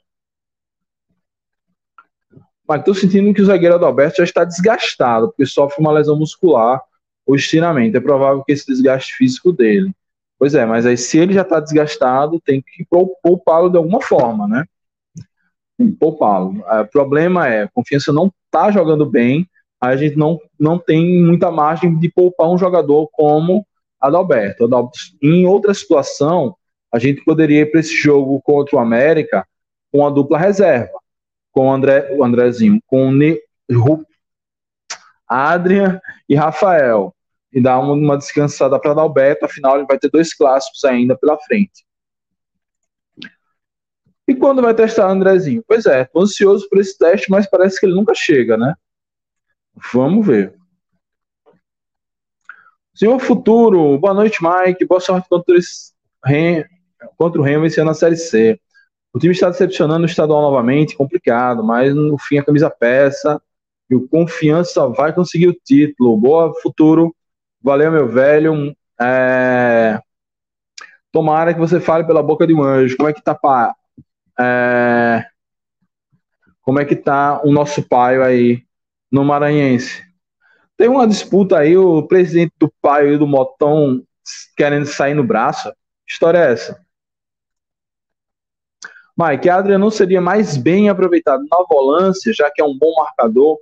Mas 2.67 2.81
estou 2.81 2.93
sentindo 2.93 3.33
que 3.33 3.41
o 3.41 3.45
zagueiro 3.45 3.73
Adalberto 3.73 4.17
já 4.17 4.25
está 4.25 4.43
desgastado, 4.43 5.29
porque 5.29 5.47
sofre 5.47 5.81
uma 5.81 5.91
lesão 5.91 6.15
muscular 6.15 6.79
ou 7.25 7.35
estiramento. 7.35 7.97
É 7.97 8.01
provável 8.01 8.43
que 8.43 8.51
esse 8.51 8.67
desgaste 8.67 9.15
físico 9.15 9.51
dele. 9.51 9.91
Pois 10.37 10.53
é, 10.53 10.63
mas 10.63 10.85
aí 10.85 10.95
se 10.95 11.17
ele 11.17 11.33
já 11.33 11.41
está 11.41 11.59
desgastado, 11.59 12.39
tem 12.39 12.61
que 12.61 12.85
poupá-lo 13.23 13.71
de 13.71 13.77
alguma 13.77 13.99
forma, 13.99 14.47
né? 14.47 14.65
Poupá-lo. 15.99 16.63
O 16.67 16.85
problema 16.87 17.47
é, 17.47 17.63
a 17.63 17.69
confiança 17.69 18.11
não 18.11 18.31
está 18.45 18.71
jogando 18.71 19.05
bem, 19.05 19.47
a 19.81 19.95
gente 19.95 20.15
não, 20.15 20.39
não 20.59 20.79
tem 20.79 21.21
muita 21.21 21.51
margem 21.51 21.97
de 21.99 22.09
poupar 22.09 22.49
um 22.49 22.57
jogador 22.57 23.09
como 23.11 23.65
Adalberto. 23.99 24.65
Adalberto. 24.65 24.97
Em 25.21 25.45
outra 25.45 25.73
situação, 25.73 26.55
a 26.93 26.99
gente 26.99 27.23
poderia 27.23 27.61
ir 27.61 27.71
para 27.71 27.79
esse 27.79 27.95
jogo 27.95 28.41
contra 28.41 28.75
o 28.75 28.79
América 28.79 29.45
com 29.91 30.05
a 30.05 30.09
dupla 30.09 30.37
reserva, 30.37 30.97
com 31.51 31.67
o, 31.67 31.71
André, 31.71 32.15
o 32.15 32.23
Andrezinho, 32.23 32.79
com 32.87 33.07
o 33.07 33.11
ne, 33.11 33.39
Adrian 35.27 35.99
e 36.29 36.35
Rafael, 36.35 37.13
e 37.51 37.61
dar 37.61 37.79
uma, 37.79 37.93
uma 37.93 38.17
descansada 38.17 38.79
para 38.79 38.91
Adalberto, 38.91 39.45
afinal 39.45 39.77
ele 39.77 39.85
vai 39.85 39.97
ter 39.97 40.09
dois 40.09 40.33
clássicos 40.33 40.83
ainda 40.83 41.17
pela 41.17 41.37
frente. 41.39 41.83
E 44.27 44.33
quando 44.33 44.61
vai 44.61 44.73
testar 44.73 45.09
Andrezinho? 45.09 45.63
Pois 45.67 45.85
é, 45.85 46.05
tô 46.05 46.21
ansioso 46.21 46.67
por 46.69 46.79
esse 46.79 46.97
teste, 46.97 47.29
mas 47.29 47.49
parece 47.49 47.79
que 47.79 47.85
ele 47.85 47.95
nunca 47.95 48.13
chega, 48.13 48.55
né? 48.57 48.73
Vamos 49.93 50.25
ver. 50.25 50.55
Senhor 52.95 53.19
Futuro, 53.19 53.97
boa 53.97 54.13
noite, 54.13 54.39
Mike. 54.41 54.85
Boa 54.85 55.01
sorte 55.01 55.27
contra, 55.27 55.57
esse, 55.57 55.93
contra 57.17 57.41
o 57.41 57.43
Remo 57.43 57.65
esse 57.65 57.79
ano 57.79 57.89
na 57.89 57.95
Série 57.95 58.15
C. 58.15 58.59
O 59.11 59.19
time 59.19 59.33
está 59.33 59.49
decepcionando 59.49 60.03
o 60.03 60.09
estadual 60.09 60.41
novamente, 60.41 60.95
complicado, 60.95 61.63
mas 61.63 61.93
no 61.93 62.17
fim 62.17 62.37
a 62.37 62.45
camisa 62.45 62.69
peça 62.69 63.41
e 63.89 63.95
o 63.95 64.07
Confiança 64.07 64.87
vai 64.87 65.13
conseguir 65.13 65.49
o 65.49 65.53
título. 65.65 66.17
Boa 66.17 66.53
Futuro, 66.61 67.15
valeu, 67.61 67.91
meu 67.91 68.07
velho. 68.07 68.75
É... 68.99 69.99
Tomara 71.11 71.53
que 71.53 71.59
você 71.59 71.79
fale 71.79 72.05
pela 72.05 72.23
boca 72.23 72.47
de 72.47 72.53
um 72.53 72.63
anjo. 72.63 72.95
Como 72.95 73.09
é 73.09 73.13
que 73.13 73.21
tá, 73.21 73.35
pá? 73.35 73.75
É... 74.39 75.25
Como 76.61 76.79
é 76.79 76.85
que 76.85 76.95
tá 76.95 77.41
o 77.43 77.51
nosso 77.51 77.83
pai 77.83 78.21
aí 78.21 78.63
no 79.11 79.23
Maranhense? 79.23 80.03
Tem 80.77 80.87
uma 80.87 81.07
disputa 81.07 81.59
aí, 81.59 81.77
o 81.77 82.03
presidente 82.03 82.53
do 82.57 82.71
pai 82.81 83.13
e 83.13 83.17
do 83.17 83.27
Motão 83.27 84.01
querendo 84.55 84.85
sair 84.85 85.13
no 85.13 85.23
braço. 85.23 85.71
História 86.07 86.39
é 86.39 86.51
essa? 86.53 86.83
Mike, 89.17 89.47
Adriano 89.47 89.85
não 89.85 89.91
seria 89.91 90.19
mais 90.19 90.57
bem 90.57 90.89
aproveitado 90.89 91.43
na 91.49 91.63
volância, 91.69 92.33
já 92.33 92.49
que 92.49 92.61
é 92.61 92.65
um 92.65 92.77
bom 92.77 92.93
marcador. 92.97 93.59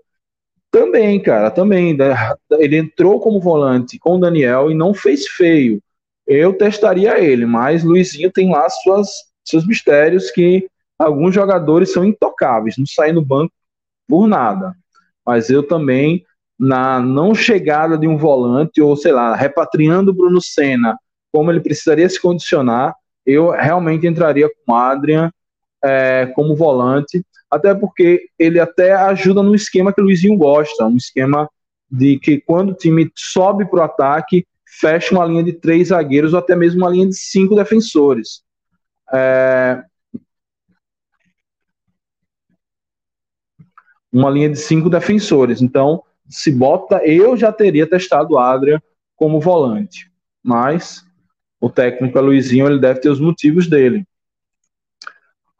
Também, 0.71 1.21
cara, 1.21 1.51
também. 1.51 1.97
Ele 2.51 2.77
entrou 2.77 3.19
como 3.19 3.41
volante 3.41 3.99
com 3.99 4.15
o 4.15 4.19
Daniel 4.19 4.71
e 4.71 4.73
não 4.73 4.93
fez 4.93 5.27
feio. 5.27 5.83
Eu 6.25 6.57
testaria 6.57 7.19
ele, 7.19 7.45
mas 7.45 7.83
Luizinho 7.83 8.31
tem 8.31 8.49
lá 8.49 8.69
suas, 8.69 9.09
seus 9.43 9.65
mistérios 9.65 10.31
que 10.31 10.67
alguns 10.97 11.33
jogadores 11.33 11.91
são 11.91 12.05
intocáveis, 12.05 12.77
não 12.77 12.85
saem 12.85 13.13
no 13.13 13.23
banco 13.23 13.53
por 14.07 14.27
nada. 14.27 14.75
Mas 15.25 15.49
eu 15.49 15.63
também, 15.63 16.23
na 16.59 16.99
não 16.99 17.33
chegada 17.33 17.97
de 17.97 18.07
um 18.07 18.17
volante, 18.17 18.81
ou 18.81 18.95
sei 18.95 19.11
lá, 19.11 19.35
repatriando 19.35 20.11
o 20.11 20.13
Bruno 20.13 20.41
Senna, 20.41 20.97
como 21.31 21.51
ele 21.51 21.59
precisaria 21.59 22.07
se 22.09 22.21
condicionar, 22.21 22.95
eu 23.25 23.51
realmente 23.51 24.07
entraria 24.07 24.49
com 24.49 24.73
o 24.73 24.75
Adrian 24.75 25.31
é, 25.83 26.27
como 26.35 26.55
volante 26.55 27.23
até 27.51 27.75
porque 27.75 28.29
ele 28.39 28.61
até 28.61 28.93
ajuda 28.93 29.43
no 29.43 29.53
esquema 29.53 29.91
que 29.91 29.99
o 29.99 30.05
Luizinho 30.05 30.37
gosta, 30.37 30.85
um 30.85 30.95
esquema 30.95 31.49
de 31.91 32.17
que 32.17 32.39
quando 32.39 32.69
o 32.69 32.73
time 32.73 33.11
sobe 33.13 33.65
para 33.65 33.81
o 33.81 33.83
ataque, 33.83 34.47
fecha 34.79 35.13
uma 35.13 35.25
linha 35.25 35.43
de 35.43 35.51
três 35.51 35.89
zagueiros 35.89 36.31
ou 36.31 36.39
até 36.39 36.55
mesmo 36.55 36.81
uma 36.81 36.89
linha 36.89 37.07
de 37.07 37.17
cinco 37.17 37.53
defensores. 37.53 38.41
É... 39.13 39.83
Uma 44.11 44.29
linha 44.29 44.49
de 44.49 44.57
cinco 44.57 44.89
defensores. 44.89 45.61
Então, 45.61 46.03
se 46.27 46.51
bota, 46.51 47.05
eu 47.05 47.35
já 47.37 47.51
teria 47.51 47.87
testado 47.87 48.35
o 48.35 48.39
Adrian 48.39 48.81
como 49.15 49.39
volante, 49.39 50.11
mas 50.43 51.05
o 51.59 51.69
técnico 51.69 52.17
é 52.17 52.21
Luizinho, 52.21 52.67
ele 52.67 52.79
deve 52.79 52.99
ter 52.99 53.09
os 53.09 53.19
motivos 53.19 53.67
dele. 53.67 54.05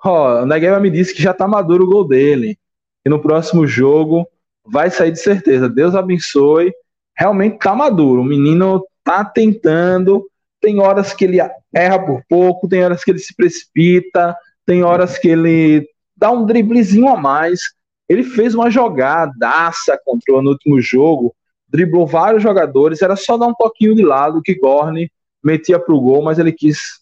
Ó, 0.03 0.41
o 0.41 0.45
Negueba 0.45 0.79
me 0.79 0.89
disse 0.89 1.13
que 1.13 1.21
já 1.21 1.33
tá 1.33 1.47
maduro 1.47 1.83
o 1.83 1.89
gol 1.89 2.07
dele. 2.07 2.57
E 3.05 3.09
no 3.09 3.21
próximo 3.21 3.67
jogo 3.67 4.27
vai 4.65 4.89
sair 4.89 5.11
de 5.11 5.19
certeza. 5.19 5.69
Deus 5.69 5.93
abençoe. 5.93 6.73
Realmente 7.15 7.59
tá 7.59 7.75
maduro. 7.75 8.21
O 8.21 8.25
menino 8.25 8.83
tá 9.03 9.23
tentando. 9.23 10.27
Tem 10.59 10.79
horas 10.79 11.13
que 11.13 11.25
ele 11.25 11.39
erra 11.73 11.99
por 11.99 12.21
pouco, 12.27 12.67
tem 12.67 12.83
horas 12.83 13.03
que 13.03 13.11
ele 13.11 13.19
se 13.19 13.35
precipita, 13.35 14.35
tem 14.65 14.83
horas 14.83 15.17
que 15.17 15.27
ele 15.27 15.87
dá 16.15 16.31
um 16.31 16.45
driblezinho 16.45 17.07
a 17.07 17.17
mais. 17.17 17.61
Ele 18.07 18.23
fez 18.23 18.53
uma 18.53 18.69
jogadaça 18.69 19.99
contra 20.03 20.41
no 20.41 20.49
último 20.51 20.81
jogo, 20.81 21.33
driblou 21.67 22.05
vários 22.05 22.43
jogadores, 22.43 23.01
era 23.01 23.15
só 23.15 23.37
dar 23.37 23.47
um 23.47 23.53
toquinho 23.53 23.95
de 23.95 24.03
lado 24.03 24.41
que 24.41 24.55
Gorne 24.55 25.11
metia 25.43 25.79
pro 25.79 25.99
gol, 25.99 26.21
mas 26.21 26.37
ele 26.37 26.51
quis 26.51 26.99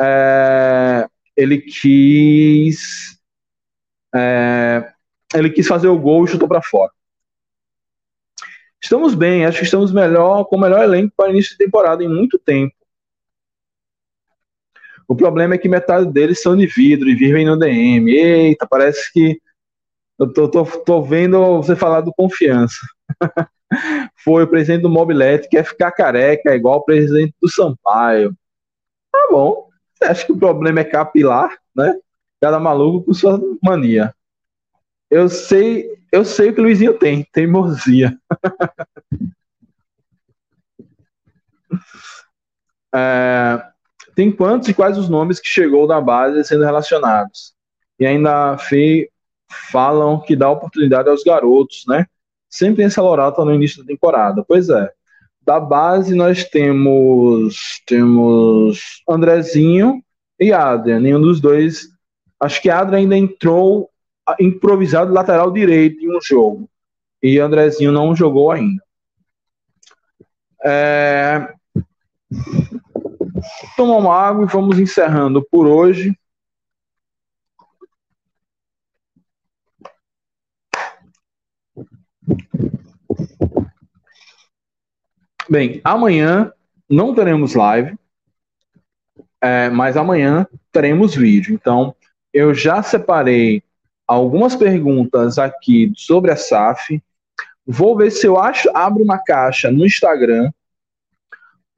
é, 0.00 1.06
ele 1.36 1.58
quis 1.58 3.18
é, 4.14 4.92
ele 5.34 5.50
quis 5.50 5.66
fazer 5.66 5.88
o 5.88 5.98
gol 5.98 6.24
e 6.24 6.28
chutou 6.28 6.48
para 6.48 6.62
fora. 6.62 6.90
Estamos 8.82 9.14
bem, 9.14 9.46
acho 9.46 9.58
que 9.58 9.64
estamos 9.64 9.92
melhor 9.92 10.44
com 10.44 10.56
o 10.56 10.60
melhor 10.60 10.82
elenco 10.82 11.14
para 11.16 11.30
início 11.30 11.52
de 11.52 11.58
temporada 11.58 12.04
em 12.04 12.08
muito 12.08 12.38
tempo. 12.38 12.74
O 15.06 15.14
problema 15.14 15.54
é 15.54 15.58
que 15.58 15.68
metade 15.68 16.10
deles 16.10 16.40
são 16.40 16.56
de 16.56 16.66
vidro 16.66 17.08
e 17.08 17.14
vivem 17.14 17.44
no 17.44 17.58
DM. 17.58 18.10
Eita, 18.10 18.66
parece 18.68 19.12
que 19.12 19.38
eu 20.18 20.32
tô, 20.32 20.48
tô, 20.48 20.64
tô 20.64 21.02
vendo 21.02 21.38
você 21.56 21.74
falar 21.74 22.00
do 22.00 22.12
confiança. 22.12 22.76
Foi 24.22 24.44
o 24.44 24.48
presidente 24.48 24.82
do 24.82 24.88
Mobilete, 24.88 25.48
quer 25.48 25.64
ficar 25.64 25.90
careca, 25.90 26.54
igual 26.54 26.78
o 26.78 26.84
presidente 26.84 27.34
do 27.42 27.50
Sampaio. 27.50 28.32
Tá 29.12 29.28
bom. 29.30 29.68
Acho 30.02 30.26
que 30.26 30.32
o 30.32 30.38
problema 30.38 30.80
é 30.80 30.84
capilar, 30.84 31.56
né? 31.74 31.98
Cada 32.40 32.60
maluco 32.60 33.06
com 33.06 33.14
sua 33.14 33.40
mania. 33.62 34.14
Eu 35.10 35.28
sei, 35.28 35.88
eu 36.12 36.24
sei 36.24 36.50
o 36.50 36.54
que 36.54 36.60
o 36.60 36.64
Luizinho 36.64 36.98
tem, 36.98 37.26
teimosia. 37.32 38.16
é, 42.94 43.73
tem 44.14 44.30
quantos 44.30 44.68
e 44.68 44.74
quais 44.74 44.96
os 44.96 45.08
nomes 45.08 45.40
que 45.40 45.48
chegou 45.48 45.86
da 45.86 46.00
base 46.00 46.44
sendo 46.44 46.64
relacionados? 46.64 47.54
E 47.98 48.06
ainda 48.06 48.56
fe, 48.58 49.10
falam 49.70 50.20
que 50.20 50.34
dá 50.34 50.50
oportunidade 50.50 51.08
aos 51.08 51.22
garotos, 51.22 51.84
né? 51.86 52.06
Sempre 52.48 52.76
tem 52.76 52.86
essa 52.86 53.02
lorata 53.02 53.44
no 53.44 53.54
início 53.54 53.82
da 53.82 53.86
temporada. 53.86 54.44
Pois 54.46 54.68
é. 54.68 54.90
Da 55.42 55.60
base 55.60 56.14
nós 56.14 56.44
temos 56.44 57.82
temos 57.86 59.02
Andrezinho 59.08 60.02
e 60.38 60.52
Adrian. 60.52 61.00
Nenhum 61.00 61.20
dos 61.20 61.40
dois. 61.40 61.88
Acho 62.40 62.62
que 62.62 62.70
Adrian 62.70 62.98
ainda 62.98 63.16
entrou 63.16 63.90
improvisado 64.40 65.12
lateral 65.12 65.50
direito 65.50 66.02
em 66.02 66.16
um 66.16 66.20
jogo. 66.22 66.68
E 67.22 67.38
Andrezinho 67.38 67.92
não 67.92 68.14
jogou 68.14 68.50
ainda. 68.50 68.82
É... 70.64 71.52
Tomar 73.76 73.96
uma 73.96 74.14
água 74.14 74.44
e 74.44 74.48
vamos 74.48 74.78
encerrando 74.78 75.44
por 75.50 75.66
hoje. 75.66 76.16
Bem, 85.48 85.80
amanhã 85.84 86.52
não 86.88 87.14
teremos 87.14 87.54
live, 87.54 87.96
é, 89.40 89.68
mas 89.68 89.96
amanhã 89.96 90.46
teremos 90.72 91.14
vídeo. 91.14 91.54
Então, 91.54 91.94
eu 92.32 92.54
já 92.54 92.82
separei 92.82 93.62
algumas 94.06 94.56
perguntas 94.56 95.38
aqui 95.38 95.92
sobre 95.96 96.30
a 96.30 96.36
SAF. 96.36 97.02
Vou 97.66 97.96
ver 97.96 98.10
se 98.10 98.26
eu 98.26 98.38
acho, 98.38 98.70
abro 98.74 99.02
uma 99.02 99.18
caixa 99.18 99.70
no 99.70 99.84
Instagram 99.84 100.50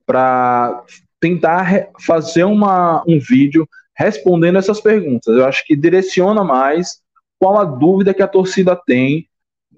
para 0.06 0.84
tentar 1.20 1.88
fazer 2.04 2.44
uma, 2.44 3.02
um 3.06 3.18
vídeo 3.18 3.68
respondendo 3.96 4.58
essas 4.58 4.80
perguntas. 4.80 5.34
Eu 5.34 5.44
acho 5.44 5.64
que 5.66 5.74
direciona 5.74 6.44
mais 6.44 7.00
qual 7.38 7.58
a 7.58 7.64
dúvida 7.64 8.14
que 8.14 8.22
a 8.22 8.28
torcida 8.28 8.76
tem 8.76 9.28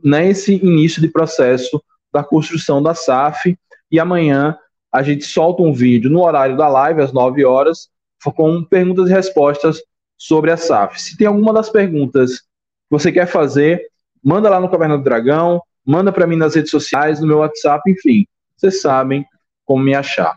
nesse 0.03 0.55
início 0.55 1.01
de 1.01 1.09
processo 1.09 1.83
da 2.13 2.23
construção 2.23 2.83
da 2.83 2.95
SAF 2.95 3.57
e 3.91 4.01
amanhã 4.01 4.57
a 4.93 5.03
gente 5.03 5.25
solta 5.25 5.63
um 5.63 5.73
vídeo 5.73 6.11
no 6.11 6.23
horário 6.23 6.57
da 6.57 6.69
live, 6.69 7.03
às 7.03 7.13
9 7.13 7.45
horas, 7.45 7.89
com 8.35 8.65
perguntas 8.65 9.09
e 9.09 9.13
respostas 9.13 9.81
sobre 10.17 10.51
a 10.51 10.57
SAF. 10.57 11.01
Se 11.01 11.17
tem 11.17 11.27
alguma 11.27 11.53
das 11.53 11.71
perguntas 11.71 12.41
que 12.41 12.47
você 12.91 13.13
quer 13.13 13.27
fazer, 13.27 13.83
manda 14.23 14.49
lá 14.49 14.61
no 14.61 14.69
Caverna 14.69 14.97
do 14.97 15.05
Dragão, 15.05 15.63
manda 15.85 16.13
para 16.13 16.27
mim 16.27 16.37
nas 16.37 16.55
redes 16.55 16.71
sociais, 16.71 17.21
no 17.21 17.27
meu 17.27 17.39
WhatsApp, 17.39 17.89
enfim. 17.91 18.27
Vocês 18.57 18.81
sabem 18.81 19.25
como 19.65 19.85
me 19.85 19.95
achar. 19.95 20.37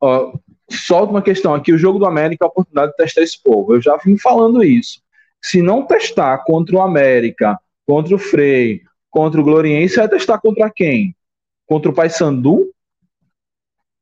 Ó, 0.00 0.36
solta 0.70 1.10
uma 1.10 1.22
questão 1.22 1.54
aqui: 1.54 1.72
o 1.72 1.78
jogo 1.78 1.98
do 1.98 2.06
América 2.06 2.44
é 2.44 2.46
a 2.46 2.48
oportunidade 2.48 2.92
de 2.92 2.96
testar 2.96 3.22
esse 3.22 3.42
povo. 3.42 3.74
Eu 3.74 3.80
já 3.80 3.96
vim 3.96 4.16
falando 4.16 4.62
isso. 4.62 5.00
Se 5.42 5.62
não 5.62 5.86
testar 5.86 6.38
contra 6.44 6.76
o 6.76 6.80
América, 6.80 7.58
contra 7.86 8.14
o 8.14 8.18
Frei, 8.18 8.82
contra 9.10 9.40
o 9.40 9.44
Gloriense, 9.44 9.96
vai 9.96 10.08
testar 10.08 10.38
contra 10.38 10.70
quem? 10.70 11.14
Contra 11.66 11.90
o 11.90 11.94
Paysandu? 11.94 12.72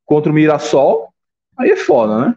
Contra 0.04 0.30
o 0.30 0.34
Mirassol? 0.34 1.12
Aí 1.56 1.70
é 1.70 1.76
foda, 1.76 2.26
né? 2.26 2.36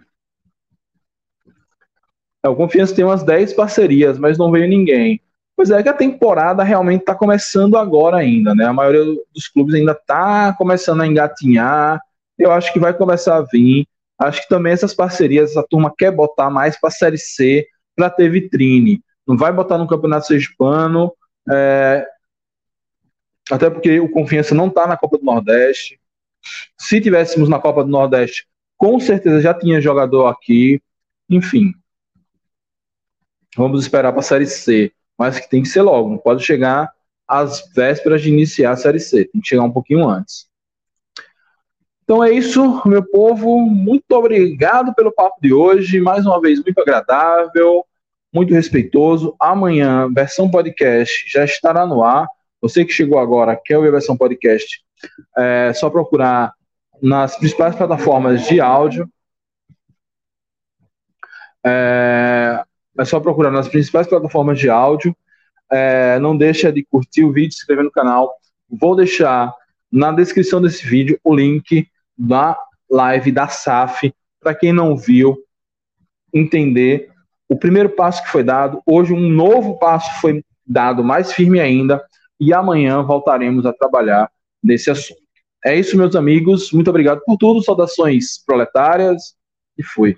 É, 2.44 2.50
o 2.50 2.56
Confiança 2.56 2.96
tem 2.96 3.04
umas 3.04 3.24
10 3.24 3.54
parcerias, 3.54 4.18
mas 4.18 4.38
não 4.38 4.52
veio 4.52 4.68
ninguém. 4.68 5.22
Pois 5.56 5.72
é 5.72 5.82
que 5.82 5.90
a 5.90 5.94
temporada 5.94 6.64
realmente 6.64 7.02
está 7.02 7.16
começando 7.16 7.78
agora 7.78 8.18
ainda, 8.18 8.54
né? 8.54 8.66
A 8.66 8.74
maioria 8.74 9.04
dos 9.34 9.48
clubes 9.48 9.74
ainda 9.74 9.94
está 9.94 10.54
começando 10.54 11.02
a 11.02 11.08
engatinhar. 11.08 12.00
Eu 12.38 12.52
acho 12.52 12.72
que 12.72 12.80
vai 12.80 12.94
começar 12.94 13.38
a 13.38 13.42
vir. 13.42 13.88
Acho 14.20 14.42
que 14.42 14.50
também 14.50 14.74
essas 14.74 14.94
parcerias, 14.94 15.56
a 15.58 15.64
turma 15.64 15.94
quer 15.96 16.12
botar 16.12 16.50
mais 16.50 16.80
para 16.80 16.90
a 16.90 16.92
Série 16.92 17.18
C 17.18 17.68
para 17.96 18.10
ter 18.10 18.30
vitrine. 18.30 19.02
Não 19.28 19.38
vai 19.38 19.52
botar 19.52 19.78
no 19.78 19.88
Campeonato 19.88 20.28
Sergipano. 20.28 21.14
É, 21.50 22.08
até 23.52 23.70
porque 23.70 24.00
o 24.00 24.10
Confiança 24.10 24.54
não 24.56 24.68
está 24.68 24.88
na 24.88 24.98
Copa 24.98 25.18
do 25.18 25.26
Nordeste. 25.26 26.00
Se 26.78 27.02
tivéssemos 27.02 27.50
na 27.50 27.60
Copa 27.60 27.84
do 27.84 27.90
Nordeste, 27.90 28.48
com 28.78 29.00
certeza 29.00 29.42
já 29.42 29.54
tinha 29.54 29.82
jogador 29.82 30.28
aqui. 30.28 30.82
Enfim. 31.30 31.74
Vamos 33.56 33.82
esperar 33.82 34.12
para 34.12 34.22
a 34.22 34.24
Série 34.24 34.46
C. 34.46 34.92
Mas 35.18 35.40
que 35.40 35.50
tem 35.50 35.64
que 35.64 35.70
ser 35.70 35.82
logo. 35.82 36.10
Não 36.10 36.18
pode 36.18 36.44
chegar 36.44 36.92
às 37.28 37.70
vésperas 37.74 38.22
de 38.22 38.30
iniciar 38.30 38.72
a 38.72 38.78
Série 38.78 39.00
C. 39.00 39.26
Tem 39.26 39.42
que 39.42 39.48
chegar 39.48 39.64
um 39.64 39.72
pouquinho 39.72 40.08
antes. 40.08 40.47
Então 42.08 42.24
é 42.24 42.32
isso, 42.32 42.82
meu 42.86 43.04
povo. 43.04 43.60
Muito 43.60 44.10
obrigado 44.14 44.96
pelo 44.96 45.12
papo 45.12 45.36
de 45.42 45.52
hoje. 45.52 46.00
Mais 46.00 46.26
uma 46.26 46.40
vez, 46.40 46.64
muito 46.64 46.80
agradável, 46.80 47.86
muito 48.34 48.54
respeitoso. 48.54 49.36
Amanhã, 49.38 50.10
versão 50.14 50.50
podcast 50.50 51.30
já 51.30 51.44
estará 51.44 51.86
no 51.86 52.02
ar. 52.02 52.26
Você 52.62 52.86
que 52.86 52.94
chegou 52.94 53.20
agora, 53.20 53.60
quer 53.62 53.76
ouvir 53.76 53.90
a 53.90 53.92
versão 53.92 54.16
podcast, 54.16 54.82
é 55.38 55.74
só 55.74 55.90
procurar 55.90 56.54
nas 57.02 57.36
principais 57.38 57.76
plataformas 57.76 58.48
de 58.48 58.62
áudio. 58.62 59.10
É, 61.66 62.64
É 62.98 63.04
só 63.04 63.20
procurar 63.20 63.52
nas 63.52 63.68
principais 63.68 64.08
plataformas 64.08 64.58
de 64.58 64.70
áudio. 64.70 65.14
É, 65.70 66.18
não 66.20 66.38
deixa 66.38 66.72
de 66.72 66.86
curtir 66.86 67.26
o 67.26 67.34
vídeo, 67.34 67.52
se 67.52 67.60
inscrever 67.64 67.84
no 67.84 67.92
canal. 67.92 68.34
Vou 68.70 68.96
deixar 68.96 69.54
na 69.92 70.14
descrição 70.14 70.62
desse 70.62 70.88
vídeo 70.88 71.20
o 71.22 71.36
link 71.36 71.86
da 72.18 72.58
live 72.90 73.32
da 73.32 73.48
SAF, 73.48 74.14
para 74.40 74.56
quem 74.56 74.74
não 74.74 74.96
viu, 74.96 75.38
entender 76.34 77.10
o 77.50 77.58
primeiro 77.58 77.90
passo 77.90 78.24
que 78.24 78.30
foi 78.30 78.44
dado. 78.44 78.82
Hoje, 78.86 79.14
um 79.14 79.30
novo 79.30 79.78
passo 79.78 80.20
foi 80.20 80.44
dado, 80.66 81.04
mais 81.04 81.32
firme 81.32 81.60
ainda, 81.60 82.04
e 82.40 82.54
amanhã 82.54 83.02
voltaremos 83.02 83.66
a 83.66 83.74
trabalhar 83.74 84.30
nesse 84.64 84.90
assunto. 84.90 85.22
É 85.66 85.76
isso, 85.76 85.98
meus 85.98 86.16
amigos. 86.16 86.72
Muito 86.72 86.90
obrigado 86.90 87.22
por 87.26 87.38
tudo. 87.38 87.64
Saudações 87.64 88.44
proletárias 88.46 89.36
e 89.78 89.84
fui. 89.84 90.18